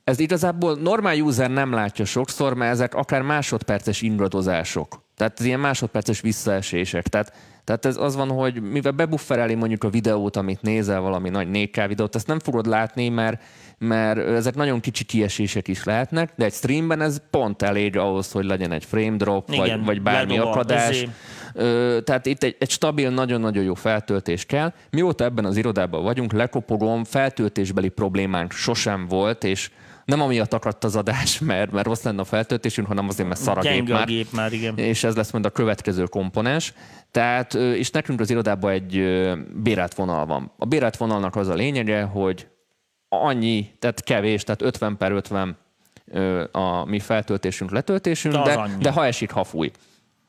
ez 0.04 0.20
igazából 0.20 0.78
normál 0.82 1.22
user 1.22 1.50
nem 1.50 1.72
látja 1.72 2.06
sokszor, 2.06 2.54
mert 2.54 2.72
ezek 2.72 2.96
akár 2.96 3.22
másodperces 3.22 4.02
ingadozások. 4.02 5.04
Tehát 5.16 5.40
ilyen 5.40 5.60
másodperces 5.60 6.22
visszaesések. 6.22 7.08
Tehát, 7.08 7.34
tehát 7.64 7.86
ez 7.86 7.98
az 7.98 8.16
van, 8.16 8.30
hogy 8.30 8.62
mivel 8.62 8.92
bebuffereli 8.92 9.56
mondjuk 9.56 9.84
a 9.84 9.90
videót, 9.90 10.36
amit 10.36 10.62
nézel, 10.62 11.02
valami 11.02 11.30
nagy 11.30 11.48
4K 11.52 11.86
videót, 11.88 12.16
ezt 12.16 12.28
nem 12.28 12.40
fogod 12.40 12.66
látni, 12.66 13.10
mert, 13.10 13.42
mert 13.78 14.18
ezek 14.20 14.56
nagyon 14.56 14.80
kicsi 14.80 15.04
kiesések 15.04 15.68
is 15.68 15.84
lehetnek, 15.84 16.34
de 16.36 16.46
egy 16.46 16.54
streamben 16.54 17.02
ez 17.02 17.22
pont 17.30 17.62
elég 17.62 17.98
ahhoz, 17.98 18.32
hogy 18.32 18.46
legyen 18.46 18.72
egy 18.72 18.86
frame 18.86 19.16
drop, 19.18 19.50
Igen, 19.50 19.78
vagy, 19.78 19.86
vagy 19.86 20.02
bármi 20.02 20.32
ledob 20.32 20.48
a 20.48 20.52
akadás. 20.52 20.90
izé. 20.90 21.10
Ö, 21.54 21.98
tehát 22.04 22.26
itt 22.26 22.44
egy, 22.44 22.56
egy 22.60 22.70
stabil, 22.70 23.10
nagyon-nagyon 23.10 23.64
jó 23.64 23.74
feltöltés 23.74 24.46
kell. 24.46 24.74
Mióta 24.90 25.24
ebben 25.24 25.46
az 25.46 25.58
irodában 25.58 26.04
vagyunk, 26.04 26.32
lekopogom, 26.32 27.04
feltöltésbeli 27.04 27.90
problémánk 27.90 28.52
sosem 28.52 29.08
volt, 29.08 29.44
és 29.44 29.70
nem 30.12 30.22
amiatt 30.22 30.54
akadt 30.54 30.84
az 30.84 30.96
adás, 30.96 31.40
mert, 31.52 31.72
mert 31.72 31.86
rossz 31.86 32.04
lenne 32.04 32.22
a 32.22 32.24
feltöltésünk, 32.24 32.88
hanem 32.88 33.08
azért, 33.08 33.28
mert 33.28 33.40
szar 33.40 33.58
a 33.58 33.62
gép 33.62 33.90
már. 33.90 34.06
gép 34.06 34.32
már, 34.32 34.54
igen. 34.54 34.78
És 34.78 35.04
ez 35.04 35.16
lesz 35.16 35.32
majd 35.32 35.46
a 35.46 35.50
következő 35.50 36.04
komponens. 36.04 36.74
Tehát, 37.12 37.54
és 37.54 37.90
nekünk 37.92 38.20
az 38.20 38.30
irodában 38.30 38.72
egy 38.72 38.94
bérelt 39.54 39.94
vonal 39.94 40.26
van. 40.26 40.52
A 40.58 40.66
bérelt 40.66 40.98
vonalnak 40.98 41.36
az 41.36 41.48
a 41.48 41.54
lényege, 41.54 42.02
hogy 42.02 42.48
annyi, 43.10 43.72
tehát 43.80 44.04
kevés, 44.04 44.44
tehát 44.44 44.62
50 44.62 44.98
per 44.98 45.12
50 45.12 45.58
ö, 46.06 46.44
a 46.52 46.86
mi 46.86 47.00
feltöltésünk, 47.00 47.72
letöltésünk, 47.72 48.36
De 48.36 48.42
de, 48.44 48.70
de 48.80 48.92
ha 48.92 49.06
esik, 49.06 49.32
ha 49.32 49.44
fúj. 49.44 49.72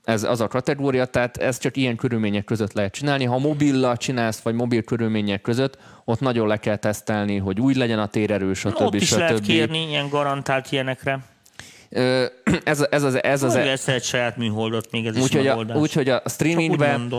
Ez 0.04 0.22
az 0.22 0.40
a 0.40 0.48
kategória, 0.48 1.04
tehát 1.04 1.36
ez 1.36 1.58
csak 1.58 1.76
ilyen 1.76 1.96
körülmények 1.96 2.44
között 2.44 2.72
lehet 2.72 2.92
csinálni. 2.92 3.24
Ha 3.24 3.38
mobillal 3.38 3.96
csinálsz, 3.96 4.40
vagy 4.40 4.54
mobil 4.54 4.82
körülmények 4.82 5.40
között, 5.40 5.78
ott 6.04 6.20
nagyon 6.20 6.46
le 6.48 6.56
kell 6.56 6.76
tesztelni, 6.76 7.36
hogy 7.36 7.60
úgy 7.60 7.76
legyen 7.76 7.98
a 7.98 8.06
térerő, 8.06 8.54
stb. 8.54 8.80
Ott 8.80 8.94
is 8.94 9.10
lehet 9.10 9.36
stb. 9.36 9.46
kérni 9.46 9.88
ilyen 9.88 10.08
garantált 10.08 10.72
ilyenekre. 10.72 11.18
Ez, 12.64 12.86
ez, 12.90 13.02
az, 13.02 13.22
ez 13.22 13.42
az, 13.42 13.42
az... 13.42 13.54
Lesz 13.54 13.88
egy 13.88 14.02
saját 14.02 14.36
műholdot 14.36 14.90
még 14.90 15.06
ez 15.06 15.16
is 15.16 15.22
Úgyhogy 15.22 15.46
a, 15.46 15.48
megoldás. 15.48 15.76
úgyhogy 15.76 16.08
a 16.08 16.22
streamingben 16.26 17.12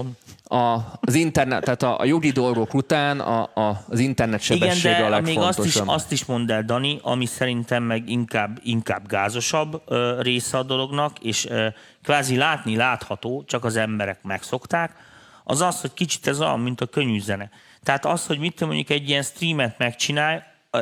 a, 0.43 0.77
az 1.01 1.13
internet, 1.13 1.63
tehát 1.63 1.83
a, 1.83 1.99
a 1.99 2.05
jogi 2.05 2.31
dolgok 2.31 2.73
után 2.73 3.19
a, 3.19 3.41
a, 3.41 3.83
az 3.89 3.99
internet 3.99 4.49
Igen, 4.49 4.59
sebessége 4.59 5.09
de 5.09 5.15
a 5.15 5.21
még 5.21 5.37
azt 5.37 5.49
is, 5.65 5.65
legfontosabb. 5.65 5.87
azt 5.87 6.11
is 6.11 6.25
mondd 6.25 6.51
el, 6.51 6.63
Dani, 6.63 6.99
ami 7.01 7.25
szerintem 7.25 7.83
meg 7.83 8.09
inkább, 8.09 8.59
inkább 8.63 9.07
gázosabb 9.07 9.81
ö, 9.87 10.21
része 10.21 10.57
a 10.57 10.63
dolognak, 10.63 11.19
és 11.19 11.45
ö, 11.49 11.67
kvázi 12.03 12.35
látni 12.35 12.75
látható, 12.75 13.43
csak 13.47 13.65
az 13.65 13.75
emberek 13.75 14.23
megszokták, 14.23 14.95
az 15.43 15.61
az, 15.61 15.81
hogy 15.81 15.93
kicsit 15.93 16.27
ez 16.27 16.41
olyan, 16.41 16.59
mint 16.59 16.81
a 16.81 16.85
könnyűzene. 16.85 17.49
Tehát 17.83 18.05
az, 18.05 18.25
hogy 18.25 18.39
mit 18.39 18.59
mondjuk 18.59 18.89
egy 18.89 19.09
ilyen 19.09 19.23
streamet 19.23 19.77
megcsinálj, 19.77 20.39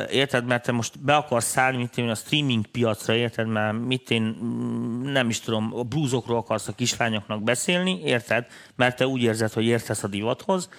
érted, 0.09 0.45
mert 0.45 0.63
te 0.63 0.71
most 0.71 0.99
be 0.99 1.15
akarsz 1.15 1.45
szállni, 1.45 1.87
tudom, 1.87 2.05
én, 2.05 2.11
a 2.11 2.15
streaming 2.15 2.65
piacra, 2.65 3.15
érted, 3.15 3.47
mert 3.47 3.79
mit 3.85 4.11
én 4.11 4.37
mm, 4.43 5.11
nem 5.11 5.29
is 5.29 5.39
tudom, 5.39 5.73
a 5.75 5.83
blúzokról 5.83 6.37
akarsz 6.37 6.67
a 6.67 6.75
kislányoknak 6.75 7.43
beszélni, 7.43 8.01
érted, 8.03 8.45
mert 8.75 8.97
te 8.97 9.07
úgy 9.07 9.21
érzed, 9.21 9.53
hogy 9.53 9.65
értesz 9.65 10.03
a 10.03 10.07
divathoz, 10.07 10.69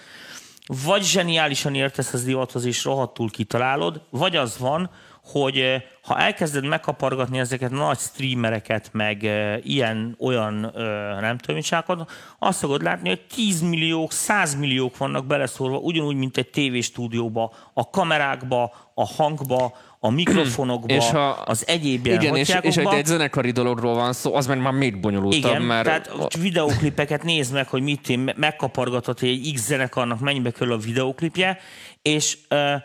vagy 0.83 1.03
zseniálisan 1.03 1.75
értesz 1.75 2.13
az 2.13 2.23
divathoz, 2.23 2.65
és 2.65 2.83
rohadtul 2.83 3.29
kitalálod, 3.29 4.01
vagy 4.09 4.35
az 4.35 4.57
van, 4.57 4.89
hogy 5.25 5.57
eh, 5.57 5.81
ha 6.01 6.19
elkezded 6.19 6.65
megkapargatni 6.65 7.39
ezeket 7.39 7.71
a 7.71 7.75
nagy 7.75 7.97
streamereket, 7.97 8.89
meg 8.91 9.23
eh, 9.23 9.57
ilyen-olyan 9.63 10.71
eh, 10.75 11.21
nem 11.21 11.37
tudom, 11.37 11.61
csinálod, 11.61 12.07
azt 12.39 12.59
fogod 12.59 12.83
látni, 12.83 13.09
hogy 13.09 13.21
10 13.35 13.61
milliók, 13.61 14.11
100 14.11 14.55
milliók 14.55 14.97
vannak 14.97 15.25
beleszórva, 15.25 15.77
ugyanúgy, 15.77 16.15
mint 16.15 16.37
egy 16.37 16.49
tévéstúdióba, 16.49 17.53
a 17.73 17.89
kamerákba, 17.89 18.73
a 18.93 19.05
hangba, 19.05 19.73
a 19.99 20.09
mikrofonokba, 20.09 20.93
És 20.93 21.09
ha- 21.09 21.29
az 21.29 21.67
egyéb 21.67 22.05
ilyen 22.05 22.21
Igen, 22.21 22.35
és, 22.35 22.47
és 22.47 22.53
hotyákokba. 22.55 22.97
egy, 22.97 23.05
zenekari 23.05 23.51
dologról 23.51 23.93
van 23.93 24.13
szó, 24.13 24.35
az 24.35 24.47
meg 24.47 24.61
már 24.61 24.73
még 24.73 24.99
bonyolultabb, 24.99 25.51
Igen, 25.51 25.61
mert 25.61 25.83
tehát 25.83 26.33
videóklipeket 26.37 27.23
nézd 27.23 27.53
meg, 27.53 27.67
hogy 27.67 27.81
mit 27.81 28.09
én 28.09 28.33
megkapargatod, 28.35 29.19
hogy 29.19 29.29
egy 29.29 29.51
X 29.53 29.61
zenekarnak 29.61 30.19
mennyibe 30.19 30.51
kerül 30.51 30.73
a 30.73 30.77
videóklipje, 30.77 31.57
és 32.01 32.37
ö, 32.47 32.75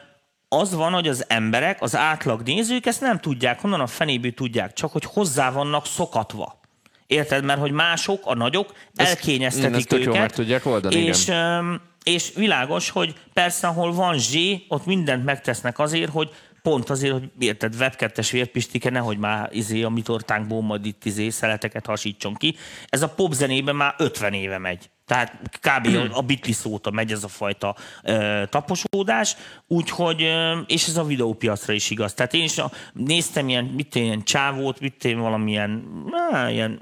az 0.48 0.74
van, 0.74 0.92
hogy 0.92 1.08
az 1.08 1.24
emberek, 1.28 1.82
az 1.82 1.96
átlag 1.96 2.42
nézők 2.42 2.86
ezt 2.86 3.00
nem 3.00 3.18
tudják, 3.18 3.60
honnan 3.60 3.80
a 3.80 3.86
fenéből 3.86 4.34
tudják, 4.34 4.72
csak 4.72 4.92
hogy 4.92 5.04
hozzá 5.04 5.50
vannak 5.50 5.86
szokatva. 5.86 6.60
Érted? 7.06 7.44
Mert 7.44 7.60
hogy 7.60 7.70
mások, 7.70 8.20
a 8.24 8.34
nagyok 8.34 8.72
Ezt- 8.94 9.08
elkényeztetik 9.08 9.74
ezt 9.76 9.92
őket. 9.92 10.12
meg 10.18 10.32
tudják 10.32 10.66
oldani, 10.66 10.94
és, 10.96 11.28
öm, 11.28 11.80
és 12.04 12.32
világos, 12.34 12.90
hogy 12.90 13.14
persze, 13.32 13.66
ahol 13.66 13.92
van 13.92 14.18
zsé, 14.18 14.64
ott 14.68 14.86
mindent 14.86 15.24
megtesznek 15.24 15.78
azért, 15.78 16.10
hogy 16.10 16.30
pont 16.62 16.90
azért, 16.90 17.12
hogy 17.12 17.30
érted, 17.38 17.74
webkettes 17.78 18.30
vérpistike, 18.30 18.90
nehogy 18.90 19.18
már 19.18 19.48
izé 19.52 19.82
a 19.82 19.88
mi 19.88 20.02
tortánkból 20.02 20.62
majd 20.62 20.86
itt 20.86 21.04
izé 21.04 21.28
szeleteket 21.28 21.86
hasítson 21.86 22.34
ki. 22.34 22.56
Ez 22.88 23.02
a 23.02 23.08
popzenében 23.08 23.76
már 23.76 23.94
50 23.98 24.32
éve 24.32 24.58
megy. 24.58 24.90
Tehát 25.08 25.38
kb. 25.60 26.12
a 26.12 26.22
Beatles 26.22 26.64
óta 26.64 26.90
megy 26.90 27.12
ez 27.12 27.24
a 27.24 27.28
fajta 27.28 27.76
ö, 28.02 28.42
taposódás, 28.48 29.36
úgyhogy, 29.66 30.22
ö, 30.22 30.58
és 30.66 30.86
ez 30.86 30.96
a 30.96 31.04
videópiacra 31.04 31.72
is 31.72 31.90
igaz. 31.90 32.14
Tehát 32.14 32.34
én 32.34 32.42
is 32.44 32.58
a, 32.58 32.70
néztem 32.92 33.48
ilyen, 33.48 33.64
mit 33.64 33.96
én, 33.96 34.04
ilyen 34.04 34.22
csávót, 34.24 34.80
mit 34.80 35.04
én 35.04 35.18
valamilyen, 35.18 35.84
á, 36.32 36.50
ilyen 36.50 36.80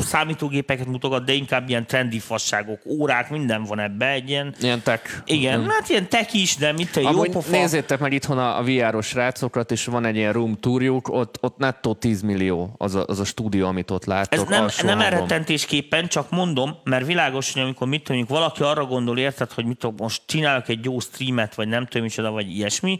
számítógépeket 0.00 0.86
mutogat, 0.86 1.24
de 1.24 1.32
inkább 1.32 1.68
ilyen 1.68 1.86
trendi 1.86 2.18
fasságok, 2.18 2.80
órák, 2.86 3.30
minden 3.30 3.62
van 3.62 3.78
ebbe, 3.78 4.10
egy 4.10 4.28
ilyen, 4.28 4.54
ilyen 4.60 4.82
tech. 4.82 5.22
igen, 5.24 5.68
hát 5.68 5.88
ilyen 5.88 6.08
tech 6.08 6.34
is, 6.34 6.56
de 6.56 6.72
mit 6.72 6.96
a 6.96 7.00
jó 7.00 7.22
pofa. 7.22 7.50
nézzétek 7.50 7.98
meg 7.98 8.12
itthon 8.12 8.38
a, 8.38 8.58
a 8.58 8.62
VR-os 8.62 9.06
srácokat, 9.06 9.70
és 9.70 9.84
van 9.84 10.04
egy 10.04 10.16
ilyen 10.16 10.32
room 10.32 10.54
tourjuk, 10.54 11.08
ott, 11.08 11.38
ott 11.40 11.56
nettó 11.56 11.94
10 11.94 12.22
millió 12.22 12.74
az 12.78 12.94
a, 12.94 13.04
az 13.06 13.20
a 13.20 13.24
stúdió, 13.24 13.66
amit 13.66 13.90
ott 13.90 14.04
láttok. 14.04 14.40
Ez 14.40 14.48
nem, 14.48 14.68
nem 14.82 15.00
elrettentésképpen, 15.00 16.08
csak 16.08 16.30
mondom, 16.30 16.76
mert 16.84 17.06
világos, 17.06 17.52
hogy 17.52 17.62
amikor 17.62 17.88
mit 17.88 18.04
tudom, 18.04 18.24
valaki 18.28 18.62
arra 18.62 18.84
gondol, 18.84 19.18
érted, 19.18 19.52
hogy 19.52 19.64
mit 19.64 19.78
tudom, 19.78 19.96
most 19.98 20.22
csinálok 20.26 20.68
egy 20.68 20.84
jó 20.84 20.98
streamet, 20.98 21.54
vagy 21.54 21.68
nem 21.68 21.86
tudom 21.86 22.02
micsoda, 22.02 22.30
vagy 22.30 22.50
ilyesmi, 22.50 22.98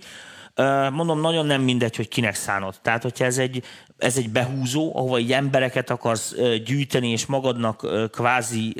mondom, 0.93 1.21
nagyon 1.21 1.47
nem 1.47 1.63
mindegy, 1.63 1.97
hogy 1.97 2.09
kinek 2.09 2.35
szánod. 2.35 2.75
Tehát, 2.83 3.03
hogyha 3.03 3.25
ez 3.25 3.39
egy, 3.39 3.63
ez 3.99 4.17
egy 4.17 4.31
behúzó, 4.31 4.97
ahova 4.97 5.19
így 5.19 5.33
embereket 5.33 5.91
akarsz 5.91 6.35
gyűjteni, 6.65 7.11
és 7.11 7.27
magadnak 7.27 8.11
kvázi 8.11 8.75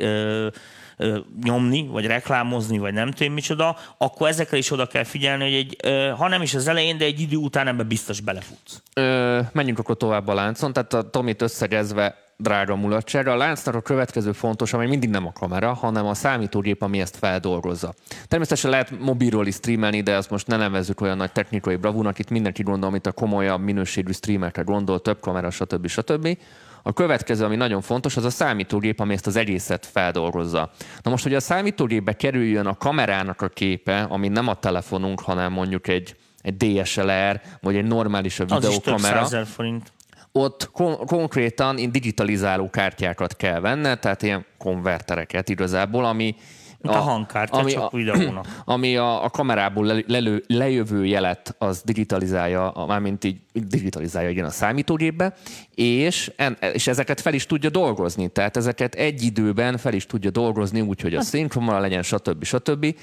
nyomni, 1.43 1.87
vagy 1.87 2.05
reklámozni, 2.05 2.77
vagy 2.77 2.93
nem 2.93 3.11
tudom 3.11 3.33
micsoda, 3.33 3.77
akkor 3.97 4.27
ezekre 4.27 4.57
is 4.57 4.71
oda 4.71 4.85
kell 4.85 5.03
figyelni, 5.03 5.43
hogy 5.43 5.53
egy, 5.53 5.77
ha 6.17 6.27
nem 6.27 6.41
is 6.41 6.55
az 6.55 6.67
elején, 6.67 6.97
de 6.97 7.05
egy 7.05 7.19
idő 7.19 7.35
után 7.35 7.67
ebbe 7.67 7.83
biztos 7.83 8.19
belefutsz. 8.19 8.81
Ö, 8.93 9.39
menjünk 9.51 9.79
akkor 9.79 9.97
tovább 9.97 10.27
a 10.27 10.33
láncon, 10.33 10.73
tehát 10.73 10.93
a 10.93 11.09
Tomit 11.09 11.41
összegezve 11.41 12.25
drága 12.37 12.75
mulatsága. 12.75 13.31
A 13.31 13.37
láncnak 13.37 13.75
a 13.75 13.81
következő 13.81 14.31
fontos, 14.31 14.73
ami 14.73 14.85
mindig 14.85 15.09
nem 15.09 15.25
a 15.25 15.31
kamera, 15.31 15.73
hanem 15.73 16.05
a 16.05 16.13
számítógép, 16.13 16.81
ami 16.81 17.01
ezt 17.01 17.17
feldolgozza. 17.17 17.93
Természetesen 18.27 18.71
lehet 18.71 18.99
mobilról 18.99 19.47
is 19.47 19.55
streamelni, 19.55 20.01
de 20.01 20.15
azt 20.15 20.29
most 20.29 20.47
ne 20.47 20.57
nevezzük 20.57 21.01
olyan 21.01 21.17
nagy 21.17 21.31
technikai 21.31 21.75
bravúnak, 21.75 22.19
itt 22.19 22.29
mindenki 22.29 22.63
gondol, 22.63 22.89
amit 22.89 23.05
a 23.05 23.11
komolyabb 23.11 23.61
minőségű 23.61 24.11
streamekre 24.11 24.61
gondol, 24.61 25.01
több 25.01 25.19
kamera, 25.19 25.49
stb. 25.49 25.87
stb. 25.87 26.37
A 26.83 26.93
következő, 26.93 27.45
ami 27.45 27.55
nagyon 27.55 27.81
fontos, 27.81 28.17
az 28.17 28.23
a 28.25 28.29
számítógép, 28.29 28.99
ami 28.99 29.13
ezt 29.13 29.27
az 29.27 29.35
egészet 29.35 29.85
feldolgozza. 29.85 30.71
Na 31.01 31.09
most, 31.11 31.23
hogy 31.23 31.33
a 31.33 31.39
számítógépbe 31.39 32.13
kerüljön 32.13 32.65
a 32.65 32.77
kamerának 32.77 33.41
a 33.41 33.47
képe, 33.47 34.01
ami 34.01 34.27
nem 34.27 34.47
a 34.47 34.53
telefonunk, 34.53 35.19
hanem 35.21 35.51
mondjuk 35.51 35.87
egy, 35.87 36.15
egy 36.41 36.57
DSLR, 36.57 37.41
vagy 37.61 37.75
egy 37.75 37.85
normális 37.85 38.39
a 38.39 38.45
Az 38.47 38.67
is 38.67 38.75
videókamera, 38.75 39.45
forint. 39.45 39.91
ott 40.31 40.69
kon- 40.71 41.05
konkrétan 41.05 41.75
digitalizáló 41.75 42.69
kártyákat 42.69 43.35
kell 43.35 43.59
venne, 43.59 43.95
tehát 43.95 44.21
ilyen 44.21 44.45
konvertereket 44.57 45.49
igazából, 45.49 46.05
ami 46.05 46.35
Mint 46.81 46.95
a 46.95 46.99
hangkártya, 46.99 47.65
csak 47.65 47.91
videónak. 47.91 48.47
Ami 48.65 48.97
a, 48.97 49.23
a 49.23 49.29
kamerából 49.29 49.85
le, 49.85 50.03
lelő, 50.07 50.43
lejövő 50.47 51.05
jelet 51.05 51.55
az 51.57 51.81
digitalizálja, 51.85 52.69
a- 52.71 52.85
mármint 52.85 53.23
így 53.23 53.37
digitalizálja 53.53 54.29
igen 54.29 54.45
a 54.45 54.49
számítógépbe, 54.49 55.33
és, 55.75 56.31
en, 56.35 56.57
és 56.73 56.87
ezeket 56.87 57.21
fel 57.21 57.33
is 57.33 57.45
tudja 57.45 57.69
dolgozni. 57.69 58.27
Tehát 58.27 58.57
ezeket 58.57 58.95
egy 58.95 59.23
időben 59.23 59.77
fel 59.77 59.93
is 59.93 60.05
tudja 60.05 60.29
dolgozni, 60.29 60.81
úgyhogy 60.81 61.15
a 61.15 61.21
színkamera 61.21 61.79
legyen, 61.79 62.03
stb. 62.03 62.43
stb. 62.43 62.95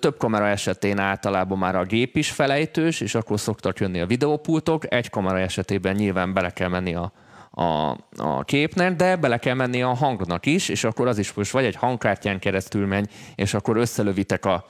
Több 0.00 0.16
kamera 0.18 0.46
esetén 0.46 0.98
általában 0.98 1.58
már 1.58 1.76
a 1.76 1.84
gép 1.84 2.16
is 2.16 2.30
felejtős, 2.30 3.00
és 3.00 3.14
akkor 3.14 3.40
szoktak 3.40 3.78
jönni 3.78 4.00
a 4.00 4.06
videópultok. 4.06 4.92
Egy 4.94 5.10
kamera 5.10 5.38
esetében 5.38 5.94
nyilván 5.94 6.32
bele 6.32 6.50
kell 6.50 6.68
menni 6.68 6.94
a, 6.94 7.12
a, 7.54 7.90
a 8.16 8.44
képnek, 8.44 8.96
de 8.96 9.16
bele 9.16 9.38
kell 9.38 9.54
menni 9.54 9.82
a 9.82 9.94
hangnak 9.94 10.46
is, 10.46 10.68
és 10.68 10.84
akkor 10.84 11.06
az 11.06 11.18
is 11.18 11.32
most 11.32 11.50
vagy 11.50 11.64
egy 11.64 11.76
hangkártyán 11.76 12.38
keresztül 12.38 12.86
megy, 12.86 13.10
és 13.34 13.54
akkor 13.54 13.76
összelövitek 13.76 14.44
a, 14.44 14.64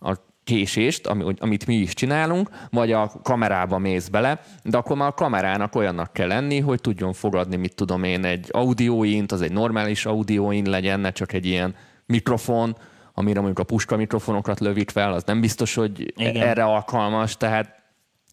a 0.00 0.14
késést, 0.44 1.06
ami, 1.06 1.34
amit 1.38 1.66
mi 1.66 1.74
is 1.74 1.94
csinálunk, 1.94 2.50
vagy 2.70 2.92
a 2.92 3.12
kamerába 3.22 3.78
mész 3.78 4.08
bele, 4.08 4.40
de 4.62 4.76
akkor 4.76 4.96
már 4.96 5.08
a 5.08 5.14
kamerának 5.14 5.74
olyannak 5.74 6.12
kell 6.12 6.26
lenni, 6.26 6.60
hogy 6.60 6.80
tudjon 6.80 7.12
fogadni, 7.12 7.56
mit 7.56 7.74
tudom 7.74 8.02
én, 8.02 8.24
egy 8.24 8.48
audioint, 8.50 9.32
az 9.32 9.42
egy 9.42 9.52
normális 9.52 10.06
audioin 10.06 10.70
legyen, 10.70 11.00
ne 11.00 11.10
csak 11.10 11.32
egy 11.32 11.46
ilyen 11.46 11.74
mikrofon, 12.06 12.76
amire 13.14 13.38
mondjuk 13.38 13.58
a 13.58 13.64
puska 13.64 13.96
mikrofonokat 13.96 14.60
lövik 14.60 14.90
fel, 14.90 15.12
az 15.12 15.22
nem 15.24 15.40
biztos, 15.40 15.74
hogy 15.74 16.12
Igen. 16.16 16.42
erre 16.42 16.64
alkalmas, 16.64 17.36
tehát 17.36 17.79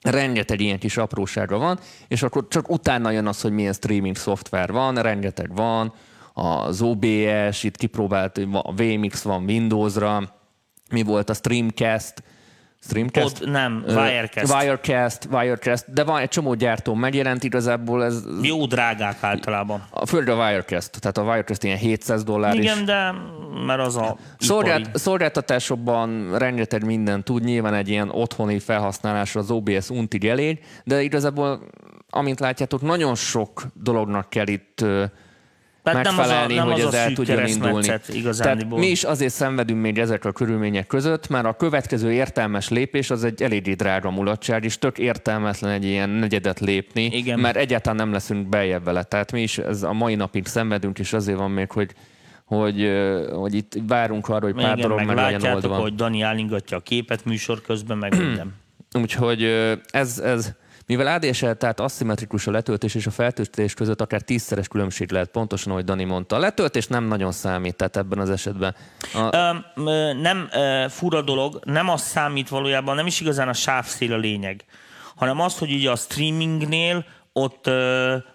rengeteg 0.01 0.59
ilyen 0.59 0.79
kis 0.79 0.97
aprósága 0.97 1.57
van, 1.57 1.79
és 2.07 2.23
akkor 2.23 2.47
csak 2.49 2.69
utána 2.69 3.11
jön 3.11 3.27
az, 3.27 3.41
hogy 3.41 3.51
milyen 3.51 3.73
streaming 3.73 4.15
szoftver 4.15 4.71
van, 4.71 5.01
rengeteg 5.01 5.55
van, 5.55 5.93
az 6.33 6.81
OBS, 6.81 7.63
itt 7.63 7.77
kipróbált, 7.77 8.37
a 8.51 8.73
VMix 8.73 9.21
van 9.21 9.43
Windowsra, 9.43 10.35
mi 10.91 11.03
volt 11.03 11.29
a 11.29 11.33
Streamcast, 11.33 12.23
Streamcast? 12.87 13.41
Ott 13.41 13.49
nem, 13.49 13.83
Wirecast. 13.87 14.53
Wirecast, 14.53 15.27
Wirecast, 15.31 15.93
de 15.93 16.03
van 16.03 16.19
egy 16.19 16.29
csomó 16.29 16.53
gyártó 16.53 16.93
megjelent, 16.93 17.43
igazából 17.43 18.03
ez 18.03 18.23
Jó 18.41 18.65
drágák 18.65 19.23
általában. 19.23 19.83
a 19.89 20.05
főleg 20.05 20.29
a 20.29 20.35
Wirecast, 20.35 20.99
tehát 20.99 21.17
a 21.17 21.21
Wirecast 21.21 21.63
ilyen 21.63 21.77
700 21.77 22.23
dollár 22.23 22.55
is. 22.55 22.63
Igen, 22.63 22.85
de 22.85 23.13
mert 23.65 23.79
az 23.79 23.95
a 23.95 24.17
Szolgált, 24.37 24.79
ipari. 24.79 24.99
szolgáltatásokban 24.99 26.37
rengeteg 26.37 26.85
minden 26.85 27.23
tud, 27.23 27.43
nyilván 27.43 27.73
egy 27.73 27.89
ilyen 27.89 28.09
otthoni 28.09 28.59
felhasználásra 28.59 29.39
az 29.39 29.51
OBS 29.51 29.89
untig 29.89 30.27
elég, 30.27 30.59
de 30.83 31.01
igazából, 31.01 31.59
amint 32.09 32.39
látjátok, 32.39 32.81
nagyon 32.81 33.15
sok 33.15 33.63
dolognak 33.73 34.29
kell 34.29 34.47
itt 34.47 34.85
Tehát 35.91 36.03
nem 36.05 36.19
az 36.19 36.25
a- 36.25 36.27
megfelelni, 36.27 36.53
nem 36.55 36.65
hogy 36.71 36.81
az 36.81 36.93
ez 36.93 37.01
el 37.01 37.13
tudjon 37.13 37.47
indulni. 37.47 37.87
Tehát 38.37 38.69
mi 38.69 38.87
is 38.87 39.03
azért 39.03 39.33
szenvedünk 39.33 39.81
még 39.81 39.99
ezek 39.99 40.25
a 40.25 40.31
körülmények 40.31 40.87
között, 40.87 41.27
mert 41.27 41.45
a 41.45 41.53
következő 41.53 42.11
értelmes 42.11 42.69
lépés 42.69 43.09
az 43.09 43.23
egy 43.23 43.41
eléggé 43.41 43.73
drága 43.73 44.11
mulatság, 44.11 44.63
és 44.63 44.79
tök 44.79 44.97
értelmetlen 44.97 45.71
egy 45.71 45.83
ilyen 45.85 46.09
negyedet 46.09 46.59
lépni, 46.59 47.03
Igen. 47.03 47.39
mert 47.39 47.55
egyáltalán 47.55 47.95
nem 47.97 48.11
leszünk 48.11 48.47
beljebb 48.47 48.83
vele. 48.83 49.03
Tehát 49.03 49.31
mi 49.31 49.41
is 49.41 49.57
ez 49.57 49.83
a 49.83 49.93
mai 49.93 50.15
napig 50.15 50.45
szenvedünk, 50.45 50.99
és 50.99 51.13
azért 51.13 51.37
van 51.37 51.51
még, 51.51 51.71
hogy 51.71 51.91
hogy, 52.45 52.91
hogy 53.33 53.53
itt 53.53 53.73
várunk 53.87 54.27
arra, 54.27 54.45
hogy 54.45 54.55
pár 54.55 54.77
Igen, 54.77 54.89
dolog 54.89 55.05
meg 55.05 55.15
legyen 55.15 55.53
oldva. 55.53 55.75
hogy 55.75 55.95
Dani 55.95 56.21
állingatja 56.21 56.77
a 56.77 56.79
képet 56.79 57.25
műsor 57.25 57.61
közben, 57.61 57.97
meg 57.97 58.17
minden. 58.17 58.53
Úgyhogy 59.01 59.43
ez, 59.89 60.19
ez 60.19 60.51
Mivel 60.87 61.07
ADSL, 61.07 61.51
tehát 61.51 61.79
aszimmetrikus 61.79 62.47
a 62.47 62.51
letöltés 62.51 62.95
és 62.95 63.05
a 63.05 63.11
feltöltés 63.11 63.73
között 63.73 64.01
akár 64.01 64.21
tízszeres 64.21 64.67
különbség 64.67 65.11
lehet, 65.11 65.29
pontosan, 65.29 65.71
ahogy 65.71 65.83
Dani 65.83 66.03
mondta. 66.03 66.35
A 66.35 66.39
letöltés 66.39 66.87
nem 66.87 67.03
nagyon 67.03 67.31
számít, 67.31 67.75
tehát 67.75 67.97
ebben 67.97 68.19
az 68.19 68.29
esetben. 68.29 68.75
A... 69.13 69.35
Ö, 69.75 70.13
nem 70.13 70.49
ö, 70.53 70.85
fura 70.89 71.21
dolog, 71.21 71.59
nem 71.63 71.89
az 71.89 72.01
számít 72.01 72.49
valójában, 72.49 72.95
nem 72.95 73.05
is 73.05 73.21
igazán 73.21 73.47
a 73.47 73.53
sávszél 73.53 74.13
a 74.13 74.17
lényeg, 74.17 74.65
hanem 75.15 75.39
az, 75.39 75.57
hogy 75.57 75.73
ugye 75.73 75.91
a 75.91 75.95
streamingnél 75.95 77.05
ott, 77.37 77.69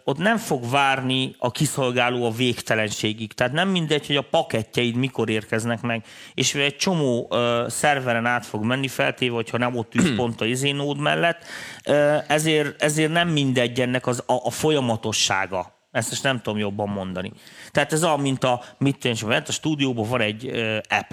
ott 0.04 0.18
nem 0.18 0.36
fog 0.36 0.70
várni 0.70 1.34
a 1.38 1.50
kiszolgáló 1.50 2.24
a 2.24 2.30
végtelenségig. 2.30 3.32
Tehát 3.32 3.52
nem 3.52 3.68
mindegy, 3.68 4.06
hogy 4.06 4.16
a 4.16 4.22
pakettjeid 4.30 4.94
mikor 4.94 5.28
érkeznek 5.28 5.80
meg, 5.80 6.04
és 6.34 6.54
egy 6.54 6.76
csomó 6.76 7.28
ö, 7.30 7.66
szerveren 7.68 8.26
át 8.26 8.46
fog 8.46 8.64
menni, 8.64 8.88
feltéve, 8.88 9.34
hogyha 9.34 9.58
nem 9.58 9.76
ott 9.76 9.94
ülsz 9.94 10.14
pont 10.20 10.40
a 10.40 10.44
izénód 10.44 10.98
mellett. 10.98 11.44
Ö, 11.84 12.16
ezért, 12.26 12.82
ezért 12.82 13.12
nem 13.12 13.28
mindegy 13.28 13.80
ennek 13.80 14.06
az, 14.06 14.22
a, 14.26 14.46
a 14.46 14.50
folyamatossága. 14.50 15.80
Ezt 15.90 16.10
most 16.10 16.22
nem 16.22 16.40
tudom 16.40 16.58
jobban 16.58 16.88
mondani. 16.88 17.32
Tehát 17.70 17.92
ez 17.92 18.04
olyan, 18.04 18.20
mint 18.20 18.44
a, 18.44 18.62
mit 18.78 18.98
tudom, 18.98 19.42
a 19.46 19.52
stúdióban 19.52 20.08
van 20.08 20.20
egy 20.20 20.46
ö, 20.46 20.78
app 20.88 21.12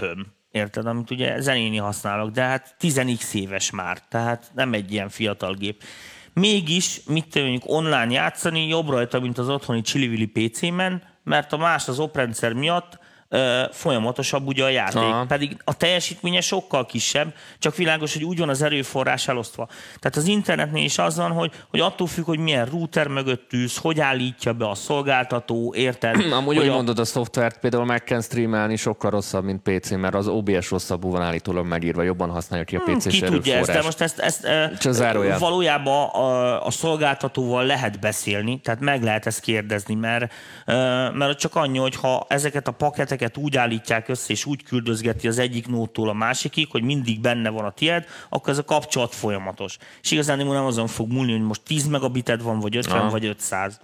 Érted, 0.52 0.86
amit 0.86 1.12
ugye 1.12 1.40
zenéni 1.42 1.78
használok, 1.78 2.30
de 2.30 2.42
hát 2.42 2.76
10x 2.80 3.34
éves 3.34 3.72
már, 3.72 4.00
tehát 4.08 4.52
nem 4.56 4.74
egy 4.74 4.92
ilyen 4.92 5.10
fiatal 5.10 5.54
gép. 5.54 5.84
Mégis, 6.34 7.02
mit 7.08 7.30
tudjuk 7.30 7.64
online 7.66 8.12
játszani, 8.12 8.68
jobb 8.68 8.90
rajta, 8.90 9.20
mint 9.20 9.38
az 9.38 9.50
otthoni 9.50 9.82
Chilivili 9.82 10.26
PC-men, 10.26 11.04
mert 11.24 11.54
a 11.54 11.58
más 11.58 11.88
az 11.88 12.00
oprendszer 12.00 12.54
miatt 12.54 13.00
folyamatosabb 13.72 14.48
ugye 14.48 14.64
a 14.64 14.70
játék. 14.70 15.02
Aha. 15.02 15.26
Pedig 15.26 15.58
a 15.64 15.74
teljesítménye 15.78 16.42
sokkal 16.42 16.86
kisebb, 16.86 17.34
csak 17.60 17.76
világos, 17.76 18.14
hogy 18.14 18.24
úgy 18.24 18.38
van 18.38 18.50
az 18.50 18.62
erőforrás 18.62 19.28
elosztva. 19.28 19.68
Tehát 20.00 20.18
az 20.18 20.26
internetnél 20.28 20.84
is 20.84 20.98
az 20.98 21.18
van, 21.18 21.32
hogy, 21.32 21.52
hogy 21.70 21.80
attól 21.80 22.08
függ, 22.08 22.26
hogy 22.26 22.40
milyen 22.40 22.66
router 22.66 23.08
mögött 23.08 23.54
ülsz, 23.54 23.78
hogy 23.78 24.00
állítja 24.00 24.54
be 24.54 24.70
a 24.70 24.76
szolgáltató, 24.76 25.74
érted? 25.76 26.16
Amúgy 26.34 26.56
hogy 26.56 26.66
úgy 26.66 26.72
a... 26.72 26.74
mondod, 26.74 27.00
a 27.00 27.06
szoftvert 27.06 27.60
például 27.60 27.86
meg 27.86 28.04
kell 28.04 28.22
streamelni 28.22 28.76
sokkal 28.76 29.12
rosszabb, 29.12 29.44
mint 29.44 29.62
PC, 29.62 29.90
mert 29.90 30.16
az 30.16 30.28
OBS 30.28 30.70
rosszabbul 30.70 31.12
van 31.12 31.22
állítólag 31.22 31.66
megírva, 31.66 32.02
jobban 32.02 32.30
használja 32.30 32.66
ki 32.66 32.76
a 32.76 32.80
PC-s 32.80 33.20
Hmm, 33.20 33.30
Ki 33.30 33.36
tudja 33.36 33.56
ezt, 33.56 33.72
de 33.72 33.82
most 33.82 34.02
ezt, 34.02 34.20
ezt 34.20 34.48
zárójel. 34.90 35.40
valójában 35.40 36.08
a, 36.10 36.66
a 36.66 36.72
szolgáltatóval 36.72 37.66
lehet 37.66 38.00
beszélni, 38.00 38.62
tehát 38.62 38.80
meg 38.80 39.04
lehet 39.04 39.26
ezt 39.26 39.40
kérdezni, 39.40 39.96
mert, 39.96 40.34
mert 41.14 41.40
csak 41.40 41.56
annyi, 41.56 41.78
hogy 41.78 41.96
ha 41.96 42.26
ezeket 42.30 42.68
a 42.68 42.72
paketeket 42.72 43.19
úgy 43.38 43.58
állítják 43.58 44.08
össze, 44.08 44.32
és 44.32 44.46
úgy 44.46 44.64
küldözgeti 44.64 45.28
az 45.28 45.40
egyik 45.40 45.68
nóttól 45.68 46.10
a 46.10 46.14
másikig, 46.14 46.68
hogy 46.72 46.84
mindig 46.84 47.20
benne 47.20 47.50
van 47.50 47.66
a 47.66 47.72
tied, 47.72 48.06
akkor 48.30 48.50
ez 48.50 48.58
a 48.58 48.66
kapcsolat 48.66 49.16
folyamatos. 49.16 49.78
És 50.02 50.12
igazán 50.12 50.38
nem 50.38 50.66
azon 50.66 50.88
fog 50.88 51.12
múlni, 51.12 51.32
hogy 51.32 51.42
most 51.42 51.62
10 51.62 51.88
megabited 51.88 52.42
van, 52.42 52.60
vagy 52.60 52.76
50, 52.76 52.98
Aha. 52.98 53.10
vagy 53.10 53.26
500. 53.26 53.80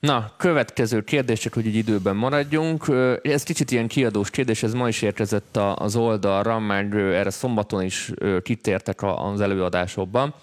Na, 0.00 0.32
következő 0.36 1.00
kérdés, 1.00 1.40
csak 1.40 1.54
hogy 1.54 1.66
így 1.66 1.74
időben 1.74 2.16
maradjunk. 2.16 2.86
Ez 3.22 3.42
kicsit 3.42 3.70
ilyen 3.70 3.88
kiadós 3.88 4.30
kérdés, 4.30 4.62
ez 4.62 4.72
ma 4.72 4.88
is 4.88 5.02
érkezett 5.02 5.56
az 5.74 5.96
oldalra, 5.96 6.58
meg 6.58 6.94
erre 6.94 7.30
szombaton 7.30 7.82
is 7.82 8.10
kitértek 8.42 9.02
az 9.02 9.40
előadásokban. 9.40 10.34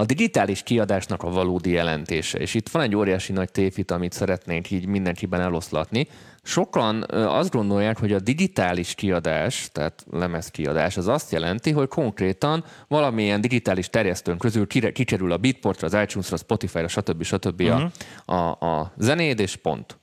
A 0.00 0.04
digitális 0.04 0.62
kiadásnak 0.62 1.22
a 1.22 1.30
valódi 1.30 1.70
jelentése, 1.70 2.38
és 2.38 2.54
itt 2.54 2.68
van 2.68 2.82
egy 2.82 2.96
óriási 2.96 3.32
nagy 3.32 3.50
tévhit, 3.50 3.90
amit 3.90 4.12
szeretnénk 4.12 4.70
így 4.70 4.86
mindenkiben 4.86 5.40
eloszlatni. 5.40 6.08
Sokan 6.42 7.02
azt 7.10 7.50
gondolják, 7.50 7.98
hogy 7.98 8.12
a 8.12 8.20
digitális 8.20 8.94
kiadás, 8.94 9.68
tehát 9.72 10.04
lemezkiadás, 10.10 10.96
az 10.96 11.08
azt 11.08 11.32
jelenti, 11.32 11.70
hogy 11.70 11.88
konkrétan 11.88 12.64
valamilyen 12.88 13.40
digitális 13.40 13.88
terjesztőn 13.88 14.38
közül 14.38 14.66
kikerül 14.66 15.32
a 15.32 15.36
Beatportra, 15.36 15.86
az 15.86 16.02
iTunes-ra, 16.02 16.36
Spotify-ra, 16.36 16.88
stb. 16.88 17.22
stb. 17.22 17.60
Uh-huh. 17.60 17.90
A, 18.24 18.34
a, 18.34 18.80
a 18.80 18.92
zenéd, 18.96 19.40
és 19.40 19.56
pont. 19.56 19.98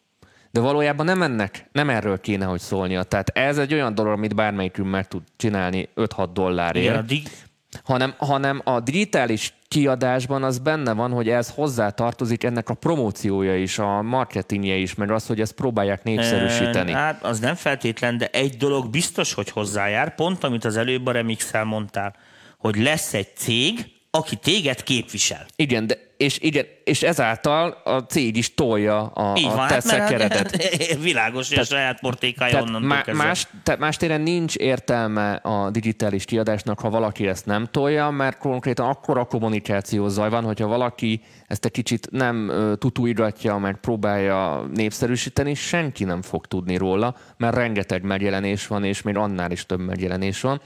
De 0.52 0.60
valójában 0.60 1.06
nem 1.06 1.22
ennek, 1.22 1.70
nem 1.72 1.90
erről 1.90 2.20
kéne, 2.20 2.46
hogy 2.46 2.60
szólnia. 2.60 3.04
Tehát 3.04 3.30
ez 3.30 3.58
egy 3.58 3.74
olyan 3.74 3.96
dolog, 3.96 4.12
amit 4.12 4.36
bármelyikünk 4.36 4.90
meg 4.90 5.08
tud 5.08 5.22
csinálni 5.38 5.90
5-6 5.96 6.30
dollárért 6.34 6.86
Igen, 6.86 6.98
a 6.98 7.02
dig- 7.02 7.46
hanem, 7.84 8.14
hanem 8.18 8.62
a 8.64 8.80
digitális 8.80 9.54
kiadásban 9.68 10.44
az 10.44 10.60
benne 10.60 10.94
van, 10.94 11.12
hogy 11.12 11.30
ez 11.30 11.50
hozzá 11.50 11.90
tartozik 11.90 12.44
ennek 12.44 12.70
a 12.70 12.74
promóciója 12.74 13.58
is, 13.58 13.80
a 13.80 14.02
marketingje 14.02 14.76
is, 14.76 14.96
meg 14.96 15.12
az, 15.12 15.28
hogy 15.28 15.42
ezt 15.42 15.52
próbálják 15.52 16.04
népszerűsíteni. 16.04 16.92
Hát 16.92 17.24
az 17.24 17.40
nem 17.40 17.56
feltétlen, 17.56 18.18
de 18.18 18.28
egy 18.28 18.58
dolog 18.58 18.90
biztos, 18.90 19.34
hogy 19.34 19.50
hozzájár, 19.50 20.16
pont 20.16 20.44
amit 20.44 20.66
az 20.66 20.78
előbb 20.78 21.06
a 21.06 21.12
remix 21.12 21.52
mondtál, 21.64 22.16
hogy 22.58 22.76
lesz 22.76 23.14
egy 23.14 23.36
cég, 23.36 23.86
aki 24.12 24.36
téged 24.36 24.84
képvisel. 24.84 25.46
Igen, 25.56 25.88
de 25.88 25.98
és, 26.18 26.40
igen, 26.40 26.66
és 26.88 27.04
ezáltal 27.04 27.82
a 27.84 27.98
cég 27.98 28.38
is 28.38 28.54
tolja 28.54 29.06
a, 29.06 29.38
Így 29.38 29.46
a 29.46 29.56
van, 29.56 29.68
te 29.68 29.74
hát, 29.74 29.86
mert 29.86 29.86
szekeredet. 29.86 30.58
világos, 31.02 31.50
hogy 31.50 31.58
a 31.58 31.64
saját 31.64 32.00
portékája 32.00 32.64
Tehát 32.64 32.80
má, 32.80 33.02
kezdve. 33.02 33.24
más, 33.24 33.48
tehát 33.64 33.80
más 33.80 33.98
téren 33.98 34.22
nincs 34.22 34.56
értelme 34.56 35.34
a 35.34 35.70
digitális 35.70 36.26
kiadásnak, 36.26 36.80
ha 36.80 36.90
valaki 36.90 37.28
ezt 37.28 37.46
nem 37.46 37.68
tolja, 37.72 38.10
mert 38.10 38.38
konkrétan 38.38 38.90
akkora 38.90 39.26
kommunikáció 39.26 40.08
zaj 40.08 40.30
van, 40.30 40.44
hogyha 40.44 40.68
valaki 40.68 41.22
ezt 41.48 41.66
egy 41.66 41.72
kicsit 41.72 42.08
nem 42.12 42.52
tutuigatja, 42.80 43.58
meg 43.58 43.80
próbálja 43.80 44.66
népszerűsíteni, 44.74 45.54
senki 45.54 46.04
nem 46.04 46.22
fog 46.22 46.46
tudni 46.46 46.78
róla, 46.78 47.16
mert 47.38 47.56
rengeteg 47.56 48.04
megjelenés 48.04 48.68
van, 48.68 48.84
és 48.84 49.02
még 49.02 49.18
annál 49.18 49.52
is 49.52 49.66
több 49.66 49.80
megjelenés 49.80 50.42
van. 50.42 50.62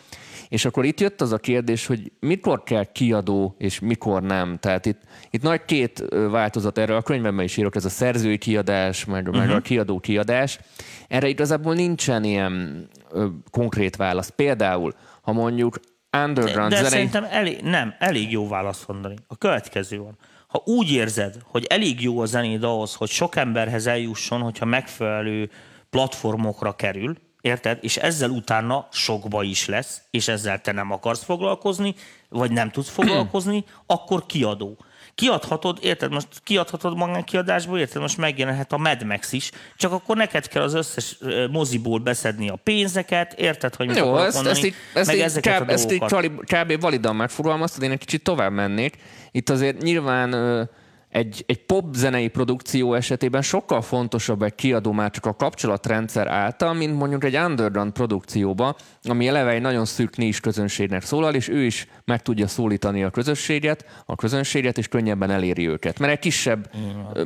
És 0.52 0.66
akkor 0.66 0.86
itt 0.86 1.00
jött 1.00 1.22
az 1.22 1.32
a 1.32 1.38
kérdés, 1.38 1.86
hogy 1.86 2.12
mikor 2.20 2.64
kell 2.64 2.84
kiadó, 2.92 3.56
és 3.58 3.80
mikor 3.80 4.22
nem. 4.22 4.58
Tehát 4.60 4.86
itt, 4.86 5.02
itt 5.30 5.42
nagy 5.42 5.66
két 5.66 6.04
változat 6.30 6.78
erről, 6.78 6.96
a 6.96 7.02
könyvemben 7.02 7.46
is 7.46 7.58
írok, 7.58 7.76
ez 7.76 7.86
a 7.86 7.90
szerzői 7.90 8.38
kiadás, 8.38 9.06
meg, 9.06 9.28
uh-huh. 9.28 9.46
meg 9.46 9.56
a 9.56 9.60
kiadó 9.60 10.00
kiadás. 10.00 10.60
Erre 11.08 11.28
igazából 11.28 11.74
nincsen 11.74 12.24
ilyen 12.24 12.88
ö, 13.12 13.28
konkrét 13.52 13.96
válasz. 13.96 14.30
Például, 14.30 14.94
ha 15.22 15.32
mondjuk 15.32 15.80
underground 16.18 16.70
De 16.70 16.76
zenei... 16.76 16.90
szerintem 16.90 17.28
elég, 17.30 17.62
nem, 17.62 17.96
elég 18.00 18.32
jó 18.32 18.48
választ 18.48 18.88
mondani. 18.88 19.16
A 19.28 19.38
következő 19.38 19.98
van. 19.98 20.18
Ha 20.48 20.62
úgy 20.66 20.92
érzed, 20.92 21.36
hogy 21.44 21.66
elég 21.70 22.02
jó 22.02 22.20
a 22.20 22.26
zenéd 22.26 22.64
ahhoz, 22.64 22.94
hogy 22.94 23.10
sok 23.10 23.36
emberhez 23.36 23.88
eljusson, 23.88 24.42
hogyha 24.42 24.66
megfelelő 24.66 25.50
platformokra 25.90 26.76
kerül, 26.76 27.16
érted? 27.42 27.78
És 27.82 27.98
ezzel 27.98 28.30
utána 28.30 28.88
sokba 28.92 29.44
is 29.44 29.68
lesz, 29.68 30.02
és 30.10 30.28
ezzel 30.28 30.62
te 30.62 30.72
nem 30.72 30.92
akarsz 30.92 31.24
foglalkozni, 31.24 31.96
vagy 32.30 32.52
nem 32.52 32.70
tudsz 32.70 32.90
foglalkozni, 32.90 33.64
akkor 33.86 34.26
kiadó. 34.26 34.78
Kiadhatod, 35.16 35.78
érted, 35.82 36.12
most 36.12 36.28
kiadhatod 36.44 36.98
magánkiadásból, 36.98 37.80
érted, 37.80 38.02
most 38.02 38.18
megjelenhet 38.18 38.72
a 38.72 38.78
Mad 38.78 39.04
Max 39.04 39.32
is, 39.32 39.52
csak 39.78 39.92
akkor 39.92 40.18
neked 40.18 40.48
kell 40.48 40.64
az 40.64 40.74
összes 40.74 41.18
moziból 41.52 42.00
beszedni 42.00 42.50
a 42.50 42.56
pénzeket, 42.64 43.34
érted, 43.34 43.76
hogy 43.76 43.88
mit 43.88 43.98
Jó, 43.98 44.18
ezt, 44.18 44.34
mondani, 44.34 44.56
ezt, 44.56 44.66
így, 44.66 44.74
ezt, 44.94 45.08
meg 45.08 45.16
így, 45.16 45.22
ezeket 45.22 45.62
kb, 45.62 45.70
a 45.70 45.72
ezt 45.72 45.92
így 45.92 46.00
dolgokat. 46.00 46.26
kb, 46.26 46.54
kb. 46.54 46.82
validan 46.82 47.16
megfogalmaztad, 47.16 47.84
én 47.84 47.92
egy 47.92 48.00
kicsit 48.00 48.24
tovább 48.24 48.52
mennék. 48.52 48.98
Itt 49.32 49.50
azért 49.50 49.82
nyilván 49.82 50.70
egy, 51.12 51.44
egy 51.48 51.66
pop 51.66 51.94
zenei 51.94 52.28
produkció 52.28 52.94
esetében 52.94 53.42
sokkal 53.42 53.82
fontosabb 53.82 54.42
egy 54.42 54.56
kiadó 54.56 54.92
már 54.92 55.12
csak 55.12 55.26
a 55.26 55.36
kapcsolatrendszer 55.36 56.28
által, 56.28 56.74
mint 56.74 56.98
mondjuk 56.98 57.24
egy 57.24 57.36
underground 57.36 57.92
produkcióba, 57.92 58.76
ami 59.04 59.28
eleve 59.28 59.52
egy 59.52 59.62
nagyon 59.62 59.86
szűk 59.86 60.18
is 60.18 60.40
közönségnek 60.40 61.04
szólal, 61.04 61.36
és 61.36 61.48
ő 61.48 61.64
is 61.64 61.88
meg 62.06 62.22
tudja 62.22 62.48
szólítani 62.48 63.04
a 63.04 63.10
közösséget, 63.10 63.86
a 64.06 64.16
közönséget, 64.16 64.78
és 64.78 64.88
könnyebben 64.88 65.30
eléri 65.30 65.68
őket. 65.68 66.00
Mert 66.00 66.12
egy 66.12 66.20
kisebb 66.20 66.72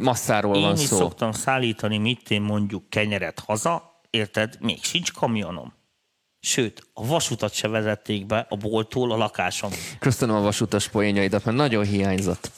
masszáról 0.02 0.56
Én 0.56 0.62
van 0.62 0.74
is 0.74 0.80
szó. 0.80 0.96
szoktam 0.98 1.32
szállítani, 1.32 1.98
mit 1.98 2.32
én 2.32 2.42
mondjuk 2.42 2.90
kenyeret 2.90 3.40
haza, 3.46 4.02
érted? 4.10 4.58
Még 4.60 4.84
sincs 4.84 5.14
kamionom. 5.14 5.74
Sőt, 6.40 6.88
a 6.94 7.06
vasutat 7.06 7.54
se 7.54 7.68
vezették 7.68 8.26
be 8.26 8.46
a 8.50 8.56
bolttól 8.56 9.12
a 9.12 9.18
lakásom. 9.18 9.72
Köszönöm 10.00 10.36
a 10.36 10.42
vasutas 10.42 10.88
poénjaidat, 10.88 11.46
mert 11.46 11.58
nagyon 11.58 11.86
hiányzott. 11.86 12.52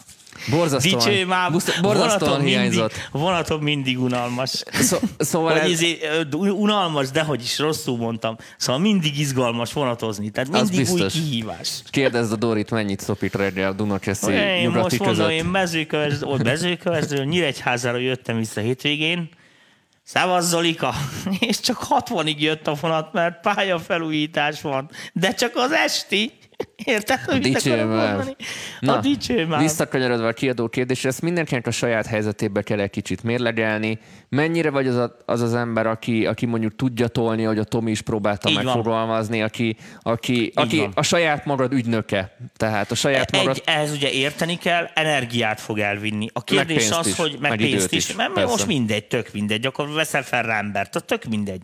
Borzasztóan, 0.50 1.04
Dicső 1.04 1.26
már, 1.26 1.52
busz- 1.52 1.82
borzasztóan 1.82 2.20
vonatom 2.20 2.44
mindig, 2.44 2.54
hiányzott. 2.54 3.10
vonatom 3.12 3.62
mindig 3.62 4.00
unalmas. 4.00 4.64
Szó, 4.72 4.98
szóval 5.18 5.54
Vagy 5.54 5.62
ez, 5.62 5.70
izé, 5.70 6.00
unalmas, 6.34 7.10
dehogy 7.10 7.42
is 7.42 7.60
rosszul 7.60 7.98
mondtam. 7.98 8.38
Szóval 8.58 8.82
mindig 8.82 9.20
izgalmas 9.20 9.74
vonatozni. 9.74 10.30
Tehát 10.30 10.50
Az 10.56 10.70
mindig 10.70 10.90
új 10.92 11.00
biztos. 11.02 11.14
kihívás. 11.22 11.70
kérdezd 11.90 12.32
a 12.32 12.36
Dorit, 12.36 12.70
mennyit 12.72 13.00
szopik 13.00 13.34
reggel 13.34 13.74
Dunakeszi 13.74 14.32
Én 14.32 14.62
nyugati 14.62 14.80
most 14.82 14.98
között. 14.98 15.06
mondom, 15.06 15.30
én 15.30 15.46
mezőkövező, 15.46 16.26
ott 16.26 16.44
mezőkövező, 16.44 17.24
Nyíregyházára 17.26 17.98
jöttem 17.98 18.38
vissza 18.38 18.62
hétvégén, 18.62 19.30
Szávasz 20.04 20.46
Zolika, 20.46 20.94
és 21.40 21.60
csak 21.60 21.86
60-ig 21.90 22.38
jött 22.38 22.68
a 22.68 22.74
vonat, 22.82 23.14
mert 23.14 23.40
pályafelújítás 23.42 24.62
van, 24.62 24.90
de 25.14 25.34
csak 25.34 25.52
az 25.56 25.72
esti, 25.72 26.32
Érted? 26.76 27.20
hogy 27.20 27.42
mit 27.42 27.66
már. 27.66 27.86
mondani? 27.86 28.36
Na, 28.80 28.98
A 28.98 29.00
dicsérj 29.00 29.44
már. 29.44 29.62
visszakanyarodva 29.62 30.28
a 30.28 30.34
kiadó 30.34 30.68
kérdésre, 30.68 31.10
ezt 31.10 31.22
mindenkinek 31.22 31.68
a 31.68 31.72
saját 31.72 32.06
helyzetébe 32.06 32.62
kell 32.62 32.80
egy 32.80 32.90
kicsit 32.90 33.24
mérlegelni. 33.24 34.00
Mennyire 34.30 34.70
vagy 34.70 34.88
az 34.88 34.96
a, 34.96 35.18
az, 35.26 35.42
az 35.42 35.54
ember, 35.54 35.88
aki, 35.88 36.26
aki 36.26 36.46
mondjuk 36.46 36.76
tudja 36.76 37.08
tolni, 37.08 37.44
hogy 37.44 37.60
a 37.60 37.64
Tomi 37.64 37.92
is 37.92 38.02
próbálta 38.02 38.50
Így 38.50 38.56
van. 38.56 38.64
megfogalmazni, 38.64 39.42
aki, 39.42 39.76
aki, 40.02 40.52
aki 40.56 40.78
van. 40.78 40.92
a 40.96 41.02
saját 41.02 41.46
magad 41.46 41.74
ügynöke. 41.74 42.38
Tehát 42.56 42.92
a 42.92 42.96
saját 42.96 43.32
magad... 43.32 43.56
Egy, 43.56 43.64
ehhez 43.66 43.92
ugye 43.92 44.12
érteni 44.12 44.58
kell, 44.58 44.90
energiát 44.94 45.60
fog 45.62 45.80
elvinni. 45.80 46.28
A 46.34 46.44
kérdés 46.44 46.90
az, 46.90 47.08
is, 47.08 47.16
hogy 47.16 47.38
meg, 47.40 47.50
meg 47.50 47.60
pénzt 47.60 47.92
is, 47.94 48.10
is, 48.10 48.16
mert 48.16 48.34
persze. 48.34 48.50
most 48.50 48.66
mindegy, 48.66 49.06
tök 49.06 49.30
mindegy, 49.34 49.66
akkor 49.66 49.90
veszel 49.94 50.24
fel 50.24 50.44
rá 50.44 50.58
embert, 50.58 51.06
tök 51.06 51.24
mindegy. 51.24 51.62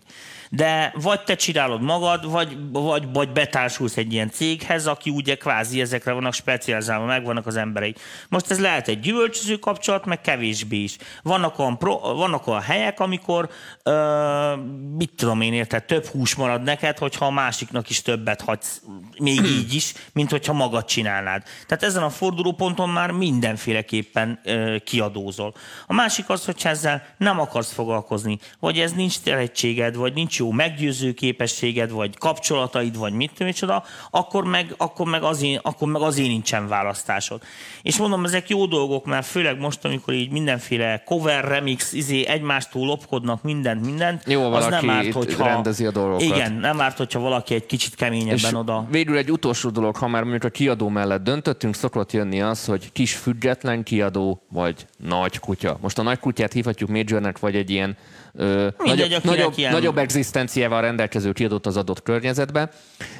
De 0.56 0.93
vagy 1.01 1.24
te 1.24 1.36
csinálod 1.36 1.82
magad, 1.82 2.32
vagy, 2.32 2.58
vagy, 2.72 3.04
vagy 3.14 3.30
betársulsz 3.30 3.97
egy 3.97 4.14
ilyen 4.14 4.30
céghez, 4.30 4.88
aki 4.88 5.10
ugye 5.10 5.36
kvázi 5.36 5.82
ezekre 5.82 6.12
vannak 6.12 6.34
specializálva, 6.34 7.06
megvannak 7.06 7.47
az 7.47 7.56
emberei. 7.56 7.95
Most 8.30 8.51
ez 8.51 8.60
lehet 8.60 8.88
egy 8.88 8.99
gyümölcsöző 8.99 9.58
kapcsolat, 9.58 10.06
meg 10.06 10.22
kevésbé 10.22 10.78
is. 10.78 10.97
Vannak 11.24 11.60
olyan, 11.60 11.78
pro, 11.78 11.99
vannak 11.99 12.47
olyan 12.47 12.62
helyek, 12.62 12.99
amikor 12.99 13.49
ö, 13.84 14.56
mit 14.97 15.12
tudom 15.16 15.41
én 15.41 15.54
érted, 15.54 15.84
több 15.84 16.06
hús 16.06 16.36
marad 16.36 16.64
neked, 16.64 16.97
hogyha 16.97 17.26
a 17.26 17.32
másiknak 17.32 17.89
is 17.89 18.01
többet 18.01 18.41
hagysz, 18.41 18.82
még 19.20 19.39
így 19.60 19.74
is, 19.74 19.93
mint 20.12 20.30
hogyha 20.30 20.54
magad 20.54 20.86
csinálnád. 20.86 21.43
Tehát 21.68 21.84
ezen 21.84 22.04
a 22.04 22.10
fordulóponton 22.10 22.89
már 22.89 23.12
mindenféleképpen 23.12 24.39
ö, 24.43 24.76
kiadózol. 24.84 25.54
A 25.88 25.93
másik 25.93 26.30
az, 26.30 26.45
hogy 26.45 26.62
ezzel 26.64 27.06
nem 27.18 27.39
akarsz 27.39 27.72
foglalkozni, 27.72 28.38
vagy 28.60 28.80
ez 28.80 28.91
nincs 28.91 29.20
tehetséged, 29.20 29.95
vagy 29.95 30.14
nincs 30.14 30.41
jó 30.43 30.51
meggyőző 30.51 31.13
képességed, 31.13 31.91
vagy 31.91 32.17
kapcsolataid, 32.17 32.97
vagy 32.97 33.13
mit 33.13 33.31
tudom, 33.31 33.47
micsoda, 33.47 33.83
akkor 34.09 34.43
meg, 34.43 34.73
akkor, 34.77 35.07
meg 35.07 35.23
azért, 35.23 35.59
akkor 35.63 35.87
meg 35.87 36.01
azért 36.01 36.27
nincsen 36.27 36.67
választásod. 36.67 37.41
És 37.81 37.97
mondom, 37.97 38.25
ezek 38.25 38.49
jó 38.49 38.65
dolgok, 38.65 39.05
mert 39.05 39.25
főleg 39.25 39.59
most, 39.59 39.85
amikor 39.85 40.13
így 40.13 40.31
mindenféle 40.31 41.03
cover, 41.05 41.43
remix, 41.43 41.93
izé 41.93 42.25
egymástól 42.25 42.85
lopkodnak 42.85 43.43
mindent, 43.43 43.85
mindent, 43.85 44.23
Jó, 44.27 44.53
az 44.53 44.65
nem 44.67 44.89
árt, 44.89 45.11
hogyha... 45.11 45.45
rendezi 45.45 45.85
a 45.85 45.91
dolgokat. 45.91 46.21
Igen, 46.21 46.53
nem 46.53 46.81
árt, 46.81 46.97
hogyha 46.97 47.19
valaki 47.19 47.53
egy 47.53 47.65
kicsit 47.65 47.95
keményebben 47.95 48.35
És 48.35 48.53
oda... 48.53 48.87
végül 48.89 49.17
egy 49.17 49.31
utolsó 49.31 49.69
dolog, 49.69 49.95
ha 49.95 50.07
már 50.07 50.21
mondjuk 50.21 50.43
a 50.43 50.49
kiadó 50.49 50.89
mellett 50.89 51.23
döntöttünk, 51.23 51.75
szokott 51.75 52.11
jönni 52.11 52.41
az, 52.41 52.65
hogy 52.65 52.91
kis 52.91 53.15
független 53.15 53.83
kiadó, 53.83 54.43
vagy 54.49 54.85
nagy 54.97 55.39
kutya. 55.39 55.77
Most 55.81 55.99
a 55.99 56.01
nagy 56.01 56.19
kutyát 56.19 56.53
hívhatjuk 56.53 56.89
majornek, 56.89 57.39
vagy 57.39 57.55
egy 57.55 57.69
ilyen 57.69 57.97
ö, 58.34 58.67
nagyobb, 58.77 59.23
nagyobb, 59.23 59.53
ilyen- 59.55 59.71
nagyobb 59.71 59.97
egzisztenciával 59.97 60.81
rendelkező 60.81 61.31
kiadót 61.31 61.65
az 61.65 61.77
adott 61.77 62.03
környezetbe. 62.03 62.69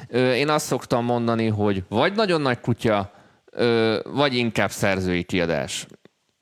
Ö, 0.08 0.32
én 0.32 0.48
azt 0.48 0.66
szoktam 0.66 1.04
mondani, 1.04 1.46
hogy 1.48 1.82
vagy 1.88 2.14
nagyon 2.14 2.40
nagy 2.40 2.60
kutya, 2.60 3.10
ö, 3.50 3.98
vagy 4.12 4.34
inkább 4.34 4.70
szerzői 4.70 5.22
kiadás. 5.22 5.86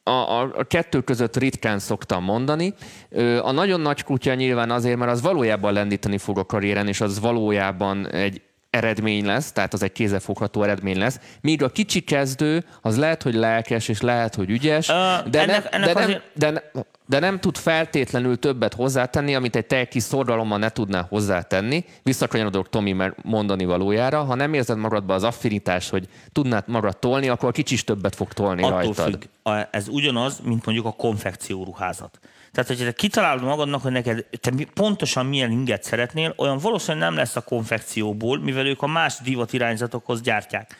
A, 0.04 0.10
a, 0.10 0.40
a 0.56 0.64
kettő 0.64 1.00
között 1.00 1.36
ritkán 1.36 1.78
szoktam 1.78 2.24
mondani. 2.24 2.74
Ö, 3.08 3.38
A 3.38 3.50
nagyon 3.52 3.80
nagy 3.80 4.02
kutya 4.02 4.34
nyilván 4.34 4.70
azért, 4.70 4.96
mert 4.98 5.10
az 5.10 5.22
valójában 5.22 5.72
lendíteni 5.72 6.18
fog 6.18 6.38
a 6.38 6.44
karrieren, 6.44 6.88
és 6.88 7.00
az 7.00 7.20
valójában 7.20 8.08
egy 8.10 8.42
eredmény 8.76 9.24
lesz, 9.26 9.52
tehát 9.52 9.72
az 9.72 9.82
egy 9.82 9.92
kézzelfogható 9.92 10.62
eredmény 10.62 10.98
lesz. 10.98 11.20
Míg 11.40 11.62
a 11.62 11.68
kicsi 11.68 12.00
kezdő, 12.00 12.64
az 12.82 12.96
lehet, 12.98 13.22
hogy 13.22 13.34
lelkes, 13.34 13.88
és 13.88 14.00
lehet, 14.00 14.34
hogy 14.34 14.50
ügyes, 14.50 14.88
Ö, 14.88 14.92
de, 15.30 15.40
ennek- 15.40 15.70
nem, 15.70 15.82
ennek 15.82 15.86
de, 15.86 15.92
nem, 16.00 16.02
azért- 16.02 16.22
de, 16.34 16.50
ne- 16.50 16.82
de 17.06 17.18
nem 17.18 17.40
tud 17.40 17.56
feltétlenül 17.56 18.38
többet 18.38 18.74
hozzátenni, 18.74 19.34
amit 19.34 19.56
egy 19.56 19.66
te 19.66 19.88
kis 19.88 20.02
szorgalommal 20.02 20.58
ne 20.58 20.68
tudná 20.68 21.06
hozzátenni. 21.08 21.84
Visszakanyarodok 22.02 22.68
Tomi 22.68 22.92
mer- 22.92 23.14
mondani 23.24 23.64
valójára. 23.64 24.22
Ha 24.24 24.34
nem 24.34 24.54
érzed 24.54 24.78
magadba 24.78 25.14
az 25.14 25.22
affinitást, 25.22 25.90
hogy 25.90 26.08
tudnád 26.32 26.64
magad 26.66 26.98
tolni, 26.98 27.28
akkor 27.28 27.48
a 27.48 27.52
kicsi 27.52 27.74
is 27.74 27.84
többet 27.84 28.14
fog 28.14 28.32
tolni 28.32 28.62
Attól 28.62 28.76
rajtad. 28.76 29.10
függ. 29.10 29.22
Ez 29.70 29.88
ugyanaz, 29.88 30.40
mint 30.44 30.64
mondjuk 30.64 30.86
a 30.86 30.92
konfekcióruházat. 30.92 32.18
Tehát, 32.52 32.68
hogyha 32.68 32.84
te 32.84 32.92
kitalálod 32.92 33.42
magadnak, 33.42 33.82
hogy 33.82 33.92
neked 33.92 34.26
te 34.40 34.50
pontosan 34.74 35.26
milyen 35.26 35.50
inget 35.50 35.82
szeretnél, 35.82 36.34
olyan 36.36 36.58
valószínűleg 36.58 37.08
nem 37.08 37.16
lesz 37.16 37.36
a 37.36 37.40
konfekcióból, 37.40 38.38
mivel 38.38 38.66
ők 38.66 38.82
a 38.82 38.86
más 38.86 39.16
divat 39.24 39.52
irányzatokhoz 39.52 40.20
gyártják. 40.20 40.76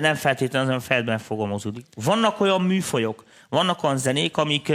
Nem 0.00 0.14
feltétlenül 0.14 0.74
az 0.74 0.82
a 0.82 0.86
feldben 0.86 1.18
fogalmazódik. 1.18 1.86
Vannak 1.94 2.40
olyan 2.40 2.60
műfajok, 2.60 3.24
vannak 3.48 3.82
olyan 3.82 3.96
zenék, 3.96 4.36
amik, 4.36 4.72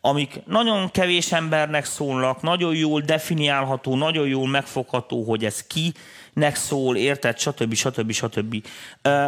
amik 0.00 0.40
nagyon 0.46 0.90
kevés 0.90 1.32
embernek 1.32 1.84
szólnak, 1.84 2.42
nagyon 2.42 2.74
jól 2.74 3.00
definiálható, 3.00 3.96
nagyon 3.96 4.26
jól 4.26 4.48
megfogható, 4.48 5.22
hogy 5.22 5.44
ez 5.44 5.66
ki, 5.66 5.92
nek 6.34 6.56
szól, 6.56 6.96
érted, 6.96 7.38
stb. 7.38 7.74
stb. 7.74 8.12
stb. 8.12 8.66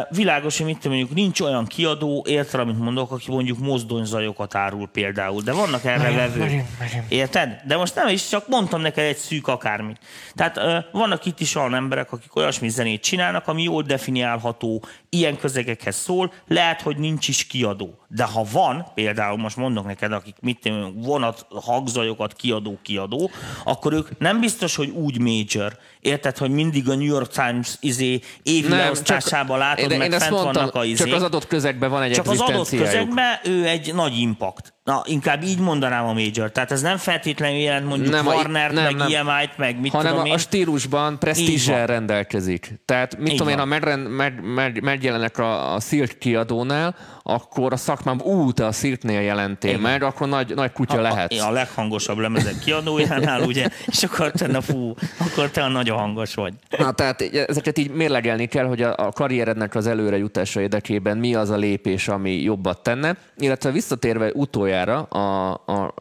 Világos, 0.09 0.57
hogy 0.57 0.65
mit 0.65 0.77
tudom, 0.77 0.97
mondjuk 0.97 1.17
nincs 1.17 1.39
olyan 1.39 1.65
kiadó, 1.65 2.25
érted, 2.27 2.59
amit 2.59 2.79
mondok, 2.79 3.11
aki 3.11 3.31
mondjuk 3.31 3.57
mozdonyzajokat 3.57 4.55
árul 4.55 4.87
például, 4.87 5.41
de 5.41 5.51
vannak 5.51 5.85
erre 5.85 6.11
vevők. 6.11 6.63
Érted? 7.09 7.61
De 7.67 7.77
most 7.77 7.95
nem 7.95 8.07
is, 8.07 8.27
csak 8.27 8.47
mondtam 8.47 8.81
neked 8.81 9.03
egy 9.03 9.17
szűk 9.17 9.47
akármit. 9.47 9.97
Tehát 10.33 10.85
vannak 10.91 11.25
itt 11.25 11.39
is 11.39 11.55
olyan 11.55 11.75
emberek, 11.75 12.11
akik 12.11 12.35
olyasmi 12.35 12.69
zenét 12.69 13.01
csinálnak, 13.01 13.47
ami 13.47 13.63
jól 13.63 13.83
definiálható, 13.83 14.83
ilyen 15.09 15.37
közegekhez 15.37 15.95
szól, 15.95 16.33
lehet, 16.47 16.81
hogy 16.81 16.97
nincs 16.97 17.27
is 17.27 17.47
kiadó. 17.47 17.97
De 18.07 18.23
ha 18.23 18.45
van, 18.51 18.85
például 18.93 19.37
most 19.37 19.55
mondok 19.55 19.85
neked, 19.85 20.11
akik 20.11 20.35
mit 20.41 20.59
tudom, 20.59 21.01
vonat, 21.01 21.45
hangzajokat 21.49 22.33
kiadó, 22.33 22.79
kiadó, 22.81 23.29
akkor 23.63 23.93
ők 23.93 24.19
nem 24.19 24.39
biztos, 24.39 24.75
hogy 24.75 24.89
úgy 24.89 25.19
major. 25.19 25.77
Érted, 25.99 26.37
hogy 26.37 26.51
mindig 26.51 26.89
a 26.89 26.95
New 26.97 27.07
York 27.07 27.31
Times 27.31 27.75
izé 27.79 28.19
évi 28.43 28.69
leosztásában 28.69 29.57
látod, 29.57 29.91
én, 29.91 29.97
meg 29.97 30.11
én 30.11 30.19
fent 30.19 30.31
mondtam, 30.31 30.53
vannak 30.53 30.75
a 30.75 30.83
izé. 30.83 31.03
csak 31.03 31.13
az 31.13 31.23
adott 31.23 31.47
közegben 31.47 31.89
van 31.89 32.01
egy 32.01 32.11
Csak 32.11 32.27
az 32.27 32.39
adott 32.39 32.69
közegben 32.69 33.39
ő 33.43 33.65
egy 33.65 33.93
nagy 33.93 34.17
impact. 34.17 34.73
Na, 34.87 35.01
inkább 35.05 35.43
így 35.43 35.59
mondanám 35.59 36.05
a 36.05 36.13
major. 36.13 36.51
Tehát 36.51 36.71
ez 36.71 36.81
nem 36.81 36.97
feltétlenül 36.97 37.57
jelent 37.57 37.85
mondjuk 37.87 38.11
Nem, 38.13 38.25
Warner-t, 38.25 38.73
nem, 38.73 38.83
meg 38.83 38.95
nem. 38.95 39.27
EMI-t, 39.27 39.57
meg 39.57 39.79
mit 39.79 39.91
hanem 39.91 40.11
tudom 40.11 40.25
én. 40.25 40.33
a 40.33 40.37
stílusban 40.37 41.19
presztízsel 41.19 41.77
van. 41.77 41.85
rendelkezik. 41.85 42.73
Tehát 42.85 43.17
mit 43.17 43.27
Így 43.31 43.37
tudom 43.37 43.47
én, 43.47 43.53
ha 43.53 43.59
van. 43.59 43.67
megrend, 43.69 44.09
meg, 44.09 44.41
meg, 44.43 44.81
megjelenek 44.83 45.37
a, 45.37 45.73
a 45.73 45.79
Silk 45.79 46.17
kiadónál, 46.19 46.95
akkor 47.23 47.73
a 47.73 47.77
szakmám, 47.77 48.19
ú, 48.23 48.51
te 48.51 48.65
a 48.65 48.71
Silknél 48.71 49.21
jelentél 49.21 49.69
Igen. 49.69 49.81
meg, 49.81 50.03
akkor 50.03 50.27
nagy, 50.27 50.53
nagy 50.55 50.71
kutya 50.71 50.97
a, 50.97 51.01
lehetsz. 51.01 51.39
a, 51.41 51.47
a 51.47 51.51
leghangosabb 51.51 52.17
lemezek 52.17 52.59
kiadójánál, 52.59 53.41
ugye, 53.41 53.67
és 53.85 54.03
akkor 54.03 54.31
te, 54.31 54.47
na 54.47 54.61
fú, 54.61 54.93
akkor 55.19 55.49
te 55.49 55.63
a 55.63 55.67
nagyon 55.67 55.97
hangos 55.97 56.33
vagy. 56.33 56.53
Na, 56.77 56.91
tehát 56.91 57.21
ezeket 57.21 57.77
így 57.77 57.91
mérlegelni 57.91 58.45
kell, 58.45 58.65
hogy 58.65 58.81
a, 58.81 58.95
a 58.97 59.11
karrierednek 59.11 59.75
az 59.75 59.87
előre 59.87 60.17
jutása 60.17 60.61
érdekében 60.61 61.17
mi 61.17 61.35
az 61.35 61.49
a 61.49 61.55
lépés, 61.57 62.07
ami 62.07 62.41
jobbat 62.41 62.83
tenne. 62.83 63.15
Illetve 63.37 63.71
visszatérve 63.71 64.31
utoljára 64.33 64.75
a, 64.85 65.53
a, 65.65 65.83
a 65.83 65.93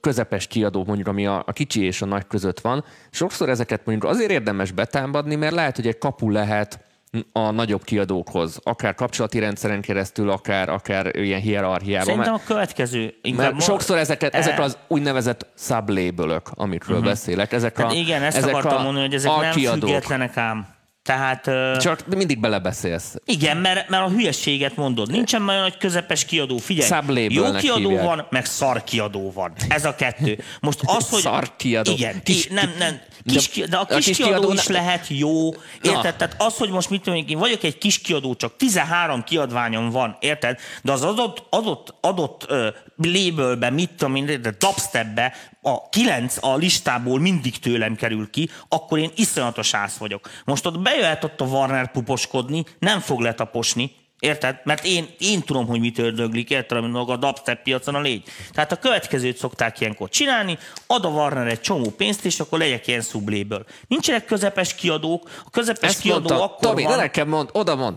közepes 0.00 0.46
kiadó, 0.46 0.84
mondjuk, 0.86 1.08
ami 1.08 1.26
a, 1.26 1.42
a 1.46 1.52
kicsi 1.52 1.82
és 1.84 2.02
a 2.02 2.06
nagy 2.06 2.26
között 2.26 2.60
van, 2.60 2.84
sokszor 3.10 3.48
ezeket 3.48 3.80
mondjuk 3.84 4.12
azért 4.12 4.30
érdemes 4.30 4.70
betámadni, 4.70 5.34
mert 5.34 5.54
lehet, 5.54 5.76
hogy 5.76 5.86
egy 5.86 5.98
kapu 5.98 6.30
lehet 6.30 6.86
a 7.32 7.50
nagyobb 7.50 7.84
kiadókhoz, 7.84 8.60
akár 8.62 8.94
kapcsolati 8.94 9.38
rendszeren 9.38 9.80
keresztül, 9.80 10.30
akár, 10.30 10.68
akár 10.68 11.16
ilyen 11.16 11.40
hierarchiában. 11.40 12.04
Szerintem 12.06 12.34
a 12.34 12.40
következő... 12.46 13.14
Mert 13.36 13.52
ma- 13.52 13.60
sokszor 13.60 13.98
ezeket, 13.98 14.34
E- 14.34 14.38
ezek 14.38 14.60
az 14.60 14.78
úgynevezett 14.86 15.46
sublabelök, 15.56 16.50
amikről 16.54 16.96
uh-huh. 16.96 17.12
beszélek, 17.12 17.52
ezek 17.52 17.78
a, 17.78 17.82
Hát 17.82 17.92
igen, 17.92 18.22
ezt 18.22 18.36
ezek 18.36 18.54
akartam 18.54 18.78
a 18.78 18.82
mondani, 18.82 19.04
hogy 19.04 19.14
ezek 19.14 19.30
nem 19.30 19.40
alkiadók. 19.40 19.88
függetlenek 19.88 20.36
ám. 20.36 20.76
Tehát 21.08 21.50
Csak 21.80 22.06
mindig 22.06 22.40
belebeszélsz. 22.40 23.14
igen, 23.24 23.56
mert, 23.56 23.88
mert 23.88 24.04
a 24.04 24.08
hülyeséget 24.08 24.76
mondod. 24.76 25.10
Nincsen 25.10 25.48
olyan 25.48 25.60
nagy 25.60 25.76
közepes 25.76 26.24
kiadó. 26.24 26.56
Figyelj, 26.56 27.26
jó 27.28 27.52
kiadó 27.52 27.88
hívják. 27.88 28.04
van, 28.04 28.26
meg 28.30 28.44
szar 28.44 28.84
kiadó 28.84 29.32
van. 29.32 29.52
Ez 29.68 29.84
a 29.84 29.94
kettő. 29.94 30.38
Most 30.60 30.80
az, 30.84 31.08
hogy... 31.10 31.20
Szar 31.20 31.56
kiadó. 31.56 31.92
Igen, 31.92 32.22
Kis- 32.22 32.50
nem, 32.50 32.72
nem. 32.78 33.00
Kis, 33.24 33.48
de- 33.68 33.76
a 33.76 33.84
kis, 33.86 34.04
kis 34.04 34.16
kiadó, 34.16 34.32
kiadó 34.32 34.52
is 34.52 34.66
ne- 34.66 34.74
lehet 34.74 35.06
jó. 35.08 35.50
Érted? 35.82 36.16
Tehát 36.16 36.34
az, 36.38 36.56
hogy 36.56 36.70
most 36.70 36.90
mit 36.90 37.02
tudom 37.02 37.18
én, 37.18 37.24
én 37.28 37.38
vagyok 37.38 37.62
egy 37.62 37.78
kis 37.78 37.98
kiadó, 37.98 38.34
csak 38.34 38.56
13 38.56 39.22
kiadványom 39.24 39.90
van, 39.90 40.16
érted? 40.20 40.58
De 40.82 40.92
az 40.92 41.02
adott, 41.02 41.46
adott, 41.50 41.94
adott 42.00 42.46
uh, 42.50 42.66
labelbe, 42.96 43.70
mit 43.70 43.90
tudom 43.90 44.14
én, 44.14 44.26
de 44.26 44.50
dubstepbe 44.58 45.34
a 45.62 45.88
9 45.88 46.36
a 46.40 46.56
listából 46.56 47.20
mindig 47.20 47.58
tőlem 47.58 47.94
kerül 47.94 48.30
ki, 48.30 48.50
akkor 48.68 48.98
én 48.98 49.10
iszonyatos 49.14 49.74
ász 49.74 49.96
vagyok. 49.96 50.30
Most 50.44 50.66
ott 50.66 50.78
bejöhet 50.78 51.24
ott 51.24 51.40
a 51.40 51.44
Warner 51.44 51.90
puposkodni, 51.90 52.64
nem 52.78 53.00
fog 53.00 53.20
letaposni, 53.20 53.92
Érted? 54.20 54.60
Mert 54.64 54.84
én, 54.84 55.08
én 55.18 55.42
tudom, 55.42 55.66
hogy 55.66 55.80
mit 55.80 55.98
ördöglik, 55.98 56.50
érted, 56.50 56.80
mint 56.80 56.92
maga 56.92 57.12
a 57.12 57.16
dubstep 57.16 57.62
piacon 57.62 57.94
a 57.94 58.00
légy. 58.00 58.22
Tehát 58.52 58.72
a 58.72 58.76
következőt 58.76 59.36
szokták 59.36 59.80
ilyenkor 59.80 60.08
csinálni, 60.08 60.58
ad 60.86 61.04
a 61.04 61.08
Warner 61.08 61.46
egy 61.46 61.60
csomó 61.60 61.90
pénzt, 61.90 62.24
és 62.24 62.40
akkor 62.40 62.58
legyek 62.58 62.86
ilyen 62.86 63.00
subléből. 63.00 63.64
Nincsenek 63.88 64.24
közepes 64.24 64.74
kiadók, 64.74 65.30
a 65.44 65.50
közepes 65.50 65.90
Ezt 65.90 66.00
kiadó 66.00 66.18
mondta, 66.18 66.44
akkor 66.44 66.58
Tomi, 66.60 66.82
van... 66.82 66.92
ne 66.92 66.98
nekem 66.98 67.28
mond, 67.28 67.48
oda 67.52 67.76
mond. 67.76 67.96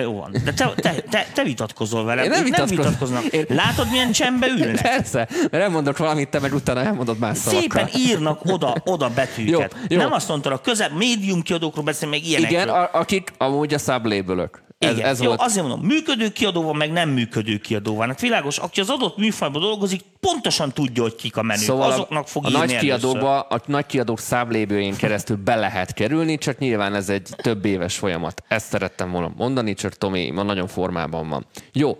Jó 0.00 0.12
van. 0.20 0.30
De 0.44 0.52
te, 0.52 0.72
te, 0.76 0.94
te, 1.10 1.26
te 1.34 1.42
vitatkozol 1.42 2.04
velem. 2.04 2.24
Én 2.24 2.30
nem 2.30 2.44
vitatkozom. 2.44 2.76
nem 2.76 2.92
vitatkoznak. 2.92 3.24
Én- 3.24 3.46
Látod, 3.48 3.90
milyen 3.90 4.12
csendbe 4.12 4.46
ülnek? 4.48 4.82
Persze, 4.82 5.28
mert 5.50 5.54
elmondok 5.54 5.96
valamit, 5.98 6.28
te 6.28 6.38
meg 6.40 6.54
utána 6.54 6.80
elmondod 6.80 7.18
más 7.18 7.38
Szépen 7.38 7.60
szavakkal. 7.70 8.00
írnak 8.00 8.40
oda, 8.44 8.74
oda 8.84 9.08
betűket. 9.14 9.76
Jó, 9.88 9.96
jó. 9.96 9.98
Nem 9.98 10.12
azt 10.12 10.28
mondtad, 10.28 10.52
a 10.52 10.60
közel 10.60 10.90
médium 10.90 11.42
kiadókról 11.42 11.84
beszél, 11.84 12.08
meg 12.08 12.24
ilyenekről. 12.26 12.60
Igen, 12.60 12.74
a, 12.74 12.88
akik 12.92 13.32
amúgy 13.38 13.74
a 13.74 13.78
sublabelök. 13.78 14.62
Ez, 14.82 14.96
Igen. 14.96 15.08
ez 15.08 15.20
Jó, 15.20 15.26
volt. 15.26 15.40
azért 15.40 15.66
mondom, 15.66 15.86
működő 15.86 16.28
kiadó 16.28 16.62
van, 16.62 16.76
meg 16.76 16.92
nem 16.92 17.08
működő 17.08 17.58
kiadó 17.58 17.94
van. 17.94 18.08
Hát 18.08 18.20
világos, 18.20 18.58
aki 18.58 18.80
az 18.80 18.90
adott 18.90 19.16
műfajban 19.16 19.60
dolgozik, 19.60 20.00
pontosan 20.20 20.72
tudja, 20.72 21.02
hogy 21.02 21.14
kik 21.14 21.36
a 21.36 21.42
menők. 21.42 21.64
Szóval 21.64 21.90
Azoknak 21.90 22.28
fog 22.28 22.44
a 22.46 22.50
nagy 22.50 22.76
kiadóba, 22.76 23.40
a 23.40 23.60
nagy 23.66 23.86
kiadók 23.86 24.18
száblébőjén 24.18 24.96
keresztül 24.96 25.36
be 25.36 25.54
lehet 25.54 25.94
kerülni, 25.94 26.38
csak 26.38 26.58
nyilván 26.58 26.94
ez 26.94 27.08
egy 27.08 27.28
több 27.36 27.64
éves 27.64 27.96
folyamat. 27.96 28.42
Ezt 28.48 28.68
szerettem 28.68 29.10
volna 29.10 29.32
mondani, 29.36 29.74
csak 29.74 29.94
Tomi 29.94 30.30
ma 30.30 30.42
nagyon 30.42 30.66
formában 30.66 31.28
van. 31.28 31.46
Jó, 31.72 31.96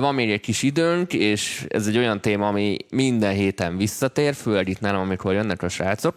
van 0.00 0.14
még 0.14 0.30
egy 0.30 0.40
kis 0.40 0.62
időnk, 0.62 1.12
és 1.12 1.66
ez 1.68 1.86
egy 1.86 1.96
olyan 1.96 2.20
téma, 2.20 2.46
ami 2.46 2.76
minden 2.90 3.32
héten 3.34 3.76
visszatér, 3.76 4.34
főleg 4.34 4.68
itt 4.68 4.80
nálam, 4.80 5.00
amikor 5.00 5.32
jönnek 5.32 5.62
a 5.62 5.68
srácok. 5.68 6.14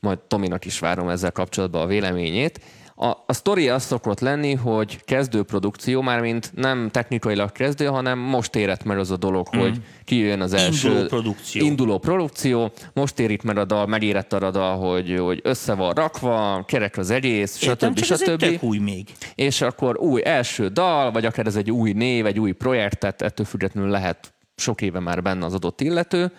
Majd 0.00 0.18
Tominak 0.18 0.64
is 0.64 0.78
várom 0.78 1.08
ezzel 1.08 1.32
kapcsolatban 1.32 1.82
a 1.82 1.86
véleményét. 1.86 2.60
A, 2.96 3.06
a 3.26 3.32
sztori 3.32 3.68
az 3.68 3.82
szokott 3.82 4.20
lenni, 4.20 4.54
hogy 4.54 5.04
kezdő 5.04 5.42
produkció, 5.42 6.00
mármint 6.00 6.50
nem 6.54 6.88
technikailag 6.90 7.52
kezdő, 7.52 7.86
hanem 7.86 8.18
most 8.18 8.56
érett 8.56 8.84
meg 8.84 8.98
az 8.98 9.10
a 9.10 9.16
dolog, 9.16 9.48
hogy 9.48 9.80
kijön 10.04 10.40
az 10.40 10.52
első 10.52 10.88
Induló 10.88 11.06
produkció. 11.06 11.64
induló 11.64 11.98
produkció, 11.98 12.72
most 12.92 13.18
ér 13.18 13.30
itt 13.30 13.42
meg 13.42 13.58
a 13.58 13.64
dal, 13.64 13.86
megérett 13.86 14.32
a 14.32 14.50
dal, 14.50 14.76
hogy, 14.76 15.18
hogy 15.18 15.40
össze 15.42 15.74
van 15.74 15.92
rakva, 15.92 16.64
kerek 16.66 16.96
az 16.96 17.10
egész, 17.10 17.62
Értem, 17.62 17.90
stb. 17.90 18.00
csak 18.00 18.10
ez 18.10 18.22
stb. 18.22 18.38
tök 18.38 18.62
új 18.62 18.78
még. 18.78 19.08
És 19.34 19.60
akkor 19.60 19.98
új 19.98 20.24
első 20.24 20.68
dal, 20.68 21.10
vagy 21.10 21.24
akár 21.24 21.46
ez 21.46 21.56
egy 21.56 21.70
új 21.70 21.92
név, 21.92 22.26
egy 22.26 22.38
új 22.40 22.52
projekt, 22.52 22.98
tehát 22.98 23.22
ettől 23.22 23.46
függetlenül 23.46 23.90
lehet 23.90 24.32
sok 24.56 24.82
éve 24.82 25.00
már 25.00 25.22
benne 25.22 25.44
az 25.44 25.54
adott 25.54 25.80
illető, 25.80 26.32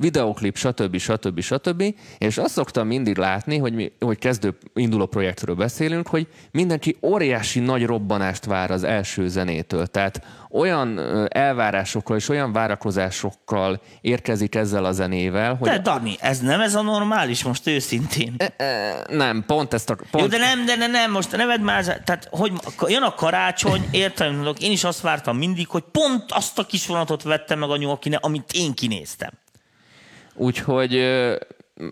videoklip, 0.00 0.56
stb. 0.56 0.96
stb. 0.96 1.40
stb. 1.40 1.94
És 2.18 2.38
azt 2.38 2.52
szoktam 2.52 2.86
mindig 2.86 3.16
látni, 3.16 3.58
hogy, 3.58 3.74
mi, 3.74 3.92
hogy 4.00 4.18
kezdő 4.18 4.58
induló 4.74 5.06
projektről 5.06 5.54
beszélünk, 5.54 6.08
hogy 6.08 6.26
mindenki 6.50 6.96
óriási 7.02 7.60
nagy 7.60 7.86
robbanást 7.86 8.44
vár 8.44 8.70
az 8.70 8.84
első 8.84 9.28
zenétől. 9.28 9.86
Tehát 9.86 10.20
olyan 10.50 11.00
elvárásokkal 11.28 12.16
és 12.16 12.28
olyan 12.28 12.52
várakozásokkal 12.52 13.80
érkezik 14.00 14.54
ezzel 14.54 14.84
a 14.84 14.92
zenével, 14.92 15.54
hogy 15.54 15.68
De 15.68 15.78
Dani, 15.78 16.16
ez 16.20 16.40
nem 16.40 16.60
ez 16.60 16.74
a 16.74 16.82
normális, 16.82 17.44
most 17.44 17.66
őszintén. 17.66 18.36
Ö, 18.56 19.14
nem, 19.16 19.44
pont 19.46 19.74
ezt 19.74 19.90
a... 19.90 19.94
Pont, 20.10 20.24
Jó, 20.24 20.26
de 20.26 20.38
nem, 20.38 20.64
de 20.64 20.86
nem, 20.86 21.10
most 21.10 21.36
neved 21.36 21.62
már, 21.62 21.84
tehát 21.84 22.28
hogy 22.30 22.52
jön 22.86 23.02
a 23.02 23.14
karácsony, 23.14 23.88
értem, 23.90 24.48
én 24.58 24.70
is 24.70 24.84
azt 24.84 25.00
vártam 25.00 25.36
mindig, 25.36 25.68
hogy 25.68 25.84
pont 25.92 26.24
azt 26.28 26.58
a 26.58 26.66
kis 26.66 26.86
vonatot 26.86 27.22
vettem 27.22 27.58
meg 27.58 27.70
anyu, 27.70 27.88
akine, 27.88 28.16
amit 28.16 28.52
én 28.52 28.74
kinéztem. 28.74 29.30
Úgyhogy 30.40 30.90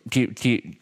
ki, 0.08 0.32
ki, 0.32 0.78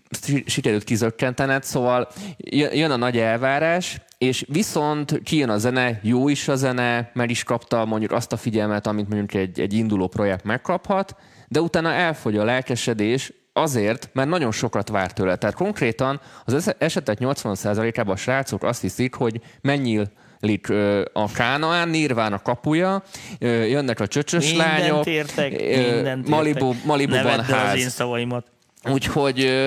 sikerült 0.46 0.84
kizökkentened, 0.84 1.62
szóval 1.64 2.08
jö- 2.36 2.74
jön 2.74 2.90
a 2.90 2.96
nagy 2.96 3.18
elvárás, 3.18 4.00
és 4.18 4.44
viszont 4.48 5.20
kijön 5.22 5.48
a 5.48 5.58
zene, 5.58 6.00
jó 6.02 6.28
is 6.28 6.48
a 6.48 6.56
zene, 6.56 7.10
meg 7.14 7.30
is 7.30 7.44
kapta 7.44 7.84
mondjuk 7.84 8.12
azt 8.12 8.32
a 8.32 8.36
figyelmet, 8.36 8.86
amit 8.86 9.08
mondjuk 9.08 9.34
egy, 9.34 9.60
egy 9.60 9.72
induló 9.72 10.06
projekt 10.06 10.44
megkaphat, 10.44 11.16
de 11.48 11.60
utána 11.60 11.92
elfogy 11.92 12.36
a 12.36 12.44
lelkesedés, 12.44 13.32
azért, 13.52 14.10
mert 14.12 14.28
nagyon 14.28 14.52
sokat 14.52 14.88
vár 14.88 15.12
tőle. 15.12 15.36
Tehát 15.36 15.56
konkrétan 15.56 16.20
az 16.44 16.74
esetek 16.78 17.18
80%-ában 17.20 18.14
a 18.14 18.18
srácok 18.18 18.62
azt 18.62 18.80
hiszik, 18.80 19.14
hogy 19.14 19.40
mennyi 19.60 20.00
lik 20.46 20.68
ö, 20.68 21.04
a 21.12 21.32
Kánaán, 21.32 21.88
Nirván 21.88 22.32
a 22.32 22.42
kapuja, 22.42 23.02
jönnek 23.40 24.00
a 24.00 24.06
csöcsös 24.06 24.48
Mindent 24.50 24.78
lányok, 24.78 25.06
értek, 25.06 25.50
mindent 25.60 26.28
Malibu, 26.28 26.66
értek. 26.66 26.84
Malibuban 26.84 27.40
ház. 27.40 27.72
az 27.72 27.78
én 27.80 27.88
szavaimat. 27.88 28.46
Úgyhogy 28.92 29.66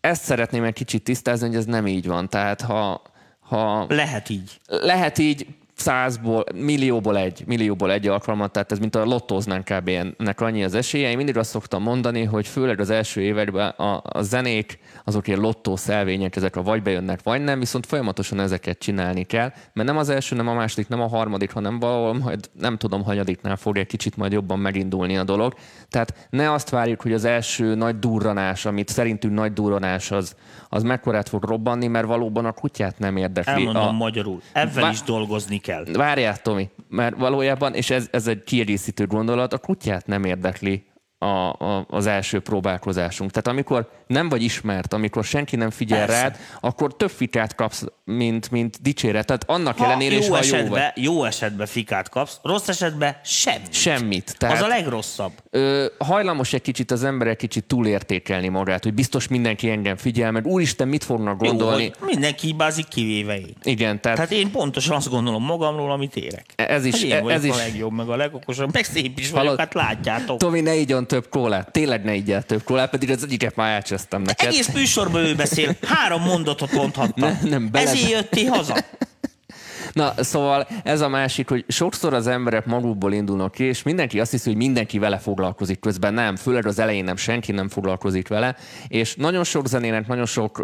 ezt 0.00 0.22
szeretném 0.22 0.64
egy 0.64 0.72
kicsit 0.74 1.02
tisztázni, 1.04 1.46
hogy 1.46 1.56
ez 1.56 1.64
nem 1.64 1.86
így 1.86 2.06
van. 2.06 2.28
Tehát 2.28 2.60
ha, 2.60 3.02
ha 3.40 3.86
Lehet 3.88 4.28
így. 4.28 4.60
lehet 4.66 5.18
így 5.18 5.46
százból, 5.74 6.44
millióból 6.54 7.16
egy, 7.18 7.42
millióból 7.46 7.92
egy 7.92 8.08
alkalmat, 8.08 8.52
tehát 8.52 8.72
ez 8.72 8.78
mint 8.78 8.94
a 8.94 9.04
lottóznánk 9.04 9.64
kb. 9.64 9.88
ennek 9.88 10.40
annyi 10.40 10.64
az 10.64 10.74
esélye. 10.74 11.10
Én 11.10 11.16
mindig 11.16 11.36
azt 11.36 11.50
szoktam 11.50 11.82
mondani, 11.82 12.24
hogy 12.24 12.46
főleg 12.46 12.80
az 12.80 12.90
első 12.90 13.20
években 13.20 13.68
a, 13.68 14.02
a 14.04 14.22
zenék, 14.22 14.78
azok 15.04 15.28
ilyen 15.28 15.40
lottó 15.40 15.76
szelvények, 15.76 16.36
ezek 16.36 16.56
a 16.56 16.62
vagy 16.62 16.82
bejönnek, 16.82 17.22
vagy 17.22 17.42
nem, 17.42 17.58
viszont 17.58 17.86
folyamatosan 17.86 18.40
ezeket 18.40 18.78
csinálni 18.78 19.24
kell, 19.24 19.52
mert 19.72 19.88
nem 19.88 19.96
az 19.96 20.08
első, 20.08 20.36
nem 20.36 20.48
a 20.48 20.54
második, 20.54 20.88
nem 20.88 21.00
a 21.00 21.08
harmadik, 21.08 21.52
hanem 21.52 21.78
valahol 21.78 22.14
majd 22.14 22.50
nem 22.58 22.76
tudom, 22.76 23.04
hanyadiknál 23.04 23.56
fog 23.56 23.78
egy 23.78 23.86
kicsit 23.86 24.16
majd 24.16 24.32
jobban 24.32 24.58
megindulni 24.58 25.16
a 25.16 25.24
dolog. 25.24 25.54
Tehát 25.88 26.28
ne 26.30 26.52
azt 26.52 26.70
várjuk, 26.70 27.02
hogy 27.02 27.12
az 27.12 27.24
első 27.24 27.74
nagy 27.74 27.98
durranás, 27.98 28.64
amit 28.66 28.88
szerintünk 28.88 29.34
nagy 29.34 29.52
durranás, 29.52 30.10
az, 30.10 30.36
az 30.68 30.82
mekkorát 30.82 31.28
fog 31.28 31.44
robbanni, 31.44 31.86
mert 31.86 32.06
valóban 32.06 32.44
a 32.44 32.52
kutyát 32.52 32.98
nem 32.98 33.16
érdekli. 33.16 33.52
Elmondom 33.52 33.82
a, 33.82 33.92
magyarul. 33.92 34.40
Ebben 34.52 34.82
Vá- 34.82 34.92
is 34.92 35.02
dolgozni 35.02 35.58
kell. 35.58 35.84
Várjál, 35.92 36.36
Tomi, 36.36 36.70
mert 36.88 37.16
valójában, 37.16 37.74
és 37.74 37.90
ez, 37.90 38.08
ez 38.10 38.26
egy 38.26 38.44
kiegészítő 38.44 39.06
gondolat, 39.06 39.52
a 39.52 39.58
kutyát 39.58 40.06
nem 40.06 40.24
érdekli 40.24 40.90
a, 41.22 41.52
a, 41.52 41.86
az 41.88 42.06
első 42.06 42.40
próbálkozásunk. 42.40 43.30
Tehát 43.30 43.46
amikor 43.46 43.90
nem 44.12 44.28
vagy 44.28 44.42
ismert, 44.42 44.92
amikor 44.92 45.24
senki 45.24 45.56
nem 45.56 45.70
figyel 45.70 46.06
Persze. 46.06 46.22
rád, 46.22 46.36
akkor 46.60 46.96
több 46.96 47.10
fikát 47.10 47.54
kapsz, 47.54 47.84
mint, 48.04 48.50
mint 48.50 48.82
dicséret. 48.82 49.26
Tehát 49.26 49.44
annak 49.46 49.76
Ha 49.78 49.84
ellenére 49.84 50.16
is, 50.16 50.26
jó, 50.26 50.32
ha 50.32 50.38
jó 50.44 50.50
vagy. 50.50 50.58
esetben, 50.60 50.92
jó 50.94 51.24
esetben 51.24 51.66
fikát 51.66 52.08
kapsz, 52.08 52.38
rossz 52.42 52.68
esetben 52.68 53.16
semmit. 53.24 53.72
Semmit. 53.74 54.34
Tehát... 54.38 54.56
Az 54.56 54.62
a 54.62 54.66
legrosszabb. 54.66 55.32
ö, 55.50 55.86
hajlamos 55.98 56.52
egy 56.52 56.62
kicsit 56.62 56.90
az 56.90 57.04
ember 57.04 57.26
egy 57.28 57.36
kicsit 57.36 57.64
túlértékelni 57.64 58.48
magát, 58.48 58.82
hogy 58.84 58.94
biztos 58.94 59.28
mindenki 59.28 59.70
engem 59.70 59.96
figyel, 59.96 60.30
meg 60.30 60.46
úristen, 60.46 60.88
mit 60.88 61.04
fognak 61.04 61.38
gondolni. 61.38 61.84
Jó, 62.00 62.06
mindenki 62.06 62.46
hibázik, 62.46 62.88
kivéve 62.88 63.36
én. 63.38 63.54
Igen, 63.62 64.00
tehát, 64.00 64.16
Tehát 64.16 64.32
én 64.32 64.50
pontosan 64.50 64.96
azt 64.96 65.08
gondolom 65.08 65.44
magamról, 65.44 65.92
amit 65.92 66.16
érek. 66.16 66.44
ez 66.56 66.84
is, 66.84 66.92
Hát 66.94 67.02
én 67.02 67.10
vagyok 67.22 67.30
ez 67.30 67.44
is 67.44 67.50
a 67.52 67.56
legjobb, 67.56 67.92
meg 67.92 68.08
a 68.08 68.16
legokosabb, 68.16 68.72
meg 68.72 68.84
szép 68.84 69.18
is 69.18 69.30
vagyok, 69.30 69.44
Hallod? 69.44 69.58
hát 69.58 69.74
látjátok. 69.74 70.38
Tomi, 70.38 70.60
ne 70.60 70.74
igyon 70.74 71.06
több 71.06 71.28
kólát. 71.28 71.72
Tényleg 71.72 72.04
ne 72.04 72.14
igyál 72.14 72.42
több 72.42 72.62
kólát, 72.64 72.90
pedig 72.90 73.10
az 73.10 73.24
egyiket 73.24 73.56
már 73.56 73.76
neked. 74.10 74.46
Egész 74.48 74.68
műsorban 74.72 75.24
ő 75.24 75.34
beszél, 75.34 75.76
három 75.86 76.22
mondatot 76.22 76.72
mondhattam. 76.72 77.38
Ne- 77.42 77.48
nem, 77.50 77.70
bele- 77.70 77.88
Ezért 77.88 78.10
jöttél 78.10 78.50
haza. 78.50 78.76
Na, 79.92 80.12
szóval 80.16 80.66
ez 80.84 81.00
a 81.00 81.08
másik, 81.08 81.48
hogy 81.48 81.64
sokszor 81.68 82.14
az 82.14 82.26
emberek 82.26 82.66
magukból 82.66 83.12
indulnak 83.12 83.52
ki, 83.52 83.64
és 83.64 83.82
mindenki 83.82 84.20
azt 84.20 84.30
hiszi, 84.30 84.48
hogy 84.48 84.58
mindenki 84.58 84.98
vele 84.98 85.18
foglalkozik, 85.18 85.80
közben 85.80 86.14
nem, 86.14 86.36
főleg 86.36 86.66
az 86.66 86.78
elején 86.78 87.04
nem, 87.04 87.16
senki 87.16 87.52
nem 87.52 87.68
foglalkozik 87.68 88.28
vele, 88.28 88.56
és 88.88 89.14
nagyon 89.14 89.44
sok 89.44 89.66
zenének, 89.66 90.06
nagyon 90.06 90.26
sok, 90.26 90.62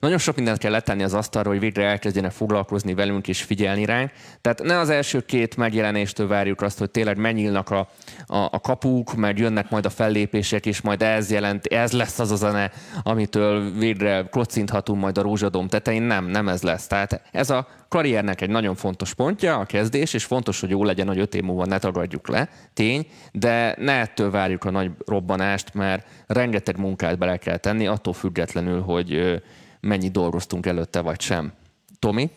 nagyon 0.00 0.18
sok 0.18 0.36
mindent 0.36 0.58
kell 0.58 0.70
letenni 0.70 1.02
az 1.02 1.14
asztalra, 1.14 1.50
hogy 1.50 1.60
végre 1.60 1.84
elkezdjenek 1.84 2.30
foglalkozni 2.30 2.94
velünk 2.94 3.28
és 3.28 3.42
figyelni 3.42 3.84
ránk. 3.84 4.10
Tehát 4.40 4.62
ne 4.62 4.78
az 4.78 4.90
első 4.90 5.20
két 5.20 5.56
megjelenéstől 5.56 6.26
várjuk 6.28 6.62
azt, 6.62 6.78
hogy 6.78 6.90
tényleg 6.90 7.16
megnyílnak 7.16 7.70
a, 7.70 7.88
a, 8.26 8.36
a 8.36 8.60
kapuk, 8.60 9.14
meg 9.14 9.38
jönnek 9.38 9.70
majd 9.70 9.86
a 9.86 9.90
fellépések, 9.90 10.66
és 10.66 10.80
majd 10.80 11.02
ez 11.02 11.30
jelent, 11.30 11.66
ez 11.66 11.92
lesz 11.92 12.18
az 12.18 12.30
a 12.30 12.36
zene, 12.36 12.70
amitől 13.02 13.72
végre 13.72 14.26
klocinthatunk 14.30 15.00
majd 15.00 15.18
a 15.18 15.22
rózsadom 15.22 15.68
tetején. 15.68 16.02
Nem, 16.02 16.26
nem 16.26 16.48
ez 16.48 16.62
lesz. 16.62 16.86
Tehát 16.86 17.20
ez 17.32 17.50
a 17.50 17.66
karriernek 17.88 18.40
egy 18.40 18.50
nagyon 18.50 18.74
fontos 18.74 19.14
pontja, 19.14 19.56
a 19.56 19.64
kezdés, 19.64 20.14
és 20.14 20.24
fontos, 20.24 20.60
hogy 20.60 20.70
jó 20.70 20.84
legyen, 20.84 21.06
hogy 21.06 21.18
öt 21.18 21.34
év 21.34 21.42
múlva 21.42 21.64
ne 21.64 21.78
tagadjuk 21.78 22.28
le, 22.28 22.48
tény, 22.74 23.06
de 23.32 23.74
ne 23.78 23.92
ettől 23.92 24.30
várjuk 24.30 24.64
a 24.64 24.70
nagy 24.70 24.90
robbanást, 25.06 25.74
mert 25.74 26.06
rengeteg 26.26 26.78
munkát 26.78 27.18
bele 27.18 27.36
kell 27.36 27.56
tenni, 27.56 27.86
attól 27.86 28.12
függetlenül, 28.12 28.80
hogy 28.80 29.42
mennyi 29.80 30.08
dolgoztunk 30.08 30.66
előtte, 30.66 31.00
vagy 31.00 31.20
sem. 31.20 31.52
Tomi? 31.98 32.30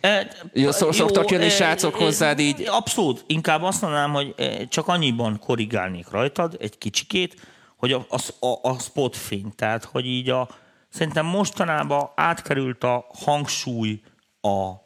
E, 0.00 0.30
Jó, 0.52 0.70
szoktak 0.70 1.30
jönni 1.30 1.48
srácok 1.48 2.00
e, 2.00 2.04
hozzád 2.04 2.38
így? 2.38 2.64
Abszolút. 2.66 3.24
Inkább 3.26 3.62
azt 3.62 3.82
mondanám, 3.82 4.12
hogy 4.12 4.34
csak 4.68 4.88
annyiban 4.88 5.38
korrigálnék 5.38 6.10
rajtad 6.10 6.56
egy 6.60 6.78
kicsikét, 6.78 7.40
hogy 7.76 7.92
a, 7.92 8.06
a, 8.08 8.46
a, 8.46 8.58
a 8.62 8.78
spotfény, 8.78 9.52
tehát 9.56 9.84
hogy 9.84 10.06
így 10.06 10.30
a, 10.30 10.48
szerintem 10.88 11.26
mostanában 11.26 12.10
átkerült 12.14 12.84
a 12.84 13.06
hangsúly 13.24 14.00
a, 14.44 14.82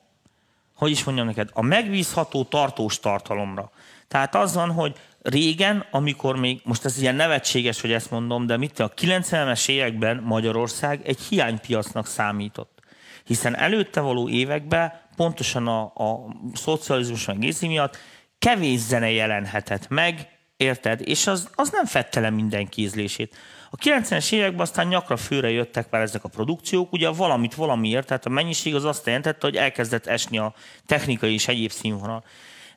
hogy 0.74 0.90
is 0.90 1.04
mondjam 1.04 1.26
neked, 1.26 1.48
a 1.52 1.62
megbízható 1.62 2.44
tartós 2.44 3.00
tartalomra. 3.00 3.70
Tehát 4.08 4.34
az 4.34 4.54
van, 4.54 4.70
hogy 4.70 4.96
régen, 5.22 5.84
amikor 5.90 6.36
még, 6.36 6.60
most 6.64 6.84
ez 6.84 7.00
ilyen 7.00 7.14
nevetséges, 7.14 7.80
hogy 7.80 7.92
ezt 7.92 8.10
mondom, 8.10 8.46
de 8.46 8.56
mit 8.56 8.78
a 8.78 8.90
90-es 8.90 9.68
években 9.68 10.22
Magyarország 10.24 11.06
egy 11.06 11.20
hiánypiacnak 11.20 12.06
számított. 12.06 12.78
Hiszen 13.24 13.56
előtte 13.56 14.00
való 14.00 14.28
években 14.28 14.92
pontosan 15.16 15.66
a, 15.66 15.82
a 15.82 16.36
szocializmus 16.54 17.26
meg 17.26 17.38
Gézi 17.38 17.66
miatt 17.66 17.96
kevés 18.38 18.80
zene 18.80 19.10
jelenhetett 19.10 19.88
meg 19.88 20.28
érted? 20.56 21.00
És 21.04 21.26
az, 21.26 21.48
az 21.54 21.70
nem 21.70 21.84
fette 21.84 22.20
le 22.20 22.30
minden 22.30 22.68
kézlését. 22.68 23.36
A 23.70 23.76
90-es 23.76 24.32
években 24.32 24.60
aztán 24.60 24.86
nyakra 24.86 25.16
főre 25.16 25.50
jöttek 25.50 25.90
már 25.90 26.02
ezek 26.02 26.24
a 26.24 26.28
produkciók, 26.28 26.92
ugye 26.92 27.08
valamit 27.08 27.54
valamiért, 27.54 28.06
tehát 28.06 28.26
a 28.26 28.28
mennyiség 28.28 28.74
az 28.74 28.84
azt 28.84 29.06
jelentette, 29.06 29.46
hogy 29.46 29.56
elkezdett 29.56 30.06
esni 30.06 30.38
a 30.38 30.54
technikai 30.86 31.32
és 31.32 31.48
egyéb 31.48 31.70
színvonal. 31.70 32.24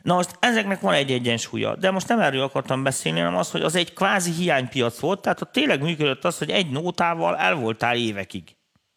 Na 0.01 0.15
most 0.15 0.35
ezeknek 0.39 0.79
van 0.79 0.93
egy 0.93 1.11
egyensúlya, 1.11 1.75
de 1.75 1.91
most 1.91 2.07
nem 2.07 2.19
erről 2.19 2.41
akartam 2.41 2.83
beszélni, 2.83 3.19
hanem 3.19 3.37
az, 3.37 3.51
hogy 3.51 3.61
az 3.61 3.75
egy 3.75 3.93
kvázi 3.93 4.31
hiánypiac 4.31 4.99
volt, 4.99 5.21
tehát 5.21 5.41
ott 5.41 5.51
tényleg 5.51 5.81
működött 5.81 6.25
az, 6.25 6.37
hogy 6.37 6.49
egy 6.49 6.69
nótával 6.69 7.37
el 7.37 7.55
voltál 7.55 7.95
évekig. 7.95 8.55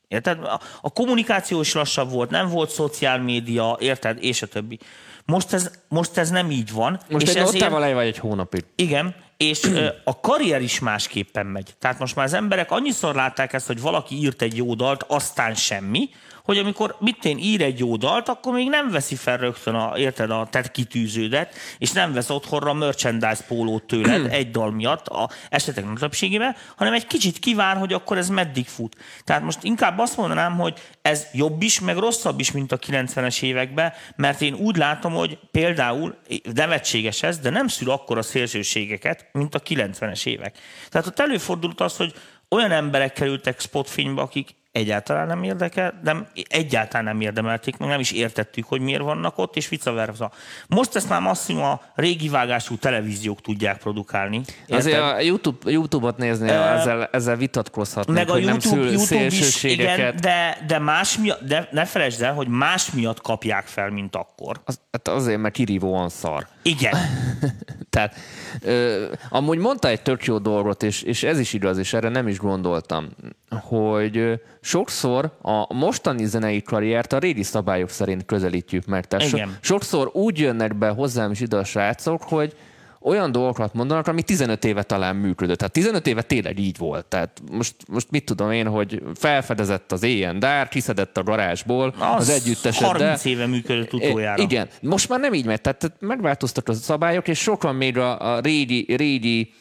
Érted? 0.09 0.39
A, 0.81 0.91
kommunikáció 0.91 1.61
is 1.61 1.75
lassabb 1.75 2.11
volt, 2.11 2.31
nem 2.31 2.49
volt 2.49 2.71
szociál 2.71 3.19
média, 3.19 3.77
érted? 3.81 4.19
És 4.21 4.43
a 4.43 4.47
többi. 4.47 4.79
Most 5.25 5.53
ez, 5.53 5.71
most 5.89 6.17
ez 6.17 6.31
nem 6.31 6.51
így 6.51 6.73
van. 6.73 7.01
Most 7.09 7.27
és 7.27 7.35
egy 7.35 7.37
ezért... 7.37 7.53
nótával 7.53 7.95
vagy 7.95 8.07
egy 8.07 8.19
hónapig. 8.19 8.65
Igen, 8.77 9.15
és 9.37 9.71
a 10.05 10.21
karrier 10.21 10.63
is 10.63 10.79
másképpen 10.79 11.47
megy. 11.47 11.75
Tehát 11.79 11.99
most 11.99 12.17
már 12.17 12.25
az 12.25 12.33
emberek 12.33 12.71
annyiszor 12.71 13.15
látták 13.15 13.53
ezt, 13.53 13.67
hogy 13.67 13.81
valaki 13.81 14.15
írt 14.15 14.43
egy 14.43 14.57
jó 14.57 14.75
dalt, 14.75 15.03
aztán 15.03 15.55
semmi, 15.55 16.09
hogy 16.45 16.59
amikor 16.59 16.97
mit 16.99 17.25
én 17.25 17.39
ír 17.39 17.63
egy 17.63 17.79
jó 17.79 17.97
dalt, 17.97 18.29
akkor 18.29 18.53
még 18.53 18.69
nem 18.69 18.91
veszi 18.91 19.15
fel 19.15 19.37
rögtön 19.37 19.75
a, 19.75 19.99
érted, 19.99 20.31
a 20.31 20.49
te 20.51 20.63
kitűződet, 20.63 21.55
és 21.79 21.93
nem 21.93 22.13
vesz 22.13 22.31
otthonra 22.31 22.73
merchandise 22.73 23.43
pólót 23.49 23.83
tőled 23.83 24.33
egy 24.33 24.51
dal 24.51 24.71
miatt, 24.71 25.07
a 25.07 25.31
esetek 25.51 25.85
nem 25.85 25.97
többségében, 25.97 26.57
hanem 26.77 26.93
egy 26.93 27.07
kicsit 27.07 27.39
kíván, 27.39 27.77
hogy 27.77 27.93
akkor 27.93 28.19
ez 28.19 28.29
meddig 28.29 28.67
fut. 28.67 28.97
Tehát 29.25 29.43
most 29.43 29.63
inkább 29.63 29.99
azt 29.99 30.17
mondanám, 30.17 30.57
hogy 30.57 30.81
ez 31.03 31.27
jobb 31.33 31.63
is, 31.63 31.81
meg 31.81 31.97
rosszabb 31.97 32.41
is, 32.41 32.53
mint 32.53 32.73
a 32.73 32.79
90-es 32.79 33.43
években, 33.43 33.93
mert 34.17 34.41
én 34.41 34.55
úgy 34.55 34.77
látom, 34.77 35.13
hogy 35.13 35.39
például 35.51 36.19
nevetséges 36.55 37.23
ez, 37.23 37.39
de 37.39 37.51
nem 37.51 37.69
szül 37.69 37.91
akkor 37.91 38.19
a 38.19 38.23
szélsőségeket, 38.23 39.29
mint 39.33 39.55
a 39.55 39.61
90-es 39.61 40.27
évek. 40.27 40.59
Tehát 40.89 41.07
ott 41.07 41.21
előfordult 41.21 41.81
az, 41.81 41.97
hogy 41.97 42.15
olyan 42.49 42.71
emberek 42.71 43.13
kerültek 43.13 43.61
spotfénybe, 43.61 44.23
akik 44.23 44.55
egyáltalán 44.75 45.27
nem 45.27 45.43
érdekel, 45.43 46.01
nem, 46.03 46.27
egyáltalán 46.49 47.05
nem 47.05 47.21
érdemelték, 47.21 47.77
meg 47.77 47.89
nem 47.89 48.01
is 48.01 48.13
értettük, 48.13 48.65
hogy 48.65 48.81
miért 48.81 49.03
vannak 49.03 49.39
ott, 49.39 49.57
és 49.57 49.69
vice 49.69 49.91
versa. 49.91 50.31
Most 50.69 50.97
ezt 50.97 51.09
már 51.09 51.21
maximum 51.21 51.63
a 51.63 51.81
régi 51.95 52.29
vágású 52.29 52.77
televíziók 52.77 53.41
tudják 53.41 53.79
produkálni. 53.79 54.37
Érted? 54.37 54.77
Azért 54.77 55.01
a 55.01 55.21
YouTube, 55.21 55.71
YouTube-ot 55.71 56.17
nézni, 56.17 56.49
uh, 56.49 56.73
ezzel, 56.73 57.09
ezzel 57.13 57.37
vitatkozhatnak, 57.37 58.17
meg 58.17 58.29
a 58.29 58.33
hogy 58.33 58.43
YouTube, 58.43 58.75
nem 58.75 58.87
szül 58.87 59.17
YouTube 59.17 59.47
is, 59.47 59.63
igen, 59.63 60.17
de, 60.21 60.65
de, 60.67 60.79
más 60.79 61.19
miatt, 61.19 61.41
de 61.41 61.69
ne 61.71 61.85
felejtsd 61.85 62.23
el, 62.23 62.35
hogy 62.35 62.49
más 62.49 62.91
miatt 62.91 63.21
kapják 63.21 63.67
fel, 63.67 63.91
mint 63.91 64.17
akkor. 64.17 64.61
Az, 64.65 64.81
hát 64.93 65.09
azért, 65.09 65.41
mert 65.41 65.55
kirívóan 65.55 66.09
szar. 66.09 66.47
Igen. 66.63 66.95
Tehát 67.91 68.15
ö, 68.63 69.07
amúgy 69.29 69.59
mondta 69.59 69.89
egy 69.89 70.03
tök 70.03 70.25
jó 70.25 70.39
dolgot, 70.39 70.83
és, 70.83 71.03
és 71.03 71.23
ez 71.23 71.39
is 71.39 71.53
igaz, 71.53 71.79
és 71.79 71.93
erre 71.93 72.09
nem 72.09 72.29
is 72.29 72.39
gondoltam, 72.39 73.09
hogy 73.51 74.41
sokszor 74.65 75.31
a 75.43 75.75
mostani 75.75 76.25
zenei 76.25 76.63
karriert 76.63 77.13
a 77.13 77.19
régi 77.19 77.43
szabályok 77.43 77.91
szerint 77.91 78.25
közelítjük 78.25 78.87
meg. 78.87 79.07
Tehát 79.07 79.29
so, 79.29 79.39
sokszor 79.61 80.11
úgy 80.13 80.39
jönnek 80.39 80.79
be 80.79 80.89
hozzám 80.89 81.31
is 81.31 81.41
ide 81.41 81.57
a 81.57 81.65
srácok, 81.65 82.23
hogy 82.23 82.57
olyan 83.01 83.33
dolgokat 83.33 83.75
mondanak, 83.75 84.07
ami 84.07 84.23
15 84.23 84.65
éve 84.65 84.83
talán 84.83 85.17
működött. 85.17 85.59
Tehát 85.59 85.73
15 85.73 86.07
éve 86.07 86.23
tényleg 86.23 86.59
így 86.59 86.79
volt. 86.79 87.07
Tehát 87.07 87.43
most, 87.53 87.75
most 87.89 88.11
mit 88.11 88.25
tudom 88.25 88.51
én, 88.51 88.67
hogy 88.67 89.03
felfedezett 89.15 89.93
az 89.93 90.03
éjjel 90.03 90.39
dár, 90.39 90.69
kiszedett 90.69 91.17
a 91.17 91.23
garázsból 91.23 91.95
az, 91.99 92.15
az 92.17 92.29
együtteset. 92.29 92.87
30 92.87 93.23
de, 93.23 93.31
éve 93.31 93.47
működött 93.47 93.93
utoljára. 93.93 94.43
Igen, 94.43 94.69
most 94.81 95.09
már 95.09 95.21
nem 95.21 95.35
így 95.35 95.47
megy. 95.47 95.61
Tehát 95.61 95.93
megváltoztak 95.99 96.69
a 96.69 96.73
szabályok, 96.73 97.29
és 97.29 97.39
sokan 97.39 97.75
még 97.75 97.99
a, 97.99 98.35
a 98.35 98.41
régi, 98.41 98.95
régi 98.97 99.53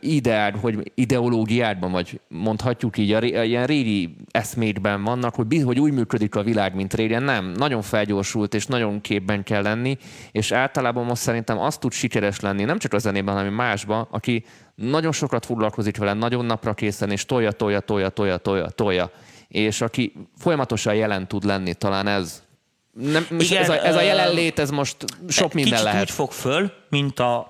ideál, 0.00 0.52
hogy 0.60 0.92
ideológiádban, 0.94 1.90
vagy 1.90 2.20
mondhatjuk 2.28 2.98
így, 2.98 3.12
a, 3.12 3.16
a 3.16 3.42
ilyen 3.42 3.66
régi 3.66 4.16
eszmétben 4.30 5.02
vannak, 5.02 5.34
hogy, 5.34 5.62
hogy 5.64 5.80
úgy 5.80 5.92
működik 5.92 6.34
a 6.34 6.42
világ, 6.42 6.74
mint 6.74 6.94
régen. 6.94 7.22
Nem, 7.22 7.52
nagyon 7.56 7.82
felgyorsult, 7.82 8.54
és 8.54 8.66
nagyon 8.66 9.00
képben 9.00 9.42
kell 9.42 9.62
lenni, 9.62 9.96
és 10.32 10.52
általában 10.52 11.04
most 11.04 11.22
szerintem 11.22 11.58
azt 11.58 11.80
tud 11.80 11.92
sikeres 11.92 12.40
lenni, 12.40 12.64
nem 12.64 12.78
csak 12.78 12.92
a 12.92 12.98
zenében, 12.98 13.34
hanem 13.34 13.52
másban, 13.52 14.06
aki 14.10 14.44
nagyon 14.74 15.12
sokat 15.12 15.46
foglalkozik 15.46 15.96
vele, 15.96 16.12
nagyon 16.12 16.44
napra 16.44 16.74
készen, 16.74 17.10
és 17.10 17.24
tolja, 17.24 17.52
tolja, 17.52 17.80
tolja, 17.80 18.08
tolja, 18.08 18.36
tolja, 18.36 18.68
tolja. 18.68 19.10
És 19.48 19.80
aki 19.80 20.12
folyamatosan 20.36 20.94
jelen 20.94 21.28
tud 21.28 21.44
lenni, 21.44 21.74
talán 21.74 22.06
ez 22.06 22.42
nem, 22.98 23.26
Igen, 23.38 23.62
ez, 23.62 23.68
a, 23.68 23.86
ez 23.86 23.94
a 23.94 24.00
jelenlét, 24.00 24.58
ez 24.58 24.70
most 24.70 24.96
sok 25.28 25.52
minden 25.52 25.72
kicsit 25.72 25.84
lehet. 25.84 26.02
úgy 26.02 26.10
fog 26.10 26.32
föl, 26.32 26.72
mint 26.88 27.20
a, 27.20 27.48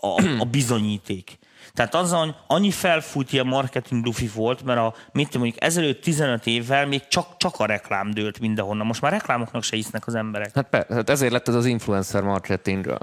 a, 0.00 0.06
a 0.38 0.44
bizonyíték. 0.50 1.38
Tehát 1.72 1.94
azon 1.94 2.36
annyi 2.46 2.70
felfújtja 2.70 3.44
marketing 3.44 4.04
lufi 4.04 4.30
volt, 4.34 4.64
mert 4.64 4.78
a, 4.78 4.94
mit 5.12 5.34
mondjuk 5.34 5.62
ezelőtt 5.62 6.02
15 6.02 6.46
évvel 6.46 6.86
még 6.86 7.08
csak, 7.08 7.36
csak 7.36 7.54
a 7.58 7.66
reklám 7.66 8.10
dőlt 8.10 8.40
mindenhonnan. 8.40 8.86
Most 8.86 9.00
már 9.00 9.12
reklámoknak 9.12 9.62
se 9.62 9.76
hisznek 9.76 10.06
az 10.06 10.14
emberek. 10.14 10.50
Hát, 10.54 10.68
per, 10.68 10.86
hát 10.90 11.10
ezért 11.10 11.32
lett 11.32 11.48
ez 11.48 11.54
az 11.54 11.66
influencer 11.66 12.22
marketing 12.22 12.98